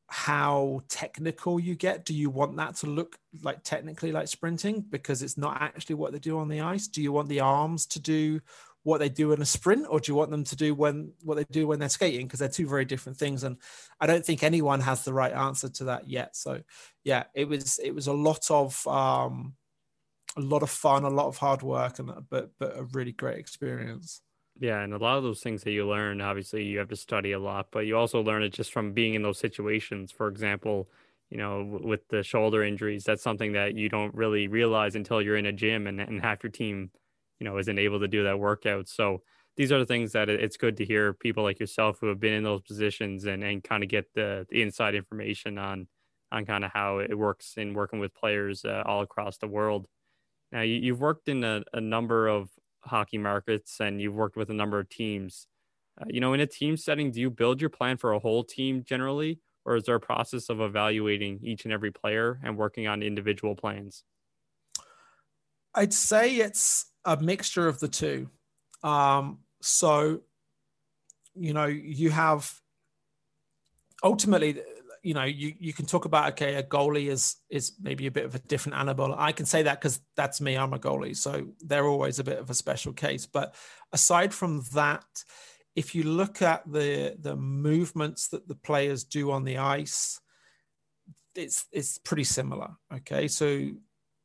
how 0.09 0.81
technical 0.89 1.59
you 1.59 1.75
get. 1.75 2.05
Do 2.05 2.13
you 2.13 2.29
want 2.29 2.57
that 2.57 2.75
to 2.77 2.87
look 2.87 3.17
like 3.43 3.63
technically 3.63 4.11
like 4.11 4.27
sprinting 4.27 4.81
because 4.89 5.21
it's 5.21 5.37
not 5.37 5.61
actually 5.61 5.95
what 5.95 6.11
they 6.11 6.19
do 6.19 6.39
on 6.39 6.47
the 6.47 6.61
ice? 6.61 6.87
Do 6.87 7.01
you 7.01 7.11
want 7.11 7.29
the 7.29 7.41
arms 7.41 7.85
to 7.87 7.99
do 7.99 8.41
what 8.83 8.99
they 8.99 9.09
do 9.09 9.33
in 9.33 9.41
a 9.41 9.45
sprint 9.45 9.85
or 9.89 9.99
do 9.99 10.11
you 10.11 10.15
want 10.15 10.31
them 10.31 10.43
to 10.43 10.55
do 10.55 10.73
when 10.73 11.11
what 11.21 11.35
they 11.35 11.43
do 11.51 11.67
when 11.67 11.79
they're 11.79 11.89
skating 11.89 12.25
because 12.25 12.39
they're 12.39 12.47
two 12.47 12.67
very 12.67 12.85
different 12.85 13.17
things 13.17 13.43
and 13.43 13.57
i 13.99 14.07
don't 14.07 14.25
think 14.25 14.41
anyone 14.41 14.79
has 14.79 15.03
the 15.03 15.13
right 15.13 15.33
answer 15.33 15.67
to 15.67 15.83
that 15.83 16.07
yet 16.07 16.35
so 16.35 16.61
yeah 17.03 17.25
it 17.35 17.47
was 17.47 17.77
it 17.83 17.93
was 17.93 18.07
a 18.07 18.13
lot 18.13 18.49
of 18.49 18.87
um 18.87 19.53
a 20.37 20.41
lot 20.41 20.63
of 20.63 20.69
fun 20.69 21.03
a 21.03 21.09
lot 21.09 21.27
of 21.27 21.37
hard 21.37 21.61
work 21.61 21.99
and 21.99 22.09
but 22.29 22.51
but 22.57 22.77
a 22.77 22.83
really 22.93 23.11
great 23.11 23.37
experience 23.37 24.21
yeah 24.59 24.81
and 24.81 24.93
a 24.93 24.97
lot 24.97 25.17
of 25.17 25.23
those 25.23 25.41
things 25.41 25.63
that 25.63 25.71
you 25.71 25.87
learn 25.87 26.21
obviously 26.21 26.63
you 26.63 26.77
have 26.77 26.89
to 26.89 26.95
study 26.95 27.31
a 27.31 27.39
lot 27.39 27.67
but 27.71 27.85
you 27.85 27.97
also 27.97 28.21
learn 28.21 28.43
it 28.43 28.53
just 28.53 28.71
from 28.71 28.93
being 28.93 29.13
in 29.13 29.21
those 29.21 29.39
situations. 29.39 30.11
For 30.11 30.27
example 30.27 30.89
you 31.29 31.37
know 31.37 31.79
with 31.81 32.07
the 32.09 32.23
shoulder 32.23 32.63
injuries 32.63 33.03
that's 33.03 33.23
something 33.23 33.53
that 33.53 33.75
you 33.75 33.89
don't 33.89 34.13
really 34.15 34.47
realize 34.47 34.95
until 34.95 35.21
you're 35.21 35.37
in 35.37 35.45
a 35.45 35.51
gym 35.51 35.87
and, 35.87 35.99
and 36.01 36.21
half 36.21 36.43
your 36.43 36.51
team 36.51 36.91
you 37.39 37.45
know 37.45 37.57
isn't 37.57 37.79
able 37.79 37.99
to 37.99 38.07
do 38.07 38.23
that 38.23 38.39
workout. 38.39 38.87
So 38.87 39.21
these 39.57 39.71
are 39.71 39.79
the 39.79 39.85
things 39.85 40.11
that 40.13 40.29
it's 40.29 40.57
good 40.57 40.77
to 40.77 40.85
hear 40.85 41.13
people 41.13 41.43
like 41.43 41.59
yourself 41.59 41.97
who 41.99 42.07
have 42.07 42.19
been 42.19 42.33
in 42.33 42.43
those 42.43 42.61
positions 42.61 43.25
and, 43.25 43.43
and 43.43 43.63
kind 43.63 43.83
of 43.83 43.89
get 43.89 44.05
the, 44.13 44.45
the 44.49 44.61
inside 44.61 44.95
information 44.95 45.57
on 45.57 45.87
on 46.31 46.45
kind 46.45 46.63
of 46.63 46.71
how 46.71 46.99
it 46.99 47.17
works 47.17 47.55
in 47.57 47.73
working 47.73 47.99
with 47.99 48.13
players 48.13 48.63
uh, 48.63 48.83
all 48.85 49.01
across 49.01 49.37
the 49.37 49.47
world. 49.47 49.87
Now 50.51 50.61
you, 50.61 50.93
have 50.93 51.01
worked 51.01 51.27
in 51.27 51.43
a, 51.43 51.63
a, 51.73 51.81
number 51.81 52.27
of 52.27 52.49
hockey 52.81 53.17
markets 53.17 53.79
and 53.79 54.01
you've 54.01 54.15
worked 54.15 54.35
with 54.35 54.49
a 54.49 54.53
number 54.53 54.79
of 54.79 54.89
teams 54.89 55.47
uh, 56.01 56.05
you 56.07 56.19
know 56.19 56.33
in 56.33 56.39
a 56.39 56.47
team 56.47 56.77
setting 56.77 57.11
do 57.11 57.19
you 57.19 57.29
build 57.29 57.59
your 57.61 57.69
plan 57.69 57.97
for 57.97 58.13
a 58.13 58.19
whole 58.19 58.43
team 58.43 58.83
generally 58.83 59.39
or 59.65 59.75
is 59.75 59.83
there 59.83 59.95
a 59.95 59.99
process 59.99 60.49
of 60.49 60.61
evaluating 60.61 61.39
each 61.43 61.65
and 61.65 61.73
every 61.73 61.91
player 61.91 62.39
and 62.43 62.57
working 62.57 62.87
on 62.87 63.03
individual 63.03 63.55
plans 63.55 64.03
i'd 65.75 65.93
say 65.93 66.35
it's 66.35 66.89
a 67.05 67.17
mixture 67.17 67.67
of 67.67 67.79
the 67.79 67.87
two. 67.87 68.29
Um, 68.83 69.39
so, 69.61 70.21
you 71.35 71.53
know, 71.53 71.65
you 71.65 72.09
have 72.11 72.53
ultimately 74.03 74.61
you 75.03 75.13
know, 75.13 75.23
you, 75.23 75.53
you 75.59 75.73
can 75.73 75.85
talk 75.85 76.05
about 76.05 76.33
okay, 76.33 76.55
a 76.55 76.63
goalie 76.63 77.07
is 77.07 77.37
is 77.49 77.73
maybe 77.81 78.07
a 78.07 78.11
bit 78.11 78.25
of 78.25 78.35
a 78.35 78.39
different 78.39 78.77
animal. 78.77 79.15
I 79.17 79.31
can 79.31 79.45
say 79.45 79.63
that 79.63 79.79
because 79.79 79.99
that's 80.15 80.41
me. 80.41 80.57
I'm 80.57 80.73
a 80.73 80.79
goalie, 80.79 81.15
so 81.15 81.47
they're 81.61 81.87
always 81.87 82.19
a 82.19 82.23
bit 82.23 82.39
of 82.39 82.49
a 82.49 82.53
special 82.53 82.93
case. 82.93 83.25
But 83.25 83.55
aside 83.91 84.33
from 84.33 84.63
that, 84.73 85.05
if 85.75 85.95
you 85.95 86.03
look 86.03 86.41
at 86.41 86.69
the 86.71 87.15
the 87.19 87.35
movements 87.35 88.29
that 88.29 88.47
the 88.47 88.55
players 88.55 89.03
do 89.03 89.31
on 89.31 89.43
the 89.43 89.57
ice, 89.57 90.19
it's 91.35 91.65
it's 91.71 91.97
pretty 91.97 92.25
similar. 92.25 92.71
Okay, 92.93 93.27
so 93.27 93.69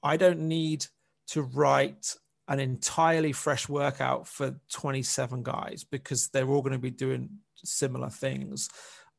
I 0.03 0.17
don't 0.17 0.49
need 0.49 0.87
to 1.29 1.43
write 1.43 2.17
an 2.49 2.61
entirely 2.61 3.33
fresh 3.33 3.69
workout 3.69 4.29
for 4.29 4.61
27 4.71 5.43
guys 5.43 5.85
because 5.85 6.29
they're 6.29 6.49
all 6.49 6.61
going 6.61 6.75
to 6.75 6.79
be 6.79 6.91
doing 6.91 7.31
similar 7.57 8.11
things. 8.11 8.69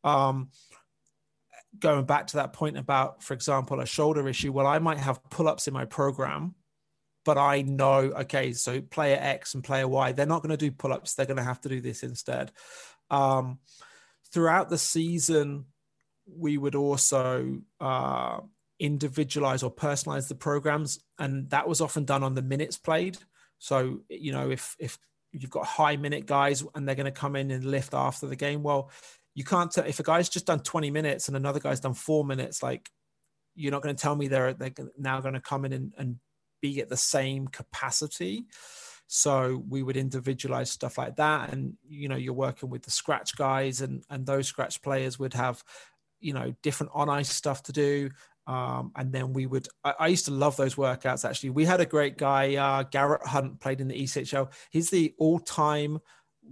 Um, 0.03 0.49
going 1.79 2.05
back 2.05 2.27
to 2.27 2.37
that 2.37 2.53
point 2.53 2.77
about, 2.77 3.23
for 3.23 3.33
example, 3.33 3.79
a 3.79 3.85
shoulder 3.85 4.27
issue, 4.27 4.51
well, 4.51 4.67
I 4.67 4.79
might 4.79 4.97
have 4.97 5.23
pull 5.29 5.47
ups 5.47 5.67
in 5.67 5.73
my 5.73 5.85
program, 5.85 6.55
but 7.23 7.37
I 7.37 7.61
know, 7.61 7.97
okay, 8.21 8.53
so 8.53 8.81
player 8.81 9.17
X 9.19 9.53
and 9.53 9.63
player 9.63 9.87
Y, 9.87 10.11
they're 10.11 10.25
not 10.25 10.41
going 10.41 10.51
to 10.51 10.57
do 10.57 10.71
pull 10.71 10.93
ups. 10.93 11.13
They're 11.15 11.25
going 11.25 11.37
to 11.37 11.43
have 11.43 11.61
to 11.61 11.69
do 11.69 11.81
this 11.81 12.03
instead. 12.03 12.51
Um, 13.09 13.59
throughout 14.31 14.69
the 14.69 14.77
season, 14.77 15.65
we 16.27 16.57
would 16.57 16.75
also 16.75 17.61
uh, 17.79 18.39
individualize 18.79 19.63
or 19.63 19.71
personalize 19.73 20.27
the 20.27 20.35
programs, 20.35 20.99
and 21.19 21.49
that 21.51 21.67
was 21.67 21.81
often 21.81 22.05
done 22.05 22.23
on 22.23 22.35
the 22.35 22.41
minutes 22.41 22.77
played. 22.77 23.17
So 23.59 24.01
you 24.09 24.31
know, 24.31 24.49
if 24.49 24.75
if 24.79 24.97
you've 25.31 25.49
got 25.49 25.65
high 25.65 25.97
minute 25.97 26.25
guys 26.25 26.63
and 26.73 26.87
they're 26.87 26.95
going 26.95 27.05
to 27.05 27.11
come 27.11 27.35
in 27.35 27.51
and 27.51 27.63
lift 27.63 27.93
after 27.93 28.27
the 28.27 28.35
game, 28.35 28.63
well, 28.63 28.89
you 29.35 29.43
can't. 29.43 29.71
T- 29.71 29.81
if 29.81 29.99
a 29.99 30.03
guy's 30.03 30.29
just 30.29 30.47
done 30.47 30.59
20 30.59 30.89
minutes 30.89 31.27
and 31.27 31.37
another 31.37 31.59
guy's 31.59 31.81
done 31.81 31.93
four 31.93 32.25
minutes, 32.25 32.63
like 32.63 32.89
you're 33.53 33.71
not 33.71 33.83
going 33.83 33.95
to 33.95 34.01
tell 34.01 34.15
me 34.15 34.27
they're 34.27 34.53
they're 34.53 34.73
now 34.97 35.21
going 35.21 35.35
to 35.35 35.41
come 35.41 35.65
in 35.65 35.73
and, 35.73 35.93
and 35.97 36.15
be 36.61 36.81
at 36.81 36.89
the 36.89 36.97
same 36.97 37.47
capacity. 37.47 38.45
So 39.07 39.63
we 39.69 39.83
would 39.83 39.97
individualize 39.97 40.71
stuff 40.71 40.97
like 40.97 41.17
that, 41.17 41.53
and 41.53 41.75
you 41.87 42.09
know, 42.09 42.15
you're 42.15 42.33
working 42.33 42.69
with 42.69 42.81
the 42.81 42.91
scratch 42.91 43.35
guys, 43.37 43.81
and 43.81 44.03
and 44.09 44.25
those 44.25 44.47
scratch 44.47 44.81
players 44.81 45.19
would 45.19 45.35
have 45.35 45.63
you 46.19 46.33
know 46.33 46.53
different 46.63 46.91
on 46.95 47.09
ice 47.09 47.29
stuff 47.29 47.61
to 47.63 47.71
do 47.71 48.09
um, 48.47 48.91
and 48.95 49.11
then 49.11 49.33
we 49.33 49.45
would 49.45 49.67
I, 49.83 49.93
I, 49.99 50.07
used 50.07 50.25
to 50.25 50.31
love 50.31 50.55
those 50.55 50.75
workouts 50.75 51.27
actually 51.27 51.51
we 51.51 51.65
had 51.65 51.81
a 51.81 51.85
great 51.85 52.17
guy 52.17 52.55
uh, 52.55 52.83
garet 52.83 53.25
hunt 53.25 53.59
played 53.59 53.81
in 53.81 53.87
the 53.87 54.01
echl 54.01 54.51
he's 54.69 54.89
the 54.89 55.13
all-time 55.17 55.99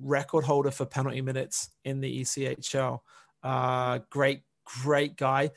record 0.02 0.44
holder 0.44 0.72
for 0.72 0.86
penalty 0.86 1.22
minutes 1.22 1.70
in 1.86 2.02
the 2.02 2.22
echl 2.22 3.00
uh, 3.44 4.00
great 4.10 4.41
great 4.82 5.16
guy 5.16 5.52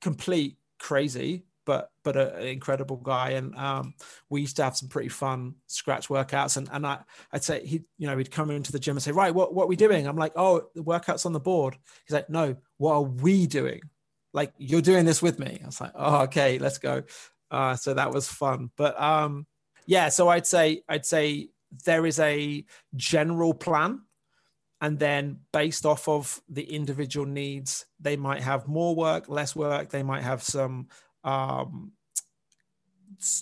complete 0.00 0.56
crazy 0.78 1.44
but 1.70 1.90
but 2.02 2.16
an 2.16 2.48
incredible 2.48 2.96
guy. 2.96 3.30
And 3.30 3.54
um, 3.54 3.94
we 4.28 4.40
used 4.40 4.56
to 4.56 4.64
have 4.64 4.76
some 4.76 4.88
pretty 4.88 5.08
fun 5.08 5.54
scratch 5.68 6.08
workouts. 6.08 6.56
And 6.56 6.68
and 6.72 6.84
I 6.84 6.98
I'd 7.32 7.44
say 7.44 7.64
he 7.64 7.82
you 7.96 8.08
know 8.08 8.18
he'd 8.18 8.30
come 8.32 8.50
into 8.50 8.72
the 8.72 8.78
gym 8.80 8.96
and 8.96 9.02
say, 9.02 9.12
right, 9.12 9.32
what 9.32 9.54
what 9.54 9.64
are 9.64 9.68
we 9.68 9.76
doing? 9.76 10.08
I'm 10.08 10.16
like, 10.16 10.32
oh, 10.34 10.62
the 10.74 10.82
workouts 10.82 11.26
on 11.26 11.32
the 11.32 11.38
board. 11.38 11.76
He's 12.04 12.14
like, 12.14 12.28
no, 12.28 12.56
what 12.78 12.94
are 12.94 13.02
we 13.02 13.46
doing? 13.46 13.82
Like 14.32 14.52
you're 14.58 14.80
doing 14.80 15.04
this 15.04 15.22
with 15.22 15.38
me. 15.38 15.60
I 15.62 15.66
was 15.66 15.80
like, 15.80 15.92
oh, 15.94 16.22
okay, 16.22 16.58
let's 16.58 16.78
go. 16.78 17.04
Uh, 17.52 17.76
so 17.76 17.94
that 17.94 18.12
was 18.12 18.28
fun. 18.28 18.70
But 18.76 19.00
um, 19.00 19.46
yeah, 19.86 20.08
so 20.08 20.28
I'd 20.28 20.46
say 20.48 20.82
I'd 20.88 21.06
say 21.06 21.50
there 21.84 22.06
is 22.06 22.18
a 22.18 22.64
general 22.96 23.54
plan 23.54 24.02
and 24.80 24.98
then 24.98 25.38
based 25.52 25.84
off 25.84 26.08
of 26.08 26.40
the 26.48 26.62
individual 26.62 27.26
needs 27.26 27.86
they 28.00 28.16
might 28.16 28.42
have 28.42 28.66
more 28.66 28.94
work 28.94 29.28
less 29.28 29.54
work. 29.54 29.90
They 29.90 30.02
might 30.02 30.22
have 30.22 30.42
some 30.42 30.88
um, 31.24 31.92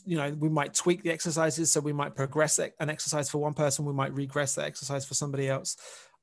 you 0.04 0.16
know 0.16 0.30
we 0.30 0.48
might 0.48 0.74
tweak 0.74 1.02
the 1.02 1.10
exercises. 1.10 1.70
So 1.70 1.80
we 1.80 1.92
might 1.92 2.16
progress 2.16 2.58
an 2.58 2.90
exercise 2.90 3.30
for 3.30 3.38
one 3.38 3.54
person. 3.54 3.84
We 3.84 3.92
might 3.92 4.12
regress 4.12 4.54
the 4.54 4.64
exercise 4.64 5.04
for 5.04 5.14
somebody 5.14 5.48
else. 5.48 5.76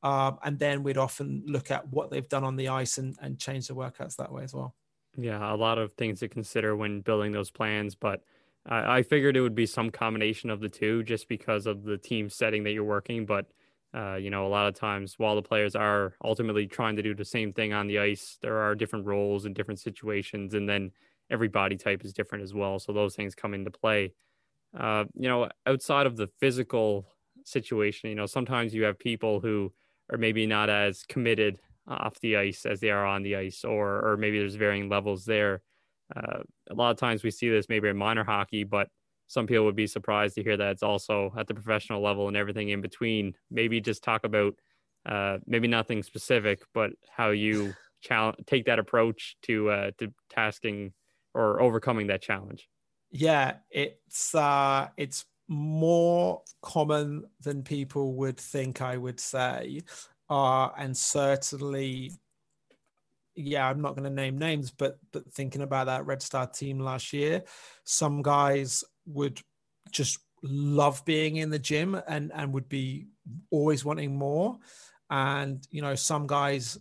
Um, 0.03 0.38
and 0.43 0.60
then 0.60 0.84
we'd 0.84 0.97
often 0.97 1.43
look 1.47 1.72
at 1.72 1.88
what 1.88 2.12
they've 2.12 2.28
done 2.28 2.43
on 2.43 2.58
the 2.58 2.68
ice 2.68 2.97
and, 2.97 3.16
and 3.22 3.39
change 3.39 3.68
the 3.68 3.74
workouts 3.74 4.18
that 4.18 4.32
way 4.32 4.43
as 4.43 4.53
well. 4.53 4.76
Yeah 5.18 5.53
a 5.53 5.56
lot 5.56 5.78
of 5.78 5.93
things 5.93 6.20
to 6.20 6.28
consider 6.28 6.76
when 6.76 6.99
building 6.99 7.32
those 7.32 7.49
plans 7.49 7.95
but 7.95 8.22
I 8.68 9.03
figured 9.03 9.38
it 9.38 9.41
would 9.41 9.55
be 9.55 9.68
some 9.68 9.91
combination 9.91 10.49
of 10.49 10.59
the 10.59 10.70
two 10.70 11.03
just 11.03 11.28
because 11.30 11.68
of 11.68 11.84
the 11.84 11.97
team 11.97 12.30
setting 12.30 12.63
that 12.63 12.72
you're 12.72 12.84
working 12.84 13.26
but 13.26 13.45
uh, 13.95 14.16
you 14.16 14.30
know, 14.30 14.45
a 14.45 14.49
lot 14.49 14.68
of 14.68 14.76
times 14.76 15.16
while 15.18 15.36
the 15.36 15.41
players 15.41 15.74
are 15.74 16.13
ultimately 16.24 16.68
trying 16.68 16.97
to 16.97 17.01
do 17.01 17.16
the 17.16 17.24
same 17.24 17.53
thing 17.53 17.72
on 17.72 17.88
the 17.88 17.97
ice, 17.97 18.38
there 18.41 18.57
are 18.57 18.76
different 18.76 19.05
roles 19.05 19.45
and 19.45 19.55
different 19.55 19.80
situations. 19.80 20.53
And 20.53 20.68
then 20.68 20.91
every 21.30 21.47
body 21.47 21.78
type 21.78 22.03
is 22.03 22.11
different 22.11 22.43
as 22.43 22.53
well. 22.53 22.78
So 22.78 22.91
those 22.91 23.16
things 23.16 23.36
come 23.36 23.53
into 23.53 23.72
play. 23.72 24.11
Uh, 24.78 25.05
you 25.13 25.30
know, 25.30 25.49
outside 25.66 26.07
of 26.07 26.18
the 26.18 26.28
physical 26.41 27.07
situation, 27.45 28.09
you 28.09 28.16
know, 28.16 28.26
sometimes 28.26 28.74
you 28.74 28.84
have 28.84 28.99
people 28.99 29.39
who 29.39 29.72
are 30.11 30.18
maybe 30.18 30.45
not 30.45 30.70
as 30.70 31.03
committed 31.03 31.59
off 31.88 32.20
the 32.20 32.36
ice 32.36 32.66
as 32.66 32.82
they 32.82 32.89
are 32.89 33.05
on 33.05 33.24
the 33.24 33.38
ice, 33.38 33.63
or 33.63 34.05
or 34.05 34.18
maybe 34.18 34.39
there's 34.39 34.55
varying 34.55 34.89
levels 34.89 35.24
there. 35.24 35.61
Uh, 36.16 36.43
a 36.70 36.74
lot 36.74 36.91
of 36.91 36.97
times 36.97 37.24
we 37.24 37.32
see 37.32 37.49
this 37.49 37.70
maybe 37.70 37.88
in 37.88 37.97
minor 37.97 38.24
hockey, 38.24 38.64
but 38.64 38.89
some 39.28 39.47
people 39.47 39.66
would 39.66 39.76
be 39.76 39.88
surprised 39.88 40.36
to 40.36 40.43
hear 40.43 40.58
that 40.58 40.72
it's 40.72 40.84
also 40.84 41.34
at 41.38 41.47
the 41.47 41.53
professional 41.53 42.01
level 42.01 42.28
and 42.28 42.38
everything 42.38 42.70
in 42.70 42.82
between. 42.82 43.34
Maybe 43.49 43.82
just 43.82 44.03
talk 44.03 44.24
about 44.24 44.56
uh, 45.06 45.39
maybe 45.45 45.68
nothing 45.68 46.03
specific, 46.03 46.62
but 46.74 46.91
how 47.10 47.30
you 47.30 47.74
challenge 48.01 48.38
take 48.45 48.66
that 48.66 48.80
approach 48.80 49.36
to 49.43 49.70
uh, 49.70 49.91
to 49.99 50.14
tasking 50.30 50.93
or 51.34 51.62
overcoming 51.62 52.08
that 52.08 52.22
challenge? 52.22 52.68
Yeah, 53.12 53.58
it's 53.70 54.36
uh, 54.36 54.89
it's 54.97 55.26
more 55.47 56.43
common 56.62 57.26
than 57.39 57.64
people 57.64 58.14
would 58.16 58.38
think. 58.38 58.82
I 58.82 58.97
would 58.97 59.20
say, 59.20 59.82
uh, 60.30 60.70
and 60.78 60.95
certainly, 60.95 62.12
yeah, 63.36 63.67
I'm 63.67 63.81
not 63.81 63.95
going 63.95 64.03
to 64.03 64.09
name 64.09 64.38
names, 64.38 64.71
but 64.71 64.97
but 65.11 65.31
thinking 65.33 65.61
about 65.61 65.88
that 65.88 66.05
Red 66.05 66.21
Star 66.21 66.47
team 66.47 66.79
last 66.79 67.13
year, 67.13 67.43
some 67.83 68.21
guys 68.21 68.83
would 69.05 69.39
just 69.91 70.19
love 70.41 71.03
being 71.05 71.38
in 71.38 71.49
the 71.49 71.59
gym 71.59 71.99
and 72.07 72.31
and 72.33 72.53
would 72.53 72.69
be 72.69 73.07
always 73.49 73.83
wanting 73.83 74.15
more 74.15 74.57
and 75.09 75.67
you 75.71 75.81
know 75.81 75.95
some 75.95 76.27
guys 76.27 76.77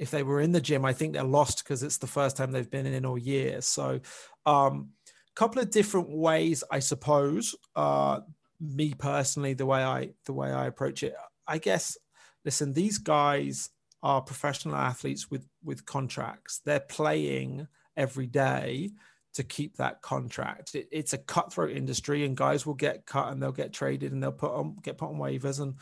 if 0.00 0.10
they 0.10 0.22
were 0.22 0.40
in 0.40 0.50
the 0.50 0.62
gym, 0.62 0.86
I 0.86 0.94
think 0.94 1.12
they're 1.12 1.22
lost 1.22 1.62
because 1.62 1.82
it's 1.82 1.98
the 1.98 2.06
first 2.06 2.34
time 2.34 2.52
they've 2.52 2.70
been 2.70 2.86
in 2.86 3.04
all 3.04 3.18
year. 3.18 3.60
So, 3.60 4.00
a 4.46 4.50
um, 4.50 4.92
couple 5.36 5.60
of 5.60 5.70
different 5.70 6.08
ways, 6.08 6.64
I 6.70 6.78
suppose. 6.78 7.54
Uh, 7.76 8.20
me 8.58 8.94
personally, 8.94 9.52
the 9.52 9.66
way 9.66 9.84
I 9.84 10.12
the 10.24 10.32
way 10.32 10.50
I 10.50 10.66
approach 10.66 11.02
it, 11.02 11.14
I 11.46 11.58
guess. 11.58 11.98
Listen, 12.46 12.72
these 12.72 12.96
guys 12.96 13.68
are 14.02 14.22
professional 14.22 14.76
athletes 14.76 15.30
with 15.30 15.46
with 15.62 15.84
contracts. 15.84 16.60
They're 16.64 16.80
playing 16.80 17.68
every 17.96 18.26
day 18.26 18.90
to 19.34 19.44
keep 19.44 19.76
that 19.76 20.02
contract. 20.02 20.74
It, 20.74 20.88
it's 20.90 21.12
a 21.12 21.18
cutthroat 21.18 21.76
industry, 21.76 22.24
and 22.24 22.36
guys 22.36 22.66
will 22.66 22.74
get 22.74 23.06
cut 23.06 23.28
and 23.28 23.42
they'll 23.42 23.52
get 23.52 23.72
traded 23.72 24.12
and 24.12 24.22
they'll 24.22 24.32
put 24.32 24.52
on 24.52 24.76
get 24.82 24.98
put 24.98 25.10
on 25.10 25.16
waivers, 25.16 25.60
and 25.60 25.74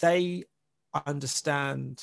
they 0.00 0.44
understand 1.06 2.02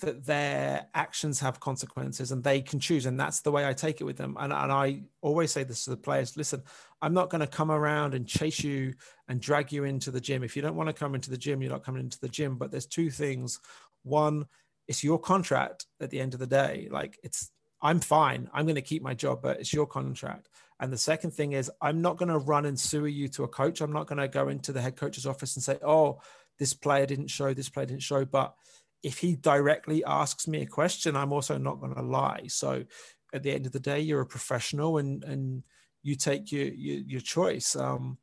that 0.00 0.24
their 0.24 0.86
actions 0.94 1.40
have 1.40 1.60
consequences 1.60 2.30
and 2.30 2.42
they 2.42 2.60
can 2.60 2.78
choose. 2.78 3.06
And 3.06 3.18
that's 3.18 3.40
the 3.40 3.50
way 3.50 3.66
I 3.66 3.72
take 3.72 4.00
it 4.00 4.04
with 4.04 4.16
them. 4.16 4.36
And, 4.38 4.52
and 4.52 4.72
I 4.72 5.02
always 5.22 5.52
say 5.52 5.64
this 5.64 5.84
to 5.84 5.90
the 5.90 5.96
players 5.96 6.36
listen, 6.36 6.62
I'm 7.02 7.14
not 7.14 7.30
going 7.30 7.40
to 7.40 7.46
come 7.46 7.70
around 7.70 8.14
and 8.14 8.26
chase 8.26 8.62
you 8.62 8.94
and 9.28 9.40
drag 9.40 9.72
you 9.72 9.84
into 9.84 10.10
the 10.10 10.20
gym. 10.20 10.42
If 10.42 10.56
you 10.56 10.62
don't 10.62 10.76
want 10.76 10.88
to 10.88 10.92
come 10.92 11.14
into 11.14 11.30
the 11.30 11.36
gym, 11.36 11.62
you're 11.62 11.72
not 11.72 11.84
coming 11.84 12.02
into 12.02 12.20
the 12.20 12.28
gym. 12.28 12.56
But 12.56 12.70
there's 12.70 12.86
two 12.86 13.10
things. 13.10 13.60
One, 14.02 14.46
it's 14.86 15.04
your 15.04 15.18
contract 15.18 15.86
at 16.00 16.10
the 16.10 16.20
end 16.20 16.34
of 16.34 16.40
the 16.40 16.46
day. 16.46 16.88
Like 16.90 17.18
it's, 17.22 17.50
I'm 17.80 18.00
fine. 18.00 18.48
I'm 18.52 18.64
going 18.64 18.74
to 18.74 18.82
keep 18.82 19.02
my 19.02 19.14
job, 19.14 19.40
but 19.42 19.60
it's 19.60 19.72
your 19.72 19.86
contract. 19.86 20.48
And 20.80 20.92
the 20.92 20.98
second 20.98 21.32
thing 21.32 21.52
is, 21.52 21.70
I'm 21.80 22.02
not 22.02 22.16
going 22.16 22.28
to 22.28 22.38
run 22.38 22.66
and 22.66 22.78
sue 22.78 23.06
you 23.06 23.28
to 23.28 23.44
a 23.44 23.48
coach. 23.48 23.80
I'm 23.80 23.92
not 23.92 24.06
going 24.06 24.18
to 24.18 24.28
go 24.28 24.48
into 24.48 24.72
the 24.72 24.80
head 24.80 24.96
coach's 24.96 25.26
office 25.26 25.56
and 25.56 25.62
say, 25.62 25.78
oh, 25.84 26.20
this 26.58 26.74
player 26.74 27.06
didn't 27.06 27.28
show, 27.28 27.52
this 27.54 27.68
player 27.68 27.86
didn't 27.86 28.02
show. 28.02 28.24
But 28.24 28.54
if 29.02 29.18
he 29.18 29.36
directly 29.36 30.04
asks 30.04 30.48
me 30.48 30.62
a 30.62 30.66
question, 30.66 31.16
I'm 31.16 31.32
also 31.32 31.58
not 31.58 31.80
going 31.80 31.94
to 31.94 32.02
lie. 32.02 32.44
So 32.48 32.84
at 33.32 33.42
the 33.42 33.52
end 33.52 33.66
of 33.66 33.72
the 33.72 33.80
day, 33.80 34.00
you're 34.00 34.20
a 34.20 34.26
professional 34.26 34.98
and 34.98 35.22
and 35.24 35.62
you 36.02 36.14
take 36.14 36.50
your 36.52 36.66
your, 36.66 37.00
your 37.06 37.20
choice. 37.20 37.76
Um, 37.76 38.18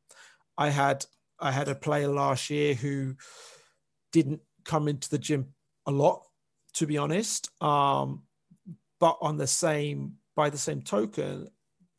I 0.58 0.70
had 0.70 1.06
I 1.40 1.52
had 1.52 1.70
a 1.70 1.76
player 1.76 2.08
last 2.08 2.50
year 2.50 2.74
who 2.74 3.16
didn't 4.12 4.42
come 4.64 4.88
into 4.88 5.10
the 5.10 5.20
gym 5.20 5.54
a 5.86 5.92
lot, 5.92 6.24
to 6.74 6.88
be 6.88 6.98
honest. 6.98 7.50
Um, 7.62 8.24
but 9.00 9.18
on 9.22 9.38
the 9.38 9.48
same 9.48 10.16
by 10.36 10.50
the 10.50 10.58
same 10.58 10.82
token, 10.82 11.48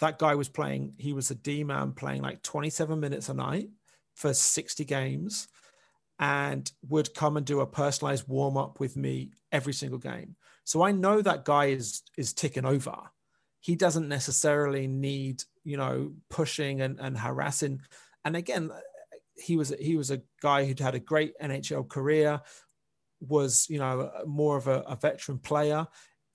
that 0.01 0.19
guy 0.19 0.35
was 0.35 0.49
playing. 0.49 0.95
He 0.99 1.13
was 1.13 1.31
a 1.31 1.35
D 1.35 1.65
man 1.65 1.93
playing 1.93 2.23
like 2.23 2.43
27 2.43 2.99
minutes 3.01 3.29
a 3.29 3.35
night 3.35 3.69
for 4.15 4.35
60 4.35 4.85
games 4.85 5.49
and 6.19 6.71
would 6.89 7.15
come 7.15 7.37
and 7.37 7.45
do 7.45 7.61
a 7.61 7.67
personalized 7.67 8.27
warm 8.27 8.57
up 8.57 8.81
with 8.81 8.97
me 8.97 9.31
every 9.53 9.73
single 9.73 9.99
game. 9.99 10.37
So 10.65 10.83
I 10.83 10.93
know 10.93 11.23
that 11.23 11.45
guy 11.45 11.67
is 11.67 12.03
is 12.17 12.33
ticking 12.33 12.65
over. 12.65 12.97
He 13.61 13.77
doesn't 13.77 14.09
necessarily 14.09 14.87
need, 14.87 15.43
you 15.65 15.77
know, 15.77 16.13
pushing 16.31 16.81
and, 16.81 16.99
and 17.01 17.17
harassing. 17.19 17.83
And 18.25 18.37
again, 18.37 18.71
he 19.37 19.57
was 19.57 19.75
he 19.79 19.97
was 19.97 20.11
a 20.11 20.23
guy 20.41 20.65
who'd 20.65 20.81
had 20.81 20.95
a 20.95 21.01
great 21.01 21.39
NHL 21.41 21.89
career, 21.89 22.41
was 23.21 23.67
you 23.69 23.79
know 23.79 24.11
more 24.27 24.57
of 24.57 24.69
a, 24.69 24.81
a 24.81 24.97
veteran 24.97 25.39
player. 25.39 25.87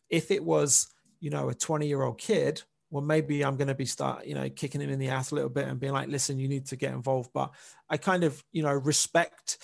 If 0.10 0.32
it 0.32 0.44
was 0.44 0.88
you 1.20 1.30
know 1.30 1.50
a 1.50 1.54
20 1.54 1.88
year 1.88 2.04
old 2.04 2.18
kid, 2.18 2.62
well 2.90 3.04
maybe 3.04 3.44
I'm 3.44 3.58
going 3.58 3.68
to 3.68 3.76
be 3.76 3.86
start 3.86 4.26
you 4.26 4.36
know 4.36 4.50
kicking 4.50 4.82
him 4.82 4.90
in 4.90 5.00
the 5.00 5.10
ass 5.10 5.32
a 5.32 5.36
little 5.36 5.50
bit 5.50 5.68
and 5.68 5.80
being 5.80 5.94
like, 5.94 6.10
listen, 6.10 6.40
you 6.40 6.48
need 6.48 6.66
to 6.68 6.76
get 6.76 6.94
involved. 6.94 7.32
But 7.34 7.52
I 7.90 7.98
kind 7.98 8.24
of 8.24 8.44
you 8.52 8.64
know 8.64 8.74
respect 8.74 9.58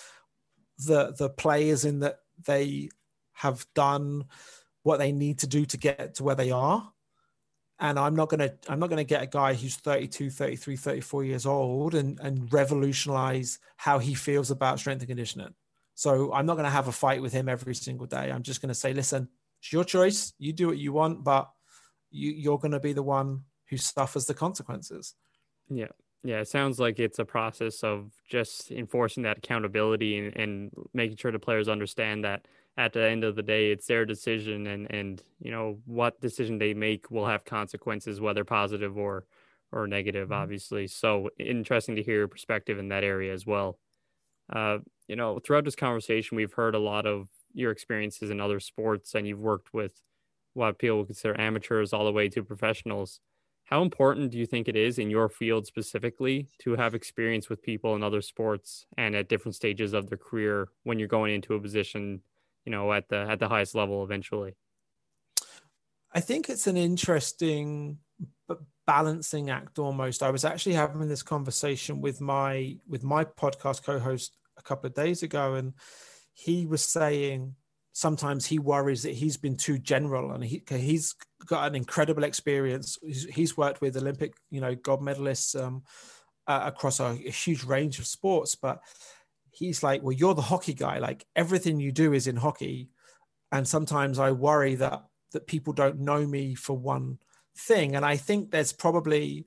the 0.86 1.14
the 1.18 1.28
players 1.28 1.84
in 1.84 2.00
that 2.00 2.18
they 2.46 2.88
have 3.32 3.66
done 3.74 4.24
what 4.82 4.98
they 4.98 5.12
need 5.12 5.40
to 5.40 5.46
do 5.46 5.64
to 5.66 5.76
get 5.76 6.14
to 6.14 6.24
where 6.24 6.34
they 6.34 6.50
are 6.50 6.92
and 7.80 7.98
i'm 7.98 8.14
not 8.16 8.28
going 8.28 8.40
to 8.40 8.52
i'm 8.68 8.78
not 8.78 8.88
going 8.88 8.98
to 8.98 9.04
get 9.04 9.22
a 9.22 9.26
guy 9.26 9.54
who's 9.54 9.76
32 9.76 10.30
33 10.30 10.76
34 10.76 11.24
years 11.24 11.46
old 11.46 11.94
and 11.94 12.18
and 12.20 12.52
revolutionize 12.52 13.58
how 13.76 13.98
he 13.98 14.14
feels 14.14 14.50
about 14.50 14.78
strength 14.78 15.00
and 15.00 15.08
conditioning 15.08 15.54
so 15.98 16.32
i'm 16.32 16.46
not 16.46 16.54
going 16.54 16.64
to 16.64 16.70
have 16.70 16.86
a 16.86 16.92
fight 16.92 17.20
with 17.20 17.32
him 17.32 17.48
every 17.48 17.74
single 17.74 18.06
day. 18.06 18.30
I'm 18.30 18.44
just 18.44 18.62
going 18.62 18.68
to 18.68 18.74
say 18.74 18.92
listen 18.94 19.28
it's 19.60 19.72
your 19.72 19.82
choice. 19.82 20.32
You 20.38 20.52
do 20.52 20.68
what 20.68 20.78
you 20.78 20.92
want 20.92 21.24
but 21.24 21.50
you 22.12 22.30
you're 22.30 22.58
going 22.58 22.72
to 22.72 22.80
be 22.80 22.92
the 22.92 23.02
one 23.02 23.42
who 23.68 23.76
suffers 23.76 24.26
the 24.26 24.34
consequences. 24.34 25.14
Yeah. 25.68 25.92
Yeah 26.22 26.38
it 26.38 26.46
sounds 26.46 26.78
like 26.78 27.00
it's 27.00 27.18
a 27.18 27.24
process 27.24 27.82
of 27.82 28.12
just 28.30 28.70
enforcing 28.70 29.24
that 29.24 29.38
accountability 29.38 30.18
and, 30.18 30.36
and 30.36 30.70
making 30.94 31.16
sure 31.16 31.32
the 31.32 31.40
players 31.40 31.68
understand 31.68 32.24
that 32.24 32.46
at 32.76 32.92
the 32.92 33.02
end 33.02 33.24
of 33.24 33.34
the 33.34 33.42
day 33.42 33.72
it's 33.72 33.88
their 33.88 34.06
decision 34.06 34.68
and 34.68 34.86
and 34.94 35.20
you 35.40 35.50
know 35.50 35.78
what 35.84 36.20
decision 36.20 36.58
they 36.58 36.74
make 36.74 37.10
will 37.10 37.26
have 37.26 37.44
consequences 37.44 38.20
whether 38.20 38.44
positive 38.44 38.96
or 38.96 39.26
or 39.72 39.88
negative 39.88 40.28
mm-hmm. 40.28 40.42
obviously. 40.42 40.86
So 40.86 41.30
interesting 41.40 41.96
to 41.96 42.04
hear 42.04 42.18
your 42.18 42.28
perspective 42.28 42.78
in 42.78 42.88
that 42.90 43.02
area 43.02 43.32
as 43.32 43.44
well. 43.44 43.80
Uh, 44.48 44.78
you 45.08 45.16
know 45.16 45.38
throughout 45.40 45.64
this 45.64 45.74
conversation 45.74 46.36
we've 46.36 46.52
heard 46.52 46.74
a 46.74 46.78
lot 46.78 47.06
of 47.06 47.28
your 47.54 47.72
experiences 47.72 48.30
in 48.30 48.40
other 48.40 48.60
sports 48.60 49.14
and 49.14 49.26
you've 49.26 49.40
worked 49.40 49.74
with 49.74 50.00
what 50.54 50.78
people 50.78 50.98
would 50.98 51.06
consider 51.06 51.38
amateurs 51.40 51.92
all 51.92 52.04
the 52.04 52.12
way 52.12 52.28
to 52.28 52.42
professionals. 52.42 53.20
How 53.64 53.82
important 53.82 54.30
do 54.30 54.38
you 54.38 54.46
think 54.46 54.66
it 54.66 54.76
is 54.76 54.98
in 54.98 55.10
your 55.10 55.28
field 55.28 55.66
specifically 55.66 56.48
to 56.60 56.74
have 56.76 56.94
experience 56.94 57.48
with 57.48 57.62
people 57.62 57.94
in 57.96 58.02
other 58.02 58.22
sports 58.22 58.86
and 58.96 59.14
at 59.14 59.28
different 59.28 59.54
stages 59.54 59.92
of 59.92 60.08
their 60.08 60.18
career 60.18 60.68
when 60.84 60.98
you're 60.98 61.08
going 61.08 61.34
into 61.34 61.54
a 61.54 61.60
position 61.60 62.22
you 62.64 62.72
know 62.72 62.92
at 62.92 63.08
the 63.08 63.16
at 63.16 63.38
the 63.38 63.48
highest 63.48 63.74
level 63.74 64.04
eventually? 64.04 64.54
I 66.12 66.20
think 66.20 66.48
it's 66.48 66.66
an 66.66 66.76
interesting 66.76 67.98
balancing 68.86 69.50
act 69.50 69.78
almost. 69.78 70.22
I 70.22 70.30
was 70.30 70.46
actually 70.46 70.74
having 70.74 71.08
this 71.08 71.22
conversation 71.22 72.00
with 72.00 72.20
my 72.20 72.76
with 72.88 73.04
my 73.04 73.24
podcast 73.24 73.82
co-host 73.82 74.36
a 74.58 74.62
couple 74.62 74.86
of 74.86 74.94
days 74.94 75.22
ago 75.22 75.54
and 75.54 75.74
he 76.32 76.66
was 76.66 76.82
saying 76.82 77.54
sometimes 77.92 78.46
he 78.46 78.58
worries 78.58 79.02
that 79.02 79.14
he's 79.14 79.36
been 79.36 79.56
too 79.56 79.78
general 79.78 80.32
and 80.32 80.44
he, 80.44 80.62
he's 80.70 81.14
got 81.46 81.66
an 81.66 81.74
incredible 81.74 82.24
experience 82.24 82.98
he's, 83.02 83.24
he's 83.24 83.56
worked 83.56 83.80
with 83.80 83.96
olympic 83.96 84.34
you 84.50 84.60
know 84.60 84.74
gold 84.74 85.00
medalists 85.00 85.60
um, 85.60 85.82
uh, 86.46 86.62
across 86.64 87.00
a, 87.00 87.06
a, 87.26 87.30
huge 87.30 87.64
range 87.64 87.98
of 87.98 88.06
sports 88.06 88.54
but 88.54 88.80
he's 89.58 89.82
like, 89.82 90.02
well, 90.02 90.12
you're 90.12 90.34
the 90.34 90.42
hockey 90.42 90.74
guy. 90.74 90.98
Like 90.98 91.26
everything 91.34 91.80
you 91.80 91.92
do 91.92 92.12
is 92.12 92.26
in 92.26 92.36
hockey. 92.36 92.90
And 93.50 93.66
sometimes 93.66 94.18
I 94.18 94.30
worry 94.32 94.76
that 94.76 95.04
that 95.32 95.46
people 95.46 95.74
don't 95.74 96.00
know 96.00 96.26
me 96.26 96.54
for 96.54 96.76
one 96.76 97.18
thing. 97.56 97.94
And 97.96 98.04
I 98.04 98.16
think 98.16 98.50
there's 98.50 98.72
probably 98.72 99.46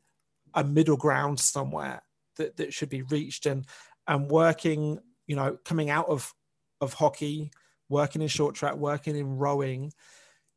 a 0.53 0.63
middle 0.63 0.97
ground 0.97 1.39
somewhere 1.39 2.03
that, 2.37 2.57
that 2.57 2.73
should 2.73 2.89
be 2.89 3.01
reached. 3.01 3.47
And 3.47 3.65
and 4.07 4.29
working, 4.29 4.99
you 5.27 5.35
know, 5.35 5.57
coming 5.65 5.89
out 5.89 6.07
of 6.07 6.33
of 6.79 6.93
hockey, 6.93 7.51
working 7.89 8.21
in 8.21 8.27
short 8.27 8.55
track, 8.55 8.75
working 8.75 9.15
in 9.15 9.37
rowing, 9.37 9.91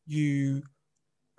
you 0.06 0.62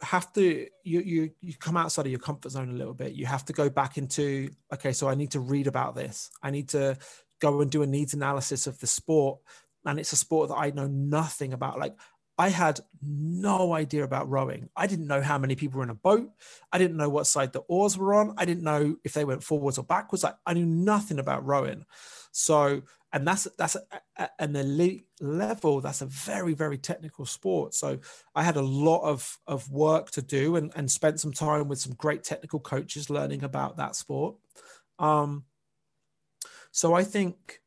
have 0.01 0.31
to 0.33 0.67
you 0.83 0.99
you 0.99 1.31
you 1.41 1.53
come 1.55 1.77
outside 1.77 2.05
of 2.05 2.11
your 2.11 2.19
comfort 2.19 2.51
zone 2.51 2.69
a 2.69 2.73
little 2.73 2.93
bit. 2.93 3.13
You 3.13 3.25
have 3.25 3.45
to 3.45 3.53
go 3.53 3.69
back 3.69 3.97
into 3.97 4.49
okay 4.73 4.91
so 4.91 5.07
i 5.07 5.15
need 5.15 5.31
to 5.31 5.39
read 5.39 5.67
about 5.67 5.95
this. 5.95 6.29
I 6.43 6.51
need 6.51 6.69
to 6.69 6.97
go 7.39 7.61
and 7.61 7.71
do 7.71 7.81
a 7.81 7.87
needs 7.87 8.13
analysis 8.13 8.67
of 8.67 8.79
the 8.79 8.87
sport. 8.87 9.39
And 9.85 9.99
it's 9.99 10.13
a 10.13 10.17
sport 10.17 10.49
that 10.49 10.55
I 10.55 10.71
know 10.71 10.87
nothing 10.87 11.53
about. 11.53 11.79
Like 11.79 11.95
I 12.38 12.49
had 12.49 12.81
no 13.01 13.73
idea 13.73 14.03
about 14.03 14.29
rowing. 14.29 14.69
I 14.75 14.88
didn't 14.88 15.07
know 15.07 15.21
how 15.21 15.38
many 15.38 15.55
people 15.55 15.77
were 15.77 15.83
in 15.83 15.89
a 15.89 15.95
boat. 15.95 16.29
I 16.71 16.77
didn't 16.77 16.97
know 16.97 17.09
what 17.09 17.27
side 17.27 17.53
the 17.53 17.61
oars 17.61 17.97
were 17.97 18.13
on. 18.13 18.36
I 18.38 18.45
didn't 18.45 18.63
know 18.63 18.97
if 19.03 19.13
they 19.13 19.23
went 19.23 19.43
forwards 19.43 19.77
or 19.77 19.83
backwards. 19.83 20.25
I, 20.25 20.53
knew 20.53 20.65
nothing 20.65 21.19
about 21.19 21.45
rowing. 21.45 21.86
So, 22.31 22.81
and 23.13 23.25
that's 23.25 23.47
that's 23.57 23.77
a, 24.17 24.29
an 24.39 24.55
elite 24.55 25.05
level. 25.21 25.79
That's 25.79 26.01
a 26.01 26.07
very 26.07 26.53
very 26.53 26.77
technical 26.77 27.25
sport. 27.25 27.73
So 27.73 27.99
I 28.36 28.43
had 28.43 28.57
a 28.57 28.61
lot 28.61 29.03
of 29.03 29.38
of 29.47 29.71
work 29.71 30.11
to 30.11 30.21
do 30.21 30.57
and 30.57 30.73
and 30.75 30.91
spent 30.91 31.21
some 31.21 31.31
time 31.31 31.69
with 31.69 31.79
some 31.79 31.93
great 31.93 32.23
technical 32.23 32.59
coaches 32.59 33.09
learning 33.09 33.43
about 33.43 33.77
that 33.77 33.95
sport. 33.95 34.36
Um, 34.99 35.45
so 36.71 36.93
I 36.93 37.05
think 37.05 37.61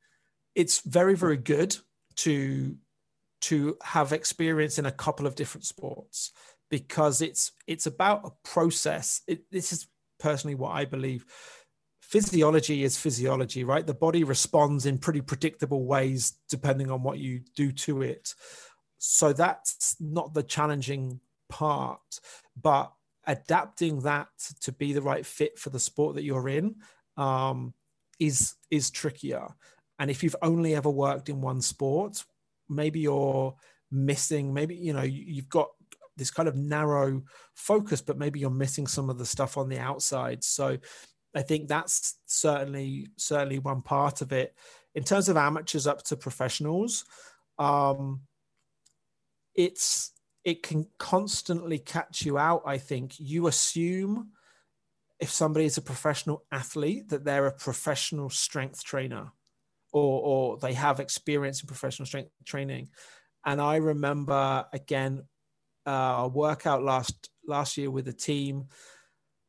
it's 0.55 0.81
very, 0.81 1.14
very 1.14 1.39
good 1.39 1.77
to 2.16 2.77
to 3.41 3.76
have 3.82 4.12
experience 4.12 4.78
in 4.78 4.86
a 4.86 4.93
couple 4.93 5.26
of 5.26 5.34
different 5.34 5.64
sports 5.64 6.32
because 6.70 7.22
it's 7.22 7.53
it's 7.66 7.86
about 7.86 8.22
a 8.24 8.49
process. 8.49 9.22
It, 9.26 9.51
this 9.51 9.72
is 9.72 9.86
personally 10.18 10.55
what 10.55 10.72
I 10.72 10.84
believe. 10.84 11.24
Physiology 12.01 12.84
is 12.84 12.97
physiology, 12.97 13.64
right? 13.64 13.86
The 13.86 13.95
body 13.95 14.24
responds 14.24 14.86
in 14.86 14.99
pretty 14.99 15.20
predictable 15.20 15.84
ways 15.84 16.39
depending 16.49 16.91
on 16.91 17.03
what 17.03 17.18
you 17.18 17.43
do 17.55 17.70
to 17.72 18.03
it. 18.03 18.34
So 18.99 19.32
that's 19.32 19.97
not 20.01 20.34
the 20.34 20.43
challenging 20.43 21.20
part, 21.49 22.20
but 22.61 22.93
adapting 23.26 24.01
that 24.01 24.28
to 24.62 24.72
be 24.72 24.93
the 24.93 25.03
right 25.03 25.24
fit 25.24 25.59
for 25.59 25.70
the 25.70 25.78
sport 25.78 26.14
that 26.14 26.24
you're 26.24 26.49
in 26.49 26.76
um, 27.16 27.74
is 28.18 28.55
is 28.70 28.91
trickier. 28.91 29.49
And 29.99 30.11
if 30.11 30.22
you've 30.22 30.36
only 30.43 30.74
ever 30.74 30.91
worked 30.91 31.28
in 31.28 31.41
one 31.41 31.61
sport, 31.61 32.24
maybe 32.69 33.01
you're 33.01 33.55
missing. 33.91 34.53
Maybe 34.53 34.77
you 34.77 34.93
know 34.93 35.03
you've 35.03 35.49
got 35.49 35.69
this 36.16 36.31
kind 36.31 36.49
of 36.49 36.57
narrow 36.57 37.23
focus, 37.55 38.01
but 38.03 38.19
maybe 38.19 38.41
you're 38.41 38.51
missing 38.51 38.87
some 38.87 39.09
of 39.09 39.19
the 39.19 39.27
stuff 39.27 39.57
on 39.57 39.69
the 39.69 39.79
outside. 39.79 40.43
So 40.43 40.79
I 41.35 41.43
think 41.43 41.69
that's 41.69 42.16
certainly 42.27 43.09
certainly 43.16 43.59
one 43.59 43.83
part 43.83 44.21
of 44.21 44.33
it. 44.33 44.55
In 44.95 45.05
terms 45.05 45.29
of 45.29 45.37
amateurs 45.37 45.87
up 45.87 46.03
to 46.05 46.16
professionals, 46.16 47.05
um, 47.59 48.23
it's 49.55 50.12
it 50.45 50.62
can 50.62 50.87
constantly 50.99 51.79
catch 51.79 52.25
you 52.25 52.39
out. 52.39 52.62
I 52.66 52.79
think 52.79 53.14
you 53.19 53.47
assume 53.47 54.31
if 55.21 55.31
somebody 55.31 55.66
is 55.66 55.77
a 55.77 55.83
professional 55.83 56.45
athlete 56.53 57.09
that 57.09 57.25
they're 57.25 57.47
a 57.47 57.53
professional 57.53 58.31
strength 58.31 58.85
trainer 58.85 59.33
or 59.99 60.23
or 60.23 60.59
they 60.59 60.73
have 60.73 61.01
experience 61.01 61.61
in 61.63 61.67
professional 61.67 62.07
strength 62.07 62.31
training 62.45 62.89
and 63.45 63.61
i 63.61 63.77
remember 63.77 64.65
again 64.73 65.23
uh, 65.87 66.17
a 66.19 66.29
workout 66.29 66.83
last 66.83 67.31
last 67.47 67.77
year 67.77 67.91
with 67.91 68.09
a 68.09 68.13
team 68.13 68.67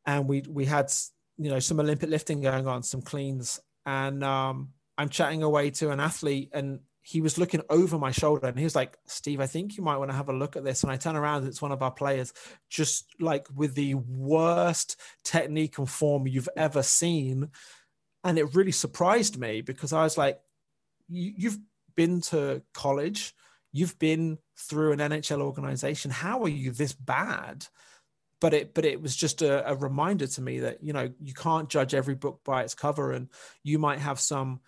and 0.06 0.28
we 0.28 0.42
we 0.48 0.64
had 0.64 0.90
you 1.38 1.50
know 1.50 1.58
some 1.58 1.80
olympic 1.80 2.08
lifting 2.08 2.40
going 2.40 2.66
on 2.66 2.82
some 2.82 3.02
cleans 3.02 3.60
and 3.86 4.24
um, 4.24 4.70
i'm 4.98 5.08
chatting 5.08 5.42
away 5.42 5.70
to 5.70 5.90
an 5.90 6.00
athlete 6.00 6.50
and 6.52 6.80
he 7.02 7.20
was 7.20 7.38
looking 7.38 7.62
over 7.70 7.98
my 7.98 8.10
shoulder 8.10 8.46
and 8.46 8.58
he 8.58 8.64
was 8.64 8.76
like, 8.76 8.96
Steve, 9.06 9.40
I 9.40 9.46
think 9.46 9.76
you 9.76 9.82
might 9.82 9.96
want 9.96 10.10
to 10.10 10.16
have 10.16 10.28
a 10.28 10.34
look 10.34 10.56
at 10.56 10.64
this. 10.64 10.82
And 10.82 10.92
I 10.92 10.96
turn 10.96 11.16
around, 11.16 11.46
it's 11.46 11.62
one 11.62 11.72
of 11.72 11.82
our 11.82 11.90
players, 11.90 12.32
just 12.68 13.06
like 13.18 13.46
with 13.54 13.74
the 13.74 13.94
worst 13.94 14.96
technique 15.24 15.78
and 15.78 15.88
form 15.88 16.26
you've 16.26 16.48
ever 16.56 16.82
seen. 16.82 17.48
And 18.24 18.38
it 18.38 18.54
really 18.54 18.72
surprised 18.72 19.38
me 19.38 19.60
because 19.60 19.92
I 19.92 20.02
was 20.02 20.18
like, 20.18 20.38
you've 21.08 21.58
been 21.96 22.20
to 22.20 22.62
college, 22.74 23.34
you've 23.72 23.98
been 23.98 24.38
through 24.56 24.92
an 24.92 24.98
NHL 24.98 25.40
organization. 25.40 26.10
How 26.10 26.42
are 26.42 26.48
you 26.48 26.70
this 26.70 26.92
bad? 26.92 27.66
But 28.40 28.54
it, 28.54 28.74
but 28.74 28.84
it 28.84 29.02
was 29.02 29.16
just 29.16 29.42
a, 29.42 29.68
a 29.70 29.74
reminder 29.74 30.26
to 30.26 30.40
me 30.40 30.60
that 30.60 30.82
you 30.82 30.94
know 30.94 31.10
you 31.20 31.34
can't 31.34 31.68
judge 31.68 31.94
every 31.94 32.14
book 32.14 32.40
by 32.42 32.62
its 32.62 32.74
cover, 32.74 33.12
and 33.12 33.28
you 33.62 33.78
might 33.78 33.98
have 33.98 34.18
some 34.18 34.60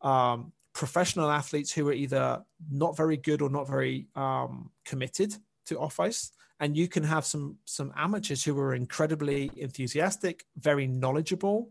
um, 0.00 0.52
professional 0.72 1.30
athletes 1.30 1.70
who 1.70 1.88
are 1.88 1.92
either 1.92 2.42
not 2.70 2.96
very 2.96 3.18
good 3.18 3.42
or 3.42 3.50
not 3.50 3.68
very 3.68 4.06
um, 4.16 4.70
committed 4.86 5.34
to 5.66 5.78
off 5.78 6.00
ice 6.00 6.32
and 6.60 6.76
you 6.76 6.88
can 6.88 7.02
have 7.02 7.24
some 7.24 7.56
some 7.64 7.92
amateurs 7.96 8.44
who 8.44 8.58
are 8.58 8.74
incredibly 8.74 9.50
enthusiastic 9.56 10.44
very 10.56 10.86
knowledgeable 10.86 11.70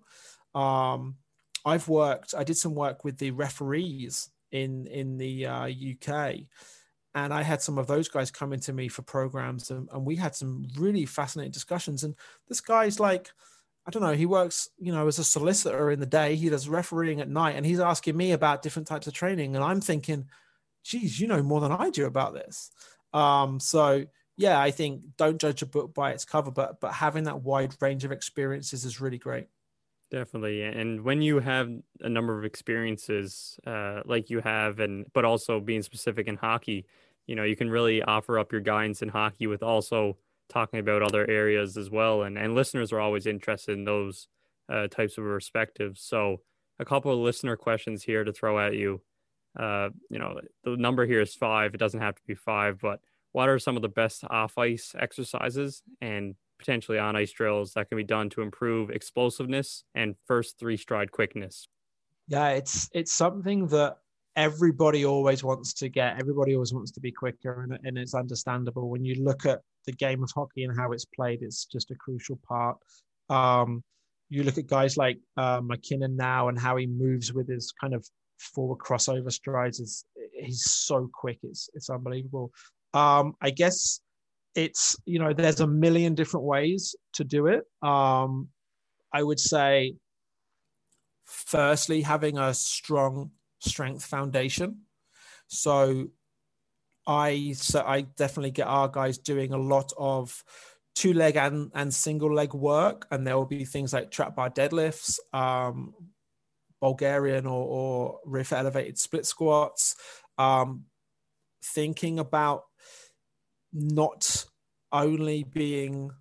um, 0.55 1.15
i've 1.67 1.87
worked 1.87 2.33
i 2.37 2.43
did 2.43 2.57
some 2.57 2.73
work 2.73 3.03
with 3.03 3.17
the 3.17 3.31
referees 3.31 4.29
in 4.51 4.87
in 4.87 5.17
the 5.17 5.45
uh, 5.45 5.67
UK, 5.67 6.39
and 7.15 7.33
I 7.33 7.41
had 7.41 7.61
some 7.61 7.77
of 7.77 7.87
those 7.87 8.07
guys 8.07 8.31
coming 8.31 8.59
to 8.61 8.73
me 8.73 8.87
for 8.87 9.01
programs, 9.01 9.71
and, 9.71 9.89
and 9.91 10.05
we 10.05 10.15
had 10.15 10.35
some 10.35 10.65
really 10.77 11.05
fascinating 11.05 11.51
discussions. 11.51 12.03
And 12.03 12.15
this 12.47 12.61
guy's 12.61 12.99
like, 12.99 13.31
I 13.85 13.91
don't 13.91 14.03
know, 14.03 14.13
he 14.13 14.25
works, 14.25 14.69
you 14.77 14.91
know, 14.91 15.07
as 15.07 15.19
a 15.19 15.23
solicitor 15.23 15.91
in 15.91 15.99
the 15.99 16.05
day, 16.05 16.35
he 16.35 16.49
does 16.49 16.69
refereeing 16.69 17.21
at 17.21 17.29
night, 17.29 17.55
and 17.55 17.65
he's 17.65 17.79
asking 17.79 18.17
me 18.17 18.31
about 18.31 18.61
different 18.61 18.87
types 18.87 19.07
of 19.07 19.13
training, 19.13 19.55
and 19.55 19.63
I'm 19.63 19.81
thinking, 19.81 20.25
geez, 20.83 21.19
you 21.19 21.27
know 21.27 21.43
more 21.43 21.61
than 21.61 21.71
I 21.71 21.89
do 21.89 22.05
about 22.05 22.33
this. 22.33 22.71
Um, 23.13 23.59
so 23.59 24.05
yeah, 24.37 24.59
I 24.59 24.71
think 24.71 25.01
don't 25.17 25.41
judge 25.41 25.61
a 25.61 25.65
book 25.65 25.93
by 25.93 26.11
its 26.11 26.25
cover, 26.25 26.51
but 26.51 26.79
but 26.79 26.93
having 26.93 27.25
that 27.25 27.41
wide 27.41 27.75
range 27.81 28.03
of 28.05 28.11
experiences 28.11 28.85
is 28.85 29.01
really 29.01 29.17
great. 29.17 29.47
Definitely, 30.09 30.63
and 30.63 31.01
when 31.01 31.21
you 31.21 31.39
have 31.39 31.69
a 31.99 32.07
number 32.07 32.39
of 32.39 32.45
experiences 32.45 33.59
uh, 33.67 34.03
like 34.05 34.29
you 34.29 34.39
have, 34.39 34.79
and 34.79 35.05
but 35.11 35.25
also 35.25 35.59
being 35.59 35.81
specific 35.81 36.27
in 36.27 36.37
hockey, 36.37 36.85
you 37.25 37.35
know, 37.35 37.43
you 37.43 37.57
can 37.57 37.69
really 37.69 38.01
offer 38.01 38.39
up 38.39 38.53
your 38.53 38.61
guidance 38.61 39.01
in 39.01 39.09
hockey 39.09 39.47
with 39.47 39.61
also 39.61 40.17
talking 40.47 40.79
about 40.79 41.03
other 41.03 41.29
areas 41.29 41.75
as 41.75 41.89
well. 41.89 42.23
And 42.23 42.37
and 42.37 42.55
listeners 42.55 42.93
are 42.93 43.01
always 43.01 43.25
interested 43.25 43.77
in 43.77 43.83
those 43.83 44.29
uh, 44.69 44.87
types 44.87 45.17
of 45.17 45.25
perspectives. 45.25 46.01
So, 46.01 46.37
a 46.79 46.85
couple 46.85 47.11
of 47.11 47.19
listener 47.19 47.57
questions 47.57 48.01
here 48.03 48.23
to 48.23 48.31
throw 48.31 48.59
at 48.65 48.75
you. 48.75 49.01
Uh, 49.59 49.89
you 50.09 50.19
know, 50.19 50.39
the 50.63 50.77
number 50.77 51.05
here 51.05 51.19
is 51.21 51.35
five. 51.35 51.73
It 51.73 51.79
doesn't 51.79 51.99
have 51.99 52.15
to 52.15 52.21
be 52.25 52.35
five, 52.35 52.79
but 52.79 53.01
what 53.33 53.49
are 53.49 53.59
some 53.59 53.75
of 53.75 53.81
the 53.81 53.89
best 53.89 54.23
off 54.29 54.57
ice 54.57 54.95
exercises 54.97 55.83
and 55.99 56.35
potentially 56.57 56.99
on 56.99 57.15
ice 57.15 57.31
drills 57.31 57.73
that 57.73 57.89
can 57.89 57.97
be 57.97 58.03
done 58.03 58.29
to 58.31 58.41
improve 58.41 58.89
explosiveness 58.89 59.83
and 59.95 60.15
first 60.25 60.59
three 60.59 60.77
stride 60.77 61.11
quickness? 61.11 61.67
Yeah, 62.27 62.49
it's 62.49 62.89
it's 62.93 63.13
something 63.13 63.67
that 63.67 63.97
everybody 64.35 65.05
always 65.05 65.43
wants 65.43 65.73
to 65.73 65.89
get. 65.89 66.19
Everybody 66.19 66.53
always 66.53 66.73
wants 66.73 66.91
to 66.91 66.99
be 66.99 67.11
quicker, 67.11 67.63
and, 67.63 67.77
and 67.83 67.97
it's 67.97 68.13
understandable 68.13 68.89
when 68.89 69.03
you 69.03 69.23
look 69.23 69.45
at 69.45 69.61
the 69.85 69.93
game 69.93 70.23
of 70.23 70.29
hockey 70.35 70.63
and 70.63 70.77
how 70.77 70.91
it's 70.91 71.05
played. 71.05 71.39
It's 71.41 71.65
just 71.65 71.91
a 71.91 71.95
crucial 71.95 72.39
part. 72.47 72.77
Um, 73.29 73.83
you 74.29 74.43
look 74.43 74.57
at 74.57 74.67
guys 74.67 74.97
like 74.97 75.19
uh, 75.37 75.61
MacKinnon 75.63 76.15
now 76.15 76.49
and 76.49 76.59
how 76.59 76.75
he 76.75 76.85
moves 76.85 77.33
with 77.33 77.47
his 77.47 77.73
kind 77.79 77.93
of 77.93 78.05
forward 78.37 78.79
crossover 78.79 79.31
strides. 79.31 79.79
Is 79.79 80.05
he's 80.33 80.63
so 80.69 81.09
quick. 81.13 81.39
It's 81.43 81.69
it's 81.73 81.89
unbelievable. 81.89 82.51
Um, 82.93 83.33
I 83.41 83.49
guess 83.49 84.01
it's 84.57 84.97
you 85.05 85.19
know 85.19 85.33
there's 85.33 85.59
a 85.59 85.67
million 85.67 86.15
different 86.15 86.45
ways 86.45 86.95
to 87.13 87.23
do 87.23 87.45
it. 87.45 87.63
Um, 87.81 88.49
I 89.13 89.21
would 89.21 89.39
say, 89.39 89.95
firstly, 91.25 92.01
having 92.01 92.37
a 92.39 92.53
strong 92.53 93.31
strength 93.59 94.03
foundation. 94.03 94.81
So 95.47 96.07
I 97.05 97.53
so 97.53 97.83
I 97.85 98.01
definitely 98.01 98.51
get 98.51 98.67
our 98.67 98.87
guys 98.89 99.19
doing 99.19 99.53
a 99.53 99.57
lot 99.57 99.93
of 99.95 100.43
two 100.95 101.13
leg 101.13 101.37
and, 101.37 101.71
and 101.75 101.93
single 101.93 102.33
leg 102.33 102.55
work, 102.55 103.05
and 103.11 103.25
there 103.25 103.37
will 103.37 103.45
be 103.45 103.63
things 103.63 103.93
like 103.93 104.09
trap 104.09 104.35
bar 104.35 104.49
deadlifts, 104.49 105.19
um, 105.33 105.93
Bulgarian 106.81 107.45
or, 107.45 107.63
or 107.63 108.19
rear 108.25 108.45
elevated 108.51 108.97
split 108.97 109.27
squats. 109.27 109.95
Um, 110.39 110.85
thinking 111.63 112.17
about 112.17 112.63
not 113.73 114.45
only 114.91 115.43
being 115.43 116.11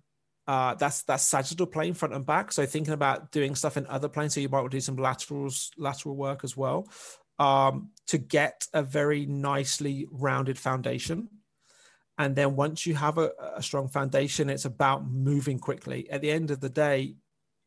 uh, 0.47 0.75
that's 0.75 1.03
that's 1.03 1.23
sagittal 1.23 1.65
plane 1.65 1.93
front 1.93 2.13
and 2.13 2.25
back. 2.25 2.51
So 2.51 2.65
thinking 2.65 2.93
about 2.93 3.31
doing 3.31 3.53
stuff 3.55 3.77
in 3.77 3.85
other 3.87 4.07
planes, 4.07 4.33
so 4.33 4.39
you 4.39 4.49
might 4.49 4.69
do 4.71 4.79
some 4.79 4.95
laterals 4.95 5.71
lateral 5.77 6.15
work 6.15 6.43
as 6.43 6.55
well 6.55 6.87
um, 7.37 7.89
to 8.07 8.17
get 8.17 8.67
a 8.73 8.81
very 8.81 9.25
nicely 9.25 10.07
rounded 10.09 10.57
foundation. 10.57 11.29
And 12.17 12.35
then 12.35 12.55
once 12.55 12.85
you 12.85 12.95
have 12.95 13.17
a, 13.17 13.31
a 13.55 13.61
strong 13.61 13.89
foundation, 13.89 14.49
it's 14.49 14.65
about 14.65 15.07
moving 15.09 15.59
quickly. 15.59 16.09
At 16.09 16.21
the 16.21 16.31
end 16.31 16.49
of 16.49 16.61
the 16.61 16.69
day, 16.69 17.15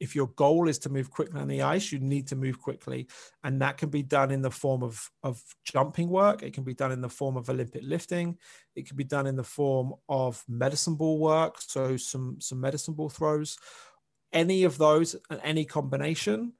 if 0.01 0.16
your 0.16 0.28
goal 0.28 0.66
is 0.68 0.78
to 0.80 0.88
move 0.88 1.11
quickly 1.11 1.38
on 1.38 1.46
the 1.46 1.61
ice, 1.61 1.92
you 1.92 1.98
need 1.98 2.26
to 2.28 2.36
move 2.36 2.59
quickly. 2.59 3.07
And 3.44 3.61
that 3.61 3.76
can 3.76 3.90
be 3.90 4.03
done 4.03 4.30
in 4.30 4.40
the 4.40 4.51
form 4.51 4.82
of, 4.82 5.11
of 5.22 5.42
jumping 5.62 6.09
work. 6.09 6.42
It 6.42 6.55
can 6.55 6.64
be 6.64 6.74
done 6.74 6.90
in 6.90 7.03
the 7.03 7.09
form 7.11 7.36
of 7.36 7.51
Olympic 7.51 7.82
lifting. 7.84 8.38
It 8.74 8.88
can 8.88 8.96
be 8.96 9.05
done 9.05 9.26
in 9.26 9.36
the 9.36 9.44
form 9.44 9.92
of 10.09 10.42
medicine 10.48 10.94
ball 10.94 11.18
work. 11.18 11.61
So 11.61 11.98
some, 11.98 12.38
some 12.40 12.61
medicine 12.61 12.94
ball 12.94 13.11
throws. 13.11 13.59
Any 14.32 14.64
of 14.64 14.78
those 14.78 15.14
and 15.28 15.40
any 15.44 15.66
combination 15.66 16.55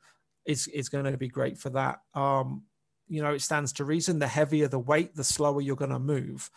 is, 0.45 0.69
is 0.69 0.91
going 0.91 1.07
to 1.07 1.17
be 1.17 1.29
great 1.29 1.57
for 1.57 1.71
that. 1.71 2.01
Um, 2.15 2.65
you 3.09 3.23
know, 3.23 3.33
it 3.33 3.41
stands 3.41 3.73
to 3.75 3.85
reason. 3.85 4.19
The 4.19 4.29
heavier 4.29 4.69
the 4.69 4.79
weight, 4.79 5.17
the 5.17 5.25
slower 5.25 5.63
you're 5.63 5.77
going 5.77 5.91
to 5.91 5.99
move. 5.99 6.51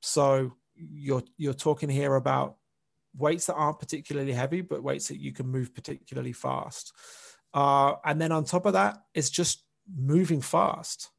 So 0.00 0.54
you're, 0.74 1.22
you're 1.36 1.54
talking 1.54 1.88
here 1.88 2.16
about 2.16 2.56
weights 3.16 3.46
that 3.46 3.54
aren't 3.54 3.78
particularly 3.78 4.32
heavy, 4.32 4.60
but 4.60 4.82
weights 4.82 5.08
that 5.08 5.20
you 5.20 5.32
can 5.32 5.46
move 5.46 5.74
particularly 5.74 6.32
fast. 6.32 6.92
Uh, 7.52 7.94
and 8.04 8.20
then 8.20 8.32
on 8.32 8.44
top 8.44 8.66
of 8.66 8.74
that, 8.74 8.98
it's 9.14 9.30
just 9.30 9.64
moving 9.96 10.40
fast. 10.40 11.10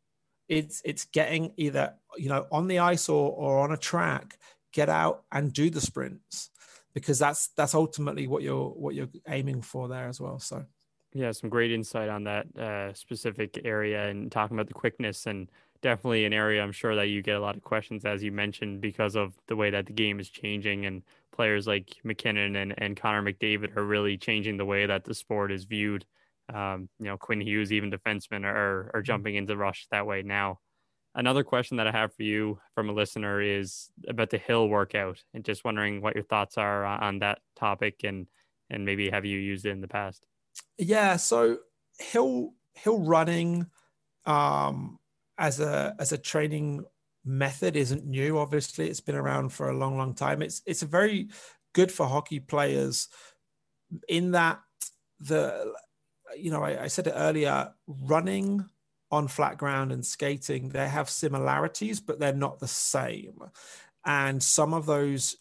It's 0.48 0.82
it's 0.84 1.06
getting 1.06 1.54
either 1.58 1.94
you 2.18 2.30
know 2.30 2.46
on 2.52 2.68
the 2.68 2.80
ice 2.80 3.10
or 3.10 3.32
or 3.32 3.60
on 3.60 3.72
a 3.72 3.78
track, 3.78 4.38
get 4.74 4.90
out 4.90 5.24
and 5.32 5.54
do 5.54 5.70
the 5.70 5.82
sprints 5.82 6.50
because 6.94 7.20
that's 7.20 7.50
that's 7.56 7.74
ultimately 7.74 8.28
what 8.28 8.44
you're 8.44 8.70
what 8.70 8.96
you're 8.96 9.10
aiming 9.28 9.62
for 9.62 9.88
there 9.88 10.08
as 10.08 10.20
well. 10.20 10.40
So 10.40 10.66
yeah, 11.14 11.32
some 11.32 11.50
great 11.50 11.72
insight 11.72 12.10
on 12.10 12.24
that 12.24 12.58
uh, 12.58 12.94
specific 12.94 13.62
area 13.66 14.08
and 14.08 14.32
talking 14.32 14.56
about 14.56 14.68
the 14.68 14.74
quickness 14.74 15.26
and 15.26 15.50
definitely 15.82 16.26
an 16.26 16.34
area 16.34 16.62
I'm 16.62 16.72
sure 16.72 16.96
that 16.96 17.08
you 17.08 17.22
get 17.22 17.36
a 17.36 17.40
lot 17.40 17.56
of 17.56 17.64
questions 17.64 18.06
as 18.06 18.24
you 18.24 18.32
mentioned 18.32 18.82
because 18.82 19.16
of 19.16 19.34
the 19.48 19.56
way 19.56 19.72
that 19.72 19.88
the 19.88 19.94
game 19.94 20.20
is 20.20 20.30
changing 20.30 20.86
and 20.86 21.02
players 21.32 21.68
like 21.68 21.90
MacKinnon 22.04 22.56
and, 22.56 22.74
and 22.78 22.98
Connor 22.98 23.22
McDavid 23.22 23.76
are 23.78 23.86
really 23.86 24.18
changing 24.18 24.58
the 24.58 24.66
way 24.66 24.86
that 24.86 25.04
the 25.04 25.14
sport 25.14 25.52
is 25.52 25.66
viewed. 25.66 26.06
Um, 26.54 26.90
you 27.00 27.06
know, 27.06 27.18
Quinn 27.18 27.42
Hughes, 27.42 27.72
even 27.72 27.92
defensemen 27.92 28.44
are, 28.44 28.50
are 28.50 28.92
mm-hmm. 28.96 29.04
jumping 29.04 29.36
into 29.36 29.56
rush 29.56 29.88
that 29.92 30.06
way 30.06 30.22
now. 30.22 30.60
Another 31.14 31.44
question 31.44 31.78
that 31.78 31.88
I 31.88 31.92
have 31.92 32.14
for 32.14 32.24
you 32.24 32.60
from 32.74 32.90
a 32.90 32.94
listener 32.94 33.42
is 33.42 33.90
about 34.08 34.30
the 34.30 34.38
hill 34.38 34.70
workout 34.70 35.22
and 35.34 35.44
just 35.44 35.66
wondering 35.66 36.02
what 36.02 36.16
your 36.16 36.24
thoughts 36.24 36.58
are 36.58 36.86
on 36.86 37.20
that 37.20 37.40
topic 37.56 38.04
and, 38.04 38.28
and 38.70 38.86
maybe 38.86 39.10
have 39.10 39.26
you 39.26 39.38
used 39.38 39.66
it 39.66 39.72
in 39.72 39.82
the 39.82 39.90
past? 39.90 40.26
Yeah. 40.78 41.18
So 41.18 41.58
hill, 42.00 42.54
hill 42.76 43.00
running, 43.00 43.68
um, 44.26 45.00
as 45.38 45.60
a, 45.60 45.96
as 46.00 46.14
a 46.14 46.18
training 46.18 46.86
method 47.24 47.76
isn't 47.76 48.06
new. 48.06 48.38
Obviously, 48.38 48.90
it's 48.90 49.02
been 49.02 49.16
around 49.16 49.50
for 49.50 49.70
a 49.70 49.78
long, 49.78 49.98
long 49.98 50.14
time. 50.14 50.42
It's 50.42 50.62
it's 50.66 50.82
a 50.82 50.88
very 50.88 51.30
good 51.74 51.92
for 51.92 52.06
hockey 52.06 52.40
players 52.40 53.08
in 54.08 54.32
that 54.32 54.60
the 55.20 55.74
you 56.38 56.52
know 56.52 56.64
I, 56.64 56.84
I 56.84 56.88
said 56.88 57.08
it 57.08 57.14
earlier, 57.16 57.72
running 57.88 58.66
on 59.12 59.28
flat 59.28 59.58
ground 59.58 59.92
and 59.92 60.06
skating 60.06 60.70
they 60.70 60.88
have 60.88 61.10
similarities, 61.10 62.00
but 62.00 62.20
they're 62.20 62.34
not 62.34 62.60
the 62.60 62.68
same. 62.68 63.40
And 64.06 64.42
some 64.42 64.74
of 64.74 64.86
those 64.86 65.36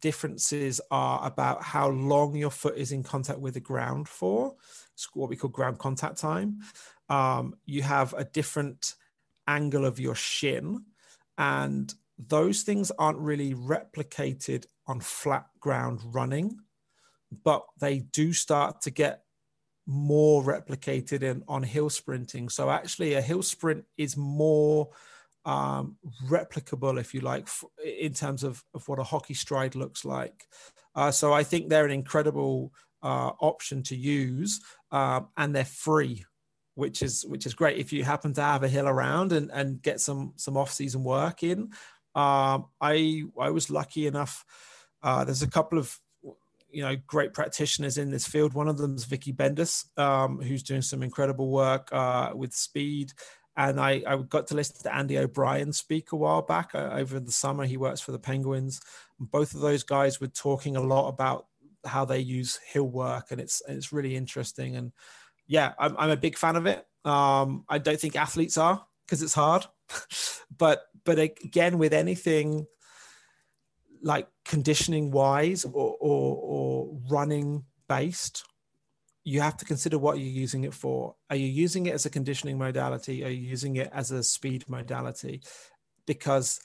differences 0.00 0.80
are 0.90 1.24
about 1.24 1.62
how 1.62 1.88
long 1.88 2.36
your 2.36 2.50
foot 2.50 2.76
is 2.76 2.92
in 2.92 3.02
contact 3.02 3.40
with 3.40 3.54
the 3.54 3.60
ground 3.60 4.08
for. 4.08 4.54
It's 4.94 5.08
what 5.14 5.30
we 5.30 5.36
call 5.36 5.50
ground 5.50 5.78
contact 5.78 6.18
time. 6.18 6.60
Um, 7.08 7.54
you 7.64 7.82
have 7.82 8.12
a 8.14 8.24
different 8.24 8.94
angle 9.46 9.84
of 9.86 9.98
your 9.98 10.14
shin 10.14 10.84
and 11.38 11.94
those 12.18 12.62
things 12.62 12.90
aren't 12.98 13.18
really 13.18 13.54
replicated 13.54 14.66
on 14.86 15.00
flat 15.00 15.46
ground 15.60 16.00
running, 16.04 16.58
but 17.44 17.64
they 17.80 18.00
do 18.00 18.32
start 18.32 18.82
to 18.82 18.90
get 18.90 19.22
more 19.86 20.42
replicated 20.42 21.22
in 21.22 21.42
on 21.48 21.62
hill 21.62 21.88
sprinting. 21.88 22.48
So 22.48 22.68
actually, 22.68 23.14
a 23.14 23.22
hill 23.22 23.42
sprint 23.42 23.84
is 23.96 24.16
more 24.16 24.90
um, 25.44 25.96
replicable, 26.28 26.98
if 26.98 27.14
you 27.14 27.20
like, 27.20 27.44
f- 27.44 27.64
in 27.82 28.12
terms 28.12 28.42
of, 28.42 28.62
of 28.74 28.86
what 28.88 28.98
a 28.98 29.04
hockey 29.04 29.34
stride 29.34 29.76
looks 29.76 30.04
like. 30.04 30.44
Uh, 30.94 31.10
so 31.10 31.32
I 31.32 31.44
think 31.44 31.68
they're 31.68 31.86
an 31.86 31.92
incredible 31.92 32.72
uh, 33.02 33.30
option 33.40 33.82
to 33.84 33.96
use, 33.96 34.60
um, 34.90 35.28
and 35.36 35.54
they're 35.54 35.64
free 35.64 36.24
which 36.78 37.02
is 37.02 37.26
which 37.26 37.44
is 37.44 37.54
great 37.54 37.76
if 37.76 37.92
you 37.92 38.04
happen 38.04 38.32
to 38.32 38.40
have 38.40 38.62
a 38.62 38.68
hill 38.68 38.86
around 38.86 39.32
and 39.32 39.50
and 39.50 39.82
get 39.82 40.00
some 40.00 40.32
some 40.36 40.56
off 40.56 40.70
season 40.70 41.02
work 41.02 41.42
in. 41.42 41.72
Um, 42.14 42.66
I 42.80 43.24
I 43.38 43.50
was 43.50 43.68
lucky 43.68 44.06
enough. 44.06 44.44
Uh, 45.02 45.24
there's 45.24 45.42
a 45.42 45.50
couple 45.50 45.76
of 45.76 45.98
you 46.70 46.82
know 46.82 46.94
great 47.08 47.34
practitioners 47.34 47.98
in 47.98 48.10
this 48.10 48.28
field. 48.28 48.54
One 48.54 48.68
of 48.68 48.78
them 48.78 48.94
is 48.94 49.06
Vicky 49.06 49.32
Bendis, 49.32 49.86
um, 49.98 50.40
who's 50.40 50.62
doing 50.62 50.82
some 50.82 51.02
incredible 51.02 51.50
work 51.50 51.88
uh, 51.92 52.30
with 52.34 52.54
speed. 52.54 53.12
And 53.56 53.80
I, 53.80 54.04
I 54.06 54.16
got 54.18 54.46
to 54.46 54.54
listen 54.54 54.80
to 54.84 54.94
Andy 54.94 55.18
O'Brien 55.18 55.72
speak 55.72 56.12
a 56.12 56.16
while 56.16 56.42
back 56.42 56.76
uh, 56.76 56.90
over 56.92 57.18
the 57.18 57.32
summer. 57.32 57.64
He 57.64 57.76
works 57.76 58.00
for 58.00 58.12
the 58.12 58.18
Penguins. 58.20 58.80
Both 59.18 59.52
of 59.52 59.62
those 59.62 59.82
guys 59.82 60.20
were 60.20 60.28
talking 60.28 60.76
a 60.76 60.80
lot 60.80 61.08
about 61.08 61.46
how 61.84 62.04
they 62.04 62.20
use 62.20 62.60
hill 62.72 62.88
work, 62.88 63.32
and 63.32 63.40
it's 63.40 63.60
it's 63.66 63.92
really 63.92 64.14
interesting. 64.14 64.76
And 64.76 64.92
yeah, 65.48 65.72
I'm, 65.78 65.96
I'm 65.98 66.10
a 66.10 66.16
big 66.16 66.36
fan 66.36 66.56
of 66.56 66.66
it. 66.66 66.86
Um, 67.04 67.64
I 67.68 67.78
don't 67.78 67.98
think 67.98 68.16
athletes 68.16 68.58
are 68.58 68.84
because 69.04 69.22
it's 69.22 69.34
hard. 69.34 69.66
but 70.56 70.82
but 71.04 71.18
again, 71.18 71.78
with 71.78 71.94
anything 71.94 72.66
like 74.02 74.28
conditioning 74.44 75.10
wise 75.10 75.64
or, 75.64 75.96
or, 76.00 76.36
or 76.36 77.00
running 77.10 77.64
based, 77.88 78.44
you 79.24 79.40
have 79.40 79.56
to 79.56 79.64
consider 79.64 79.98
what 79.98 80.18
you're 80.18 80.28
using 80.28 80.64
it 80.64 80.74
for. 80.74 81.14
Are 81.30 81.36
you 81.36 81.46
using 81.46 81.86
it 81.86 81.94
as 81.94 82.06
a 82.06 82.10
conditioning 82.10 82.58
modality? 82.58 83.24
Are 83.24 83.28
you 83.28 83.48
using 83.48 83.76
it 83.76 83.90
as 83.92 84.10
a 84.10 84.22
speed 84.22 84.68
modality? 84.68 85.42
Because 86.06 86.60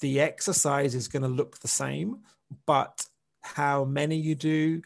the 0.00 0.20
exercise 0.20 0.94
is 0.94 1.08
going 1.08 1.22
to 1.22 1.28
look 1.28 1.58
the 1.58 1.68
same, 1.68 2.18
but 2.66 3.06
how 3.42 3.84
many 3.84 4.16
you 4.16 4.34
do, 4.34 4.82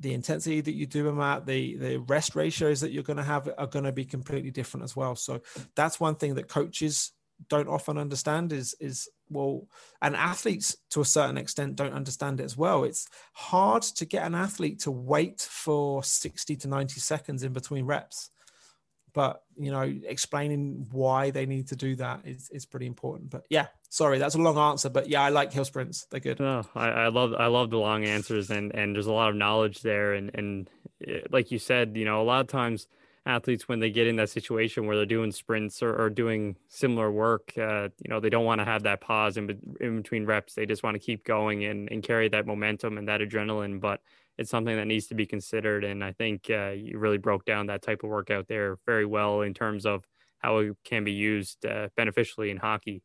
the 0.00 0.14
intensity 0.14 0.60
that 0.60 0.72
you 0.72 0.86
do 0.86 1.04
them 1.04 1.20
at, 1.20 1.46
the 1.46 1.76
the 1.76 1.96
rest 1.98 2.34
ratios 2.34 2.80
that 2.80 2.90
you're 2.90 3.02
going 3.02 3.18
to 3.18 3.22
have 3.22 3.48
are 3.58 3.66
going 3.66 3.84
to 3.84 3.92
be 3.92 4.04
completely 4.04 4.50
different 4.50 4.84
as 4.84 4.96
well. 4.96 5.14
So 5.14 5.40
that's 5.76 6.00
one 6.00 6.16
thing 6.16 6.34
that 6.34 6.48
coaches 6.48 7.12
don't 7.48 7.68
often 7.68 7.96
understand 7.96 8.52
is 8.52 8.74
is 8.80 9.08
well 9.30 9.66
and 10.02 10.14
athletes 10.16 10.76
to 10.90 11.00
a 11.00 11.04
certain 11.04 11.38
extent 11.38 11.76
don't 11.76 11.94
understand 11.94 12.40
it 12.40 12.44
as 12.44 12.56
well 12.56 12.84
it's 12.84 13.08
hard 13.32 13.82
to 13.82 14.04
get 14.04 14.26
an 14.26 14.34
athlete 14.34 14.78
to 14.80 14.90
wait 14.90 15.40
for 15.40 16.02
60 16.02 16.56
to 16.56 16.68
90 16.68 17.00
seconds 17.00 17.42
in 17.42 17.52
between 17.52 17.86
reps 17.86 18.30
but 19.12 19.42
you 19.56 19.70
know 19.70 19.82
explaining 19.82 20.86
why 20.90 21.30
they 21.30 21.46
need 21.46 21.68
to 21.68 21.76
do 21.76 21.96
that 21.96 22.20
is, 22.24 22.48
is 22.50 22.66
pretty 22.66 22.86
important. 22.86 23.30
But 23.30 23.46
yeah 23.48 23.66
sorry 23.88 24.18
that's 24.18 24.36
a 24.36 24.38
long 24.38 24.56
answer 24.56 24.88
but 24.88 25.08
yeah 25.08 25.22
i 25.22 25.28
like 25.28 25.52
hill 25.52 25.64
sprints. 25.64 26.06
They're 26.10 26.20
good. 26.20 26.40
No 26.40 26.64
I, 26.74 26.88
I 26.88 27.08
love 27.08 27.34
i 27.34 27.46
love 27.46 27.70
the 27.70 27.78
long 27.78 28.04
answers 28.04 28.50
and 28.50 28.74
and 28.74 28.94
there's 28.94 29.06
a 29.06 29.12
lot 29.12 29.30
of 29.30 29.36
knowledge 29.36 29.82
there 29.82 30.14
and 30.14 30.30
and 30.34 30.70
eh, 31.06 31.20
like 31.30 31.50
you 31.50 31.58
said 31.58 31.96
you 31.96 32.04
know 32.04 32.22
a 32.22 32.24
lot 32.24 32.40
of 32.40 32.46
times 32.46 32.86
athletes 33.26 33.68
when 33.68 33.80
they 33.80 33.90
get 33.90 34.06
in 34.06 34.16
that 34.16 34.30
situation 34.30 34.86
where 34.86 34.96
they're 34.96 35.04
doing 35.04 35.30
sprints 35.30 35.82
or, 35.82 35.94
or 35.94 36.08
doing 36.08 36.56
similar 36.68 37.10
work 37.10 37.52
uh, 37.58 37.88
you 37.98 38.08
know 38.08 38.20
they 38.20 38.30
don't 38.30 38.44
want 38.44 38.60
to 38.60 38.64
have 38.64 38.84
that 38.84 39.00
pause 39.00 39.36
in, 39.36 39.76
in 39.80 39.96
between 39.96 40.24
reps. 40.24 40.54
They 40.54 40.66
just 40.66 40.82
want 40.82 40.94
to 40.94 40.98
keep 40.98 41.24
going 41.24 41.64
and, 41.64 41.90
and 41.90 42.02
carry 42.02 42.28
that 42.28 42.46
momentum 42.46 42.96
and 42.96 43.08
that 43.08 43.20
adrenaline. 43.20 43.80
But 43.80 44.00
it's 44.38 44.50
something 44.50 44.76
that 44.76 44.86
needs 44.86 45.06
to 45.08 45.14
be 45.14 45.26
considered. 45.26 45.84
And 45.84 46.02
I 46.02 46.12
think 46.12 46.48
uh, 46.50 46.70
you 46.70 46.98
really 46.98 47.18
broke 47.18 47.44
down 47.44 47.66
that 47.66 47.82
type 47.82 48.02
of 48.02 48.10
workout 48.10 48.48
there 48.48 48.78
very 48.86 49.06
well 49.06 49.42
in 49.42 49.54
terms 49.54 49.84
of 49.84 50.04
how 50.38 50.58
it 50.58 50.76
can 50.84 51.04
be 51.04 51.12
used 51.12 51.64
uh, 51.66 51.88
beneficially 51.96 52.50
in 52.50 52.56
hockey. 52.56 53.02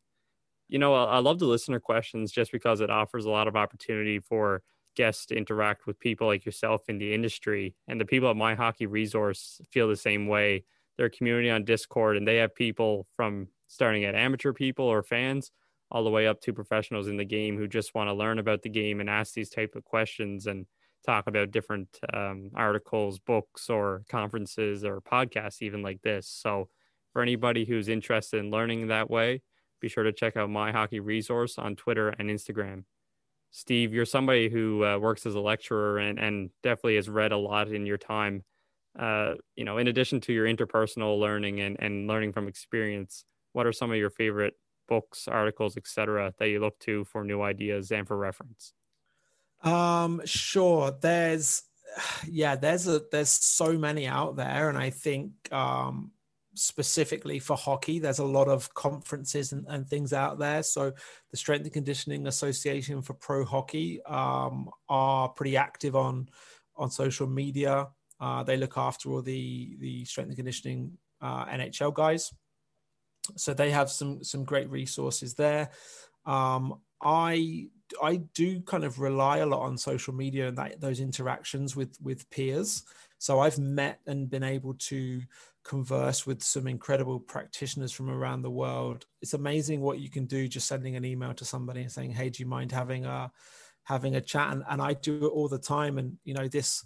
You 0.67 0.79
know, 0.79 0.95
I, 0.95 1.19
love 1.19 1.39
the 1.39 1.45
listener 1.45 1.79
questions 1.79 2.31
just 2.31 2.51
because 2.51 2.81
it 2.81 2.89
offers 2.89 3.25
a 3.25 3.29
lot 3.29 3.47
of 3.47 3.55
opportunity 3.55 4.19
for 4.19 4.63
guests 4.95 5.25
to 5.27 5.35
interact 5.35 5.85
with 5.85 5.99
people 5.99 6.25
like 6.25 6.45
yourself 6.45 6.83
in 6.87 6.97
the 6.97 7.13
industry. 7.13 7.75
And 7.87 8.01
the 8.01 8.05
people 8.05 8.29
at 8.29 8.35
My 8.35 8.55
Hockey 8.55 8.87
Resource 8.87 9.61
feel 9.69 9.87
the 9.87 9.95
same 9.95 10.27
way. 10.27 10.63
They're 10.97 11.07
a 11.07 11.11
community 11.11 11.51
on 11.51 11.65
Discord, 11.65 12.17
and 12.17 12.27
they 12.27 12.37
have 12.37 12.55
people 12.55 13.05
from 13.15 13.49
starting 13.67 14.05
at 14.05 14.15
amateur 14.15 14.53
people 14.53 14.85
or 14.85 15.03
fans 15.03 15.51
all 15.91 16.03
the 16.03 16.09
way 16.09 16.25
up 16.25 16.41
to 16.41 16.53
professionals 16.53 17.07
in 17.07 17.17
the 17.17 17.25
game 17.25 17.57
who 17.57 17.67
just 17.67 17.93
want 17.93 18.07
to 18.07 18.13
learn 18.13 18.39
about 18.39 18.61
the 18.61 18.69
game 18.69 18.99
and 18.99 19.09
ask 19.09 19.33
these 19.33 19.49
type 19.49 19.75
of 19.75 19.83
questions. 19.83 20.47
And 20.47 20.65
talk 21.05 21.27
about 21.27 21.51
different 21.51 21.99
um, 22.13 22.49
articles, 22.55 23.19
books, 23.19 23.69
or 23.69 24.03
conferences 24.09 24.83
or 24.83 25.01
podcasts, 25.01 25.61
even 25.61 25.81
like 25.81 26.01
this. 26.01 26.27
So, 26.27 26.69
for 27.13 27.21
anybody 27.21 27.65
who's 27.65 27.87
interested 27.87 28.39
in 28.39 28.51
learning 28.51 28.87
that 28.87 29.09
way, 29.09 29.41
be 29.79 29.87
sure 29.87 30.03
to 30.03 30.11
check 30.11 30.35
out 30.35 30.49
My 30.49 30.71
Hockey 30.71 30.99
Resource 30.99 31.57
on 31.57 31.75
Twitter 31.75 32.09
and 32.09 32.29
Instagram. 32.29 32.83
Steve, 33.51 33.93
you're 33.93 34.05
somebody 34.05 34.49
who 34.49 34.83
uh, 34.83 34.97
works 34.97 35.25
as 35.25 35.35
a 35.35 35.39
lecturer 35.39 35.97
and, 35.97 36.19
and 36.19 36.49
definitely 36.61 36.97
has 36.97 37.09
read 37.09 37.31
a 37.31 37.37
lot 37.37 37.69
in 37.69 37.85
your 37.85 37.97
time. 37.97 38.43
Uh, 38.99 39.35
you 39.55 39.63
know, 39.63 39.77
in 39.77 39.87
addition 39.87 40.19
to 40.21 40.33
your 40.33 40.45
interpersonal 40.45 41.19
learning 41.19 41.61
and, 41.61 41.77
and 41.79 42.07
learning 42.07 42.33
from 42.33 42.47
experience, 42.47 43.23
what 43.53 43.65
are 43.65 43.71
some 43.71 43.91
of 43.91 43.97
your 43.97 44.09
favorite 44.09 44.55
books, 44.87 45.27
articles, 45.27 45.77
etc., 45.77 46.33
that 46.37 46.49
you 46.49 46.59
look 46.59 46.77
to 46.79 47.05
for 47.05 47.23
new 47.23 47.41
ideas 47.41 47.91
and 47.91 48.07
for 48.07 48.17
reference? 48.17 48.73
Um, 49.61 50.21
sure. 50.25 50.95
There's 50.99 51.63
yeah, 52.27 52.55
there's 52.55 52.87
a 52.87 53.01
there's 53.11 53.29
so 53.29 53.77
many 53.77 54.07
out 54.07 54.35
there, 54.35 54.69
and 54.69 54.77
I 54.77 54.89
think 54.89 55.31
um 55.51 56.11
specifically 56.55 57.39
for 57.39 57.55
hockey, 57.55 57.99
there's 57.99 58.19
a 58.19 58.25
lot 58.25 58.47
of 58.47 58.73
conferences 58.73 59.51
and, 59.51 59.65
and 59.67 59.87
things 59.87 60.13
out 60.13 60.39
there. 60.39 60.63
So 60.63 60.93
the 61.31 61.37
Strength 61.37 61.65
and 61.65 61.73
Conditioning 61.73 62.27
Association 62.27 63.01
for 63.01 63.13
Pro 63.13 63.45
Hockey 63.45 64.01
um, 64.03 64.69
are 64.89 65.29
pretty 65.29 65.57
active 65.57 65.95
on 65.95 66.29
on 66.77 66.89
social 66.89 67.27
media. 67.27 67.87
Uh, 68.19 68.43
they 68.43 68.57
look 68.57 68.77
after 68.77 69.09
all 69.09 69.21
the 69.21 69.77
the 69.79 70.05
strength 70.05 70.29
and 70.29 70.37
conditioning 70.37 70.97
uh, 71.21 71.45
NHL 71.45 71.93
guys, 71.93 72.33
so 73.35 73.53
they 73.53 73.71
have 73.71 73.89
some 73.89 74.23
some 74.23 74.43
great 74.43 74.69
resources 74.69 75.33
there. 75.33 75.69
Um, 76.25 76.79
I 77.01 77.67
I 78.01 78.17
do 78.33 78.61
kind 78.61 78.83
of 78.83 78.99
rely 78.99 79.37
a 79.37 79.45
lot 79.45 79.61
on 79.61 79.77
social 79.77 80.13
media 80.13 80.47
and 80.47 80.57
that 80.57 80.81
those 80.81 80.99
interactions 80.99 81.75
with 81.75 81.97
with 82.01 82.29
peers. 82.29 82.83
So 83.17 83.39
I've 83.39 83.57
met 83.57 83.99
and 84.07 84.29
been 84.29 84.43
able 84.43 84.73
to 84.73 85.21
converse 85.63 86.27
with 86.27 86.43
some 86.43 86.67
incredible 86.67 87.19
practitioners 87.19 87.91
from 87.91 88.09
around 88.09 88.43
the 88.43 88.51
world. 88.51 89.05
It's 89.21 89.33
amazing 89.33 89.81
what 89.81 89.99
you 89.99 90.09
can 90.09 90.25
do 90.25 90.47
just 90.47 90.67
sending 90.67 90.95
an 90.95 91.05
email 91.05 91.33
to 91.33 91.45
somebody 91.45 91.81
and 91.81 91.91
saying, 91.91 92.11
"Hey, 92.11 92.29
do 92.29 92.41
you 92.43 92.49
mind 92.49 92.71
having 92.71 93.05
a 93.05 93.31
having 93.83 94.15
a 94.15 94.21
chat?" 94.21 94.51
And, 94.51 94.63
and 94.69 94.81
I 94.81 94.93
do 94.93 95.25
it 95.25 95.29
all 95.29 95.47
the 95.47 95.59
time. 95.59 95.97
And 95.97 96.17
you 96.23 96.33
know 96.33 96.47
this 96.47 96.85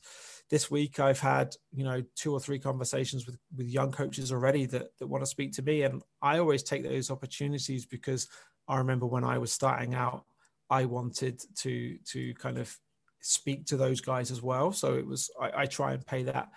this 0.50 0.72
week 0.72 1.00
I've 1.00 1.20
had 1.20 1.56
you 1.72 1.84
know 1.84 2.04
two 2.16 2.34
or 2.34 2.39
three 2.39 2.60
conversations 2.60 3.26
with 3.26 3.38
with 3.56 3.68
young 3.68 3.91
coaches 3.91 4.32
already 4.32 4.66
that 4.68 4.97
that 4.97 5.08
want 5.08 5.24
to 5.24 5.28
speak 5.28 5.54
to 5.54 5.62
me, 5.62 5.84
and 5.84 6.02
I 6.22 6.39
always 6.39 6.64
take 6.64 6.84
those 6.84 7.12
opportunities 7.12 7.86
because 7.86 8.28
I 8.68 8.78
remember 8.78 9.06
when 9.06 9.24
I 9.24 9.39
was 9.39 9.52
starting 9.52 9.93
out 9.95 10.26
I 10.70 10.86
wanted 10.86 11.41
to 11.57 11.97
to 12.11 12.34
kind 12.36 12.57
of 12.57 12.76
speak 13.22 13.65
to 13.67 13.78
those 13.78 14.01
guys 14.01 14.32
as 14.32 14.41
well. 14.41 14.72
So 14.72 14.93
it 14.93 15.05
was 15.05 15.30
I, 15.39 15.63
I 15.63 15.65
try 15.65 15.93
and 15.93 16.05
pay 16.05 16.24
that 16.24 16.49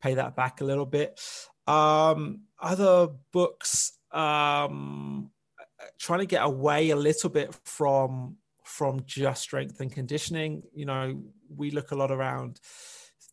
pay 0.00 0.14
that 0.14 0.36
back 0.36 0.60
a 0.60 0.64
little 0.64 0.86
bit. 0.86 1.20
Um, 1.66 2.42
other 2.60 3.08
books, 3.32 3.92
um, 4.10 5.30
trying 5.98 6.20
to 6.20 6.26
get 6.26 6.44
away 6.44 6.90
a 6.90 6.96
little 6.96 7.30
bit 7.30 7.54
from 7.64 8.36
from 8.64 9.02
just 9.06 9.42
strength 9.42 9.80
and 9.80 9.92
conditioning. 9.92 10.62
You 10.74 10.86
know, 10.86 11.22
we 11.54 11.70
look 11.70 11.92
a 11.92 11.96
lot 11.96 12.10
around 12.10 12.60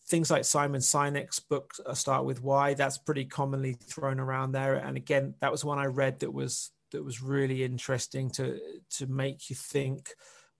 things 0.07 0.32
like 0.32 0.43
Simon 0.43 0.82
Sinek's 0.82 1.39
book 1.39 1.73
uh, 1.86 1.93
Start 1.93 2.25
with 2.25 2.41
Why. 2.41 2.73
That's 2.73 2.97
pretty 2.97 3.25
commonly 3.25 3.73
thrown 3.73 4.19
around 4.19 4.51
there. 4.51 4.75
And 4.75 4.97
again, 4.97 5.36
that 5.41 5.51
was 5.51 5.63
one 5.63 5.80
I 5.80 5.86
read 5.86 6.19
that 6.19 6.34
was 6.34 6.71
that 6.92 7.04
was 7.04 7.22
really 7.22 7.64
interesting 7.64 8.30
to 8.32 8.60
to 8.98 9.08
make 9.08 9.50
you 9.50 9.56
think 9.56 10.10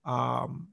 um, 0.04 0.68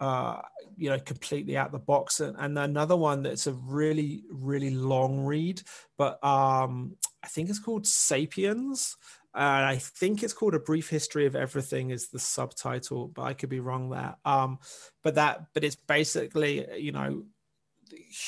uh, 0.00 0.40
you 0.76 0.90
know 0.90 0.98
completely 0.98 1.56
out 1.56 1.72
the 1.72 1.78
box. 1.78 2.20
And, 2.20 2.36
and, 2.38 2.58
another 2.58 2.96
one 2.96 3.22
that's 3.22 3.46
a 3.46 3.52
really 3.52 4.24
really 4.30 4.70
long 4.70 5.24
read 5.24 5.62
but 5.96 6.22
um, 6.24 6.96
i 7.22 7.28
think 7.28 7.48
it's 7.48 7.58
called 7.58 7.86
sapiens. 7.86 8.96
And 9.34 9.64
i 9.64 9.76
think 9.76 10.22
it's 10.22 10.34
called 10.34 10.54
a 10.54 10.60
brief 10.60 10.88
history 10.88 11.26
of 11.26 11.36
everything 11.36 11.90
is 11.90 12.08
the 12.08 12.18
subtitle 12.18 13.08
but 13.08 13.22
i 13.22 13.32
could 13.34 13.48
be 13.48 13.60
wrong 13.60 13.90
there. 13.90 14.16
Um, 14.24 14.58
but 15.02 15.14
that 15.14 15.46
but 15.54 15.64
it's 15.64 15.76
basically 15.76 16.66
you 16.76 16.92
know 16.92 17.24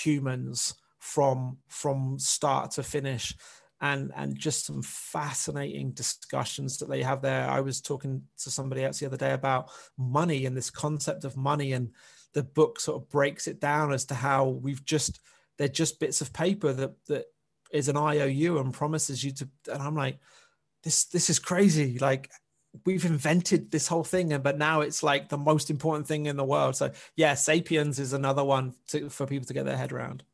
humans 0.03 0.75
from 0.99 1.59
from 1.69 2.19
start 2.19 2.73
to 2.73 2.83
finish 2.83 3.35
and 3.85 4.13
and 4.17 4.39
just 4.39 4.65
some 4.65 4.81
fascinating 4.83 5.91
discussions 5.91 6.79
that 6.79 6.89
they 6.89 7.03
have 7.03 7.21
there. 7.21 7.47
I 7.47 7.61
was 7.61 7.83
talking 7.83 8.23
to 8.39 8.51
somebody 8.51 8.83
else 8.83 8.99
the 8.99 9.07
other 9.07 9.19
day 9.19 9.33
about 9.33 9.71
money 9.99 10.47
and 10.47 10.57
this 10.57 10.71
concept 10.71 11.25
of 11.25 11.37
money, 11.37 11.75
and 11.75 11.91
the 12.33 12.43
book 12.43 12.81
sort 12.81 13.03
of 13.03 13.11
breaks 13.11 13.47
it 13.47 13.61
down 13.61 13.93
as 13.93 14.07
to 14.07 14.15
how 14.15 14.47
we've 14.47 14.85
just 14.87 15.21
they're 15.59 15.69
just 15.69 16.01
bits 16.01 16.23
of 16.23 16.33
paper 16.33 16.73
that 16.73 16.95
that 17.09 17.27
is 17.73 17.89
an 17.89 17.99
IOU 17.99 18.59
and 18.59 18.73
promises 18.73 19.23
you 19.23 19.33
to. 19.33 19.49
And 19.71 19.83
I'm 19.83 19.95
like, 19.95 20.19
this 20.83 21.05
this 21.05 21.29
is 21.29 21.39
crazy. 21.39 21.99
Like 21.99 22.31
we've 22.87 23.05
invented 23.05 23.71
this 23.71 23.87
whole 23.87 24.03
thing 24.03 24.33
and 24.33 24.43
but 24.43 24.57
now 24.57 24.81
it's 24.81 25.03
like 25.03 25.29
the 25.29 25.37
most 25.37 25.69
important 25.69 26.09
thing 26.09 26.27
in 26.27 26.37
the 26.37 26.45
world 26.45 26.75
so 26.75 26.91
yeah 27.15 27.33
sapiens 27.33 28.01
is 28.01 28.13
another 28.13 28.43
one 28.43 28.75
to, 28.89 29.09
for 29.09 29.27
people 29.27 29.47
to 29.47 29.55
get 29.55 29.65
their 29.65 29.77
head 29.77 29.93
around 29.93 30.25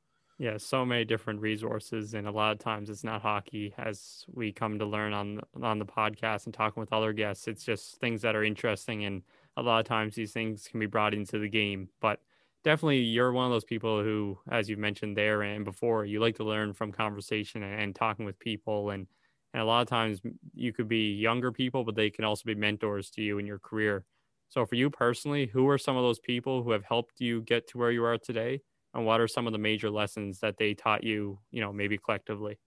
yeah, 0.41 0.57
so 0.57 0.87
many 0.87 1.05
different 1.05 1.41
resources, 1.43 2.15
and 2.15 2.27
a 2.27 2.31
lot 2.31 2.53
of 2.53 2.59
times 2.59 2.89
it's 2.89 3.05
not 3.05 3.21
hockey. 3.21 3.75
As 3.77 4.25
we 4.33 4.53
come 4.53 4.79
to 4.79 4.87
learn 4.87 5.13
on 5.13 5.41
on 5.63 5.79
the 5.79 5.85
podcast 5.85 6.47
and 6.47 6.55
talking 6.55 6.81
with 6.81 6.95
other 6.95 7.13
guests, 7.13 7.47
it's 7.47 7.63
just 7.63 7.99
things 8.01 8.23
that 8.23 8.35
are 8.35 8.43
interesting, 8.43 9.05
and 9.05 9.23
a 9.59 9.63
lot 9.63 9.81
of 9.81 9.87
times 9.87 10.15
these 10.15 10.33
things 10.33 10.67
can 10.67 10.81
be 10.81 10.87
brought 10.87 11.13
into 11.13 11.39
the 11.39 11.49
game. 11.51 11.91
But 12.01 12.21
definitely, 12.65 13.01
you're 13.01 13.33
one 13.33 13.45
of 13.45 13.53
those 13.53 13.67
people 13.67 14.03
who, 14.03 14.39
as 14.51 14.71
you've 14.71 14.79
mentioned 14.79 15.15
there 15.17 15.43
and 15.43 15.63
before, 15.63 16.07
you 16.07 16.21
like 16.21 16.37
to 16.37 16.45
learn 16.45 16.73
from 16.73 16.91
conversation 16.91 17.63
and, 17.63 17.79
and 17.79 17.95
talking 17.95 18.25
with 18.25 18.39
people, 18.39 18.89
and 18.91 19.09
and 19.53 19.63
a 19.63 19.67
lot 19.67 19.83
of 19.83 19.89
times 19.89 20.23
you 20.55 20.73
could 20.73 20.89
be 20.89 21.13
younger 21.17 21.53
people, 21.53 21.85
but 21.85 21.97
they 21.97 22.09
can 22.11 22.25
also 22.25 22.45
be 22.47 22.55
mentors 22.55 23.11
to 23.11 23.23
you 23.23 23.39
in 23.39 23.47
your 23.47 23.59
career. 23.59 24.07
So 24.49 24.65
for 24.65 24.75
you 24.75 24.89
personally, 24.91 25.47
who 25.47 25.69
are 25.69 25.79
some 25.79 25.97
of 25.99 26.03
those 26.03 26.19
people 26.19 26.63
who 26.63 26.71
have 26.71 26.85
helped 26.85 27.21
you 27.21 27.43
get 27.43 27.69
to 27.69 27.79
where 27.79 27.91
you 27.93 28.05
are 28.05 28.17
today? 28.19 28.63
And 28.95 29.07
what 29.07 29.21
are 29.21 29.29
some 29.29 29.47
of 29.47 29.53
the 29.53 29.59
major 29.59 29.91
lessons 29.91 30.41
that 30.41 30.57
they 30.57 30.75
taught 30.75 31.05
you 31.05 31.39
you 31.51 31.61
know 31.61 31.73
maybe 31.73 31.99
collectively 31.99 32.59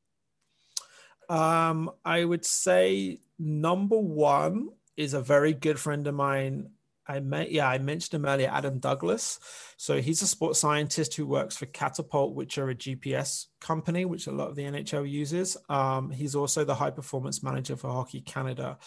Um, 1.30 1.92
I 2.04 2.24
would 2.24 2.46
say 2.46 3.20
number 3.40 3.98
one 3.98 4.70
is 4.98 5.14
a 5.14 5.22
very 5.22 5.54
good 5.54 5.80
friend 5.80 6.06
of 6.08 6.16
mine. 6.16 6.70
I 7.08 7.20
met, 7.20 7.52
yeah, 7.52 7.68
I 7.68 7.80
mentioned 7.80 8.14
him 8.22 8.26
earlier, 8.30 8.50
Adam 8.52 8.80
Douglas. 8.80 9.40
So 9.78 10.02
he's 10.02 10.22
a 10.22 10.28
sports 10.28 10.60
scientist 10.60 11.16
who 11.16 11.26
works 11.26 11.58
for 11.58 11.66
Catapult, 11.66 12.34
which 12.34 12.58
are 12.58 12.70
a 12.70 12.76
GPS 12.76 13.48
company, 13.60 14.06
which 14.06 14.28
a 14.28 14.32
lot 14.32 14.50
of 14.50 14.56
the 14.56 14.64
NHL 14.64 15.10
uses. 15.10 15.58
Um, 15.70 16.12
he's 16.12 16.36
also 16.36 16.64
the 16.64 16.76
high 16.76 16.92
performance 16.92 17.44
manager 17.44 17.76
for 17.76 17.90
Hockey 17.90 18.22
Canada. 18.22 18.78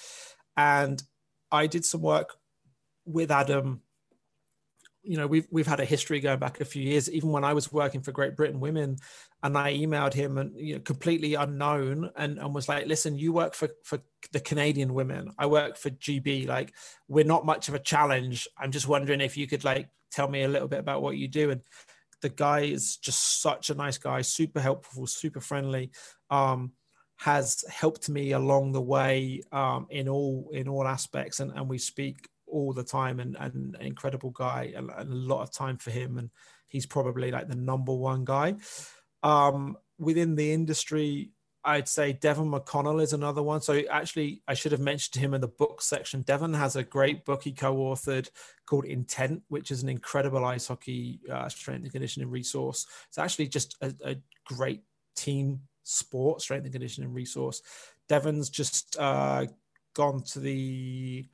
And 0.56 1.02
I 1.50 1.66
did 1.66 1.84
some 1.84 2.00
work 2.00 2.36
with 3.04 3.30
Adam 3.30 3.82
you 5.06 5.16
know 5.16 5.26
we've 5.26 5.46
we've 5.50 5.66
had 5.66 5.80
a 5.80 5.84
history 5.84 6.20
going 6.20 6.38
back 6.38 6.60
a 6.60 6.64
few 6.64 6.82
years. 6.82 7.10
Even 7.10 7.30
when 7.30 7.44
i 7.44 7.52
was 7.52 7.72
working 7.72 8.00
for 8.00 8.12
great 8.12 8.36
britain 8.36 8.60
women 8.60 8.96
and 9.42 9.56
i 9.56 9.72
emailed 9.72 10.12
him 10.12 10.38
and 10.38 10.56
you 10.58 10.74
know 10.74 10.80
completely 10.80 11.34
unknown 11.34 12.10
and, 12.16 12.38
and 12.38 12.54
was 12.54 12.68
like 12.68 12.86
listen 12.86 13.18
you 13.18 13.32
work 13.32 13.54
for 13.54 13.68
for 13.84 14.00
the 14.32 14.40
canadian 14.40 14.94
women. 14.94 15.30
I 15.38 15.46
work 15.46 15.76
for 15.76 15.90
gb 15.90 16.48
like 16.48 16.72
we're 17.08 17.24
not 17.24 17.46
much 17.46 17.68
of 17.68 17.74
a 17.74 17.78
challenge. 17.78 18.48
I'm 18.58 18.72
just 18.72 18.88
wondering 18.88 19.20
if 19.20 19.36
you 19.36 19.46
could 19.46 19.64
like 19.64 19.88
tell 20.10 20.28
me 20.28 20.42
a 20.42 20.48
little 20.48 20.68
bit 20.68 20.80
about 20.80 21.02
what 21.02 21.16
you 21.16 21.28
do. 21.28 21.50
And 21.50 21.62
the 22.22 22.28
guy 22.28 22.60
is 22.60 22.96
just 22.96 23.42
such 23.42 23.70
a 23.70 23.74
nice 23.74 23.98
guy 23.98 24.22
super 24.22 24.60
helpful 24.60 25.06
super 25.06 25.40
friendly 25.40 25.90
um 26.30 26.72
has 27.16 27.64
helped 27.70 28.08
me 28.08 28.32
along 28.32 28.72
the 28.72 28.80
way 28.80 29.42
um, 29.52 29.86
in 29.90 30.08
all 30.08 30.50
in 30.52 30.68
all 30.68 30.86
aspects. 30.86 31.40
And, 31.40 31.50
and 31.52 31.68
we 31.68 31.78
speak 31.78 32.28
all 32.46 32.72
the 32.72 32.84
time 32.84 33.20
and, 33.20 33.36
and 33.38 33.74
an 33.76 33.82
incredible 33.86 34.30
guy 34.30 34.72
and, 34.76 34.90
a 34.96 35.04
lot 35.04 35.42
of 35.42 35.52
time 35.52 35.76
for 35.76 35.90
him. 35.90 36.18
And 36.18 36.30
he's 36.68 36.86
probably 36.86 37.30
like 37.30 37.48
the 37.48 37.56
number 37.56 37.92
one 37.94 38.24
guy. 38.24 38.56
Um, 39.22 39.76
within 39.98 40.34
the 40.34 40.52
industry 40.52 41.30
i'd 41.64 41.88
say 41.88 42.12
Devan 42.14 42.48
McConnell 42.48 43.02
is 43.02 43.12
another 43.12 43.42
one. 43.42 43.60
So 43.60 43.82
actually 43.90 44.42
i 44.46 44.54
should 44.54 44.72
have 44.72 44.80
mentioned 44.80 45.22
him 45.22 45.34
in 45.34 45.40
the 45.40 45.48
book 45.48 45.82
section. 45.82 46.22
Devan 46.24 46.56
has 46.56 46.76
a 46.76 46.82
great 46.82 47.24
book 47.24 47.42
he 47.42 47.52
co-authored 47.52 48.30
called 48.66 48.84
intent 48.84 49.42
which 49.48 49.70
is 49.70 49.82
an 49.82 49.88
incredible 49.88 50.44
ice 50.44 50.68
hockey 50.68 51.20
uh, 51.30 51.48
strength 51.48 51.82
and 51.82 51.92
conditioning 51.92 52.30
resource. 52.30 52.86
It's 53.08 53.18
actually 53.18 53.48
just 53.48 53.76
a, 53.80 53.92
a 54.04 54.16
great 54.44 54.82
team 55.16 55.60
sport 55.82 56.40
strength 56.40 56.64
and 56.64 56.72
conditioning 56.72 57.12
resource. 57.12 57.62
Devan's 58.08 58.48
just 58.48 58.96
uh, 58.98 59.46
gone 59.96 60.22
to 60.22 60.40
the 60.40 61.26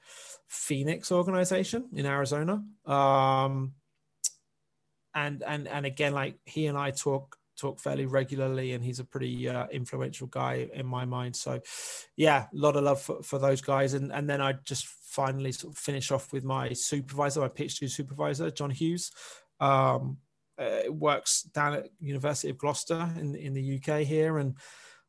Phoenix 0.46 1.10
organization 1.10 1.88
in 1.94 2.06
Arizona. 2.06 2.62
Um, 2.86 3.74
and 5.14 5.42
and 5.42 5.66
and 5.68 5.84
again, 5.84 6.14
like 6.14 6.38
he 6.44 6.66
and 6.66 6.78
I 6.78 6.92
talk 6.92 7.36
talk 7.58 7.80
fairly 7.80 8.06
regularly, 8.06 8.72
and 8.72 8.84
he's 8.84 9.00
a 9.00 9.04
pretty 9.04 9.48
uh, 9.48 9.66
influential 9.72 10.28
guy 10.28 10.68
in 10.72 10.86
my 10.86 11.04
mind. 11.04 11.34
So, 11.36 11.60
yeah, 12.16 12.44
a 12.44 12.56
lot 12.56 12.76
of 12.76 12.84
love 12.84 13.02
for, 13.02 13.22
for 13.22 13.38
those 13.38 13.60
guys. 13.60 13.94
And 13.94 14.12
and 14.12 14.30
then 14.30 14.40
I 14.40 14.54
just 14.64 14.86
finally 14.86 15.52
sort 15.52 15.74
of 15.74 15.78
finish 15.78 16.12
off 16.12 16.32
with 16.32 16.44
my 16.44 16.72
supervisor, 16.72 17.40
my 17.40 17.48
to 17.48 17.88
supervisor, 17.88 18.50
John 18.50 18.70
Hughes. 18.70 19.10
Um, 19.60 20.18
uh, 20.58 20.92
works 20.92 21.42
down 21.42 21.74
at 21.74 21.88
University 21.98 22.50
of 22.50 22.58
Gloucester 22.58 23.10
in 23.18 23.34
in 23.34 23.54
the 23.54 23.76
UK 23.76 24.06
here, 24.06 24.38
and 24.38 24.56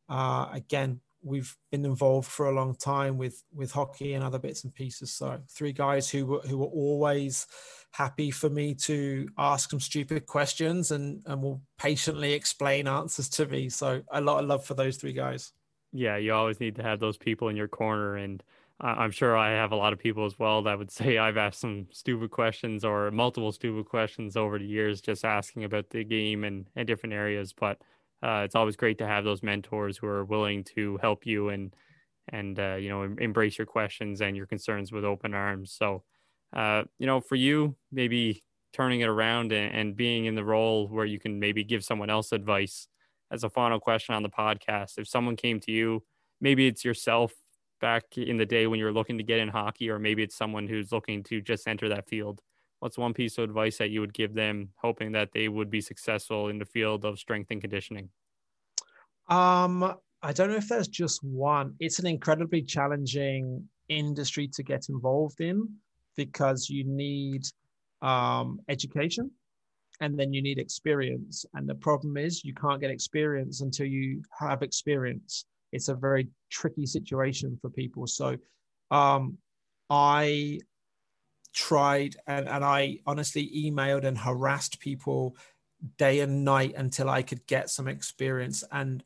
uh, 0.09 0.47
again, 0.51 1.01
we've 1.23 1.55
been 1.71 1.85
involved 1.85 2.27
for 2.27 2.47
a 2.47 2.51
long 2.51 2.75
time 2.75 3.17
with 3.17 3.43
with 3.53 3.71
hockey 3.71 4.13
and 4.13 4.23
other 4.23 4.39
bits 4.39 4.63
and 4.63 4.73
pieces. 4.73 5.13
So 5.13 5.39
three 5.49 5.71
guys 5.71 6.09
who 6.09 6.25
were 6.25 6.39
who 6.41 6.57
were 6.57 6.67
always 6.67 7.47
happy 7.91 8.31
for 8.31 8.49
me 8.49 8.73
to 8.73 9.27
ask 9.37 9.69
some 9.69 9.79
stupid 9.79 10.25
questions 10.25 10.91
and 10.91 11.21
and 11.25 11.41
will 11.41 11.61
patiently 11.77 12.33
explain 12.33 12.87
answers 12.87 13.29
to 13.29 13.45
me. 13.45 13.69
So 13.69 14.01
a 14.11 14.21
lot 14.21 14.43
of 14.43 14.49
love 14.49 14.65
for 14.65 14.73
those 14.73 14.97
three 14.97 15.13
guys. 15.13 15.51
Yeah, 15.91 16.17
you 16.17 16.33
always 16.33 16.59
need 16.59 16.75
to 16.75 16.83
have 16.83 16.99
those 16.99 17.17
people 17.17 17.49
in 17.49 17.55
your 17.55 17.69
corner 17.69 18.15
and. 18.15 18.43
I'm 18.81 19.11
sure 19.11 19.37
I 19.37 19.51
have 19.51 19.71
a 19.71 19.77
lot 19.77 19.93
of 19.93 19.99
people 19.99 20.25
as 20.25 20.37
well 20.37 20.63
that 20.63 20.77
would 20.77 20.91
say 20.91 21.17
I've 21.19 21.37
asked 21.37 21.61
some 21.61 21.87
stupid 21.91 22.31
questions 22.31 22.83
or 22.83 23.11
multiple 23.11 23.51
stupid 23.53 23.85
questions 23.85 24.35
over 24.35 24.59
the 24.59 24.65
years, 24.65 24.99
just 24.99 25.23
asking 25.23 25.63
about 25.63 25.91
the 25.91 26.03
game 26.03 26.43
and, 26.43 26.65
and 26.75 26.85
different 26.85 27.13
areas. 27.13 27.53
But 27.53 27.79
uh, 28.23 28.43
it's 28.45 28.55
always 28.55 28.77
great 28.77 28.97
to 28.99 29.07
have 29.07 29.25
those 29.25 29.43
mentors 29.43 29.97
who 29.97 30.07
are 30.07 30.23
willing 30.23 30.63
to 30.63 30.97
help 31.01 31.25
you 31.25 31.49
and 31.49 31.75
and 32.29 32.57
uh, 32.57 32.75
you 32.75 32.87
know 32.87 33.03
embrace 33.19 33.57
your 33.57 33.67
questions 33.67 34.21
and 34.21 34.37
your 34.37 34.45
concerns 34.45 34.91
with 34.91 35.03
open 35.03 35.33
arms. 35.33 35.75
So, 35.77 36.03
uh, 36.55 36.83
you 36.97 37.05
know, 37.05 37.19
for 37.19 37.35
you, 37.35 37.75
maybe 37.91 38.41
turning 38.71 39.01
it 39.01 39.09
around 39.09 39.51
and, 39.51 39.75
and, 39.75 39.95
being 39.95 40.25
in 40.25 40.33
the 40.33 40.43
role 40.43 40.87
where 40.87 41.05
you 41.05 41.19
can 41.19 41.39
maybe 41.39 41.63
give 41.63 41.83
someone 41.83 42.09
else 42.09 42.31
advice 42.31 42.87
as 43.29 43.43
a 43.43 43.49
final 43.49 43.79
question 43.79 44.15
on 44.15 44.23
the 44.23 44.29
podcast. 44.29 44.97
If 44.97 45.07
someone 45.07 45.35
came 45.35 45.59
to 45.59 45.71
you, 45.71 46.03
maybe 46.41 46.65
it's 46.65 46.83
yourself 46.83 47.33
back 47.81 48.17
in 48.17 48.37
the 48.37 48.45
day 48.45 48.65
when 48.65 48.79
you 48.79 48.85
were 48.85 48.93
looking 48.93 49.17
to 49.17 49.23
get 49.23 49.39
in 49.39 49.49
hockey, 49.49 49.89
or 49.89 49.99
maybe 49.99 50.23
it's 50.23 50.35
someone 50.35 50.67
who's 50.67 50.91
looking 50.91 51.23
to 51.23 51.41
just 51.41 51.67
enter 51.67 51.89
that 51.89 52.07
field 52.07 52.41
what's 52.83 52.97
one 52.97 53.13
piece 53.13 53.37
of 53.37 53.45
advice 53.45 53.77
that 53.77 53.91
you 53.91 54.01
would 54.01 54.13
give 54.13 54.33
them 54.33 54.67
hoping 54.75 55.13
that 55.13 55.31
they 55.31 55.47
would 55.47 55.69
be 55.69 55.79
successful 55.79 56.49
in 56.49 56.59
the 56.59 56.65
field 56.65 57.05
of 57.05 57.17
strength 57.17 57.49
and 57.49 57.61
conditioning? 57.61 58.09
Um 59.29 59.95
i 60.21 60.31
don't 60.33 60.49
know 60.49 60.55
if 60.55 60.67
there's 60.67 60.89
just 60.89 61.23
one. 61.23 61.75
It's 61.79 61.99
an 61.99 62.07
incredibly 62.07 62.61
challenging 62.61 63.67
industry 63.87 64.47
to 64.55 64.63
get 64.63 64.89
involved 64.89 65.39
in 65.39 65.57
because 66.17 66.69
you 66.69 66.83
need 66.85 67.43
um, 68.01 68.59
education 68.67 69.31
and 70.01 70.17
then 70.19 70.33
you 70.33 70.41
need 70.41 70.59
experience. 70.59 71.45
And 71.53 71.67
the 71.67 71.75
problem 71.75 72.17
is 72.17 72.43
you 72.43 72.53
can't 72.53 72.81
get 72.81 72.91
experience 72.91 73.61
until 73.61 73.85
you 73.85 74.21
have 74.39 74.61
experience. 74.61 75.45
It's 75.71 75.89
a 75.89 75.95
very 75.95 76.27
tricky 76.51 76.85
situation 76.85 77.57
for 77.61 77.69
people. 77.69 78.07
So 78.07 78.37
um, 78.91 79.37
i 79.89 80.59
tried 81.53 82.15
and, 82.27 82.47
and 82.47 82.63
I 82.63 82.99
honestly 83.05 83.49
emailed 83.55 84.03
and 84.03 84.17
harassed 84.17 84.79
people 84.79 85.37
day 85.97 86.21
and 86.21 86.43
night 86.43 86.73
until 86.75 87.09
I 87.09 87.21
could 87.21 87.45
get 87.45 87.69
some 87.69 87.87
experience. 87.87 88.63
And 88.71 89.03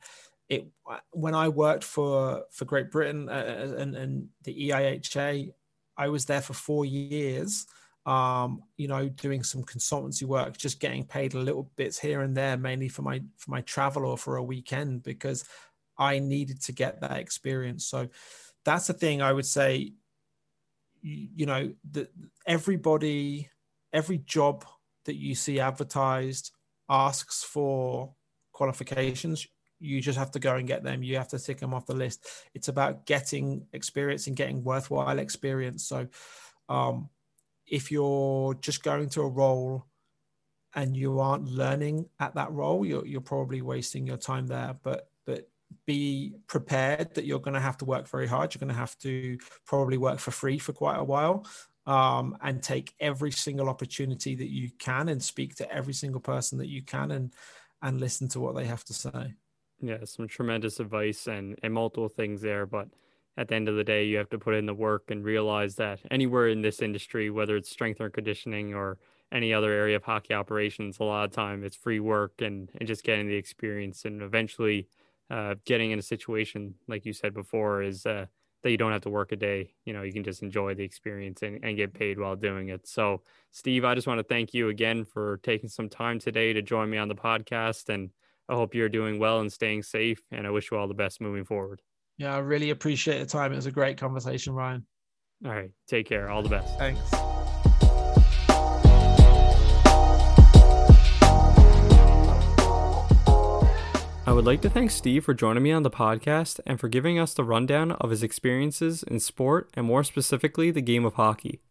it 0.50 0.68
when 1.12 1.36
I 1.36 1.50
worked 1.50 1.84
for 1.84 2.44
for 2.52 2.66
Great 2.66 2.92
Britain 2.92 3.30
uh, 3.30 3.76
and, 3.78 3.96
and 3.96 4.30
the 4.44 4.70
EIHA, 4.70 5.52
I 5.98 6.08
was 6.10 6.26
there 6.26 6.42
for 6.42 6.54
four 6.54 6.86
years. 6.86 7.66
Um, 8.06 8.64
you 8.78 8.88
know, 8.88 9.10
doing 9.10 9.44
some 9.44 9.64
consultancy 9.64 10.24
work, 10.24 10.56
just 10.56 10.80
getting 10.80 11.04
paid 11.04 11.34
a 11.34 11.40
little 11.40 11.70
bits 11.76 12.00
here 12.00 12.22
and 12.22 12.38
there, 12.38 12.56
mainly 12.56 12.88
for 12.88 13.02
my 13.02 13.22
for 13.36 13.52
my 13.52 13.62
travel 13.62 14.06
or 14.06 14.18
for 14.18 14.38
a 14.38 14.44
weekend 14.44 15.04
because 15.04 15.44
I 15.98 16.20
needed 16.20 16.62
to 16.64 16.72
get 16.72 17.02
that 17.02 17.18
experience. 17.18 17.86
So 17.86 18.08
that's 18.64 18.88
the 18.88 18.94
thing 18.94 19.22
I 19.22 19.34
would 19.34 19.46
say 19.46 19.94
you 21.08 21.46
know 21.46 21.74
that 21.92 22.12
everybody 22.46 23.50
every 23.94 24.18
job 24.18 24.66
that 25.06 25.16
you 25.16 25.36
see 25.36 25.60
advertised 25.60 26.52
asks 26.90 27.44
for 27.44 28.14
qualifications. 28.52 29.48
You 29.80 30.02
just 30.02 30.18
have 30.18 30.32
to 30.32 30.40
go 30.40 30.56
and 30.56 30.68
get 30.68 30.84
them. 30.84 31.04
You 31.04 31.18
have 31.18 31.30
to 31.30 31.40
tick 31.40 31.60
them 31.60 31.74
off 31.74 31.86
the 31.86 31.94
list. 31.94 32.26
It's 32.54 32.68
about 32.68 33.06
getting 33.06 33.68
experience 33.74 34.28
and 34.28 34.36
getting 34.36 34.64
worthwhile 34.64 35.20
experience. 35.20 35.88
So 35.88 36.08
um, 36.68 37.10
if 37.66 37.92
you're 37.92 38.56
just 38.56 38.84
going 38.84 39.10
to 39.10 39.22
a 39.22 39.28
role 39.28 39.86
and 40.76 40.98
you 40.98 41.20
aren't 41.20 41.48
learning 41.48 42.10
at 42.20 42.36
that 42.36 42.52
role 42.52 42.86
you're, 42.86 43.06
you're 43.06 43.22
probably 43.22 43.62
wasting 43.62 44.06
your 44.06 44.18
time 44.18 44.48
there. 44.48 44.76
But 44.84 45.10
but 45.26 45.50
be 45.86 46.36
prepared 46.48 47.14
that 47.16 47.26
you're 47.26 47.40
going 47.40 47.54
to 47.54 47.60
have 47.60 47.78
to 47.78 47.86
work 47.86 48.08
very 48.08 48.28
hard. 48.28 48.54
You're 48.54 48.60
going 48.60 48.74
to 48.74 48.80
have 48.80 48.98
to 49.00 49.38
probably 49.66 49.98
work 49.98 50.20
for 50.20 50.32
free 50.32 50.60
for 50.60 50.74
quite 50.74 50.98
a 50.98 51.04
while 51.04 51.46
um, 51.86 52.38
and 52.42 52.62
take 52.62 52.94
every 53.00 53.32
single 53.32 53.70
opportunity 53.70 54.36
that 54.36 54.50
you 54.50 54.70
can 54.78 55.10
and 55.10 55.24
speak 55.24 55.56
to 55.56 55.72
every 55.72 55.94
single 55.94 56.22
person 56.22 56.58
that 56.60 56.68
you 56.68 56.84
can 56.84 57.12
and 57.12 57.34
and 57.82 58.00
listen 58.00 58.28
to 58.28 58.40
what 58.40 58.56
they 58.56 58.66
have 58.66 58.84
to 58.86 58.94
say. 58.94 59.34
Yeah, 59.80 60.04
some 60.04 60.28
tremendous 60.28 60.80
advice 60.80 61.28
and, 61.28 61.58
and 61.62 61.74
multiple 61.74 62.10
things 62.10 62.42
there. 62.42 62.66
But 62.66 62.88
at 63.38 63.48
the 63.48 63.56
end 63.56 63.70
of 63.70 63.76
the 63.76 63.84
day, 63.84 64.06
you 64.06 64.18
have 64.18 64.30
to 64.32 64.40
put 64.40 64.56
in 64.56 64.66
the 64.66 64.74
work 64.74 65.12
and 65.12 65.24
realize 65.24 65.76
that 65.76 66.00
anywhere 66.10 66.48
in 66.48 66.62
this 66.62 66.82
industry, 66.82 67.30
whether 67.30 67.56
it's 67.56 67.70
strength 67.70 68.02
or 68.02 68.10
conditioning 68.10 68.74
or 68.74 68.98
any 69.32 69.54
other 69.54 69.72
area 69.72 69.98
of 69.98 70.04
hockey 70.04 70.34
operations, 70.34 70.98
a 71.00 71.04
lot 71.04 71.26
of 71.26 71.32
time 71.32 71.64
it's 71.64 71.76
free 71.76 72.00
work 72.00 72.42
and, 72.42 72.72
and 72.80 72.88
just 72.88 73.04
getting 73.04 73.28
the 73.28 73.36
experience. 73.36 74.06
And 74.06 74.24
eventually, 74.24 74.88
uh, 75.30 75.56
getting 75.66 75.92
in 75.92 76.00
a 76.00 76.04
situation 76.04 76.76
like 76.88 77.06
you 77.06 77.14
said 77.14 77.34
before 77.34 77.82
is 77.82 78.06
uh, 78.06 78.26
that 78.64 78.72
you 78.72 78.78
don't 78.78 78.92
have 78.92 79.02
to 79.02 79.10
work 79.10 79.32
a 79.32 79.36
day. 79.36 79.74
You 79.86 79.94
know, 79.94 80.04
you 80.04 80.14
can 80.14 80.24
just 80.24 80.42
enjoy 80.42 80.74
the 80.74 80.84
experience 80.84 81.42
and, 81.44 81.64
and 81.64 81.78
get 81.78 81.94
paid 81.94 82.20
while 82.20 82.36
doing 82.36 82.70
it. 82.70 82.88
So, 82.88 83.22
Steve, 83.52 83.86
I 83.86 83.96
just 83.96 84.08
want 84.08 84.20
to 84.20 84.24
thank 84.24 84.54
you 84.54 84.70
again 84.70 85.06
for 85.06 85.40
taking 85.44 85.70
some 85.70 85.90
time 85.90 86.20
today 86.20 86.54
to 86.54 86.62
join 86.62 86.90
me 86.90 86.98
on 86.98 87.08
the 87.08 87.16
podcast. 87.16 87.90
And 87.90 88.10
I 88.50 88.56
hope 88.56 88.74
you're 88.74 88.90
doing 88.90 89.20
well 89.20 89.40
and 89.40 89.52
staying 89.52 89.84
safe. 89.84 90.22
And 90.32 90.48
I 90.48 90.50
wish 90.50 90.72
you 90.72 90.78
all 90.78 90.88
the 90.88 90.94
best 90.94 91.22
moving 91.22 91.46
forward. 91.46 91.82
Yeah, 92.18 92.36
I 92.36 92.40
really 92.40 92.72
appreciate 92.72 93.20
the 93.20 93.26
time. 93.26 93.54
It 93.54 93.58
was 93.58 93.68
a 93.68 93.72
great 93.72 93.98
conversation, 93.98 94.54
Ryan. 94.54 94.86
All 95.46 95.52
right. 95.52 95.70
Take 95.88 96.08
care. 96.08 96.30
All 96.30 96.42
the 96.42 96.50
best. 96.50 96.78
Thanks. 96.80 97.27
I 104.28 104.34
would 104.34 104.44
like 104.44 104.60
to 104.64 104.70
thank 104.70 104.92
Steve 104.92 105.24
for 105.24 105.34
joining 105.34 105.64
me 105.64 105.72
on 105.72 105.84
the 105.84 105.90
podcast 105.90 106.60
and 106.66 106.82
for 106.82 106.90
giving 106.90 107.18
us 107.18 107.34
the 107.34 107.46
rundown 107.46 107.94
of 107.94 108.10
his 108.10 108.24
experiences 108.24 109.02
in 109.04 109.22
sport 109.22 109.70
and 109.74 109.86
more 109.86 110.04
specifically 110.04 110.70
the 110.70 110.82
game 110.82 111.06
of 111.06 111.14
hockey. 111.14 111.62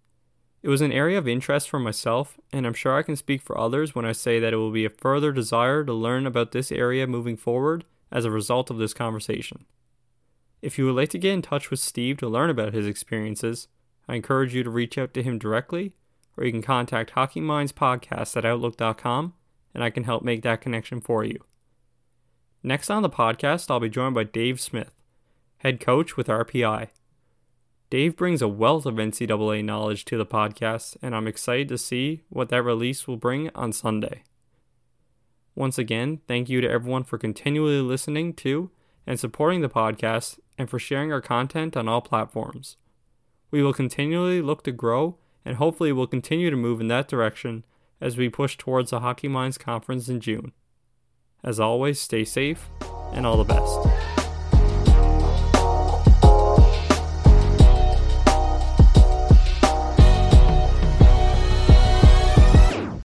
It 0.62 0.70
was 0.70 0.80
an 0.80 0.90
area 0.90 1.18
of 1.18 1.28
interest 1.28 1.68
for 1.68 1.78
myself, 1.78 2.40
and 2.54 2.66
I'm 2.66 2.72
sure 2.72 2.96
I 2.96 3.02
can 3.02 3.14
speak 3.14 3.42
for 3.42 3.58
others 3.58 3.94
when 3.94 4.06
I 4.06 4.12
say 4.12 4.40
that 4.40 4.54
it 4.54 4.56
will 4.56 4.70
be 4.70 4.86
a 4.86 4.90
further 4.90 5.32
desire 5.32 5.84
to 5.84 5.92
learn 5.92 6.26
about 6.26 6.52
this 6.52 6.72
area 6.72 7.06
moving 7.06 7.36
forward 7.36 7.84
as 8.10 8.24
a 8.24 8.30
result 8.30 8.70
of 8.70 8.78
this 8.78 8.94
conversation. 8.94 9.66
If 10.62 10.78
you 10.78 10.86
would 10.86 10.96
like 10.96 11.10
to 11.10 11.18
get 11.18 11.34
in 11.34 11.42
touch 11.42 11.70
with 11.70 11.80
Steve 11.80 12.16
to 12.20 12.26
learn 12.26 12.48
about 12.48 12.72
his 12.72 12.86
experiences, 12.86 13.68
I 14.08 14.14
encourage 14.14 14.54
you 14.54 14.64
to 14.64 14.70
reach 14.70 14.96
out 14.96 15.12
to 15.12 15.22
him 15.22 15.38
directly, 15.38 15.92
or 16.38 16.44
you 16.44 16.52
can 16.52 16.62
contact 16.62 17.10
Hockey 17.10 17.42
Minds 17.42 17.72
Podcast 17.72 18.34
at 18.34 18.46
Outlook.com, 18.46 19.34
and 19.74 19.84
I 19.84 19.90
can 19.90 20.04
help 20.04 20.22
make 20.22 20.40
that 20.40 20.62
connection 20.62 21.02
for 21.02 21.22
you. 21.22 21.44
Next 22.66 22.90
on 22.90 23.04
the 23.04 23.08
podcast, 23.08 23.70
I'll 23.70 23.78
be 23.78 23.88
joined 23.88 24.16
by 24.16 24.24
Dave 24.24 24.60
Smith, 24.60 24.90
head 25.58 25.78
coach 25.78 26.16
with 26.16 26.26
RPI. 26.26 26.88
Dave 27.90 28.16
brings 28.16 28.42
a 28.42 28.48
wealth 28.48 28.86
of 28.86 28.96
NCAA 28.96 29.64
knowledge 29.64 30.04
to 30.06 30.18
the 30.18 30.26
podcast, 30.26 30.96
and 31.00 31.14
I'm 31.14 31.28
excited 31.28 31.68
to 31.68 31.78
see 31.78 32.24
what 32.28 32.48
that 32.48 32.64
release 32.64 33.06
will 33.06 33.18
bring 33.18 33.50
on 33.54 33.72
Sunday. 33.72 34.24
Once 35.54 35.78
again, 35.78 36.22
thank 36.26 36.48
you 36.48 36.60
to 36.60 36.68
everyone 36.68 37.04
for 37.04 37.18
continually 37.18 37.80
listening 37.80 38.34
to 38.34 38.72
and 39.06 39.20
supporting 39.20 39.60
the 39.60 39.68
podcast 39.68 40.40
and 40.58 40.68
for 40.68 40.80
sharing 40.80 41.12
our 41.12 41.20
content 41.20 41.76
on 41.76 41.86
all 41.86 42.00
platforms. 42.00 42.78
We 43.52 43.62
will 43.62 43.74
continually 43.74 44.42
look 44.42 44.64
to 44.64 44.72
grow 44.72 45.18
and 45.44 45.58
hopefully 45.58 45.92
will 45.92 46.08
continue 46.08 46.50
to 46.50 46.56
move 46.56 46.80
in 46.80 46.88
that 46.88 47.06
direction 47.06 47.64
as 48.00 48.16
we 48.16 48.28
push 48.28 48.56
towards 48.56 48.90
the 48.90 48.98
Hockey 48.98 49.28
Minds 49.28 49.56
Conference 49.56 50.08
in 50.08 50.18
June. 50.18 50.50
As 51.46 51.60
always, 51.60 52.00
stay 52.00 52.24
safe 52.24 52.68
and 53.12 53.24
all 53.24 53.36
the 53.36 53.44
best. 53.44 54.15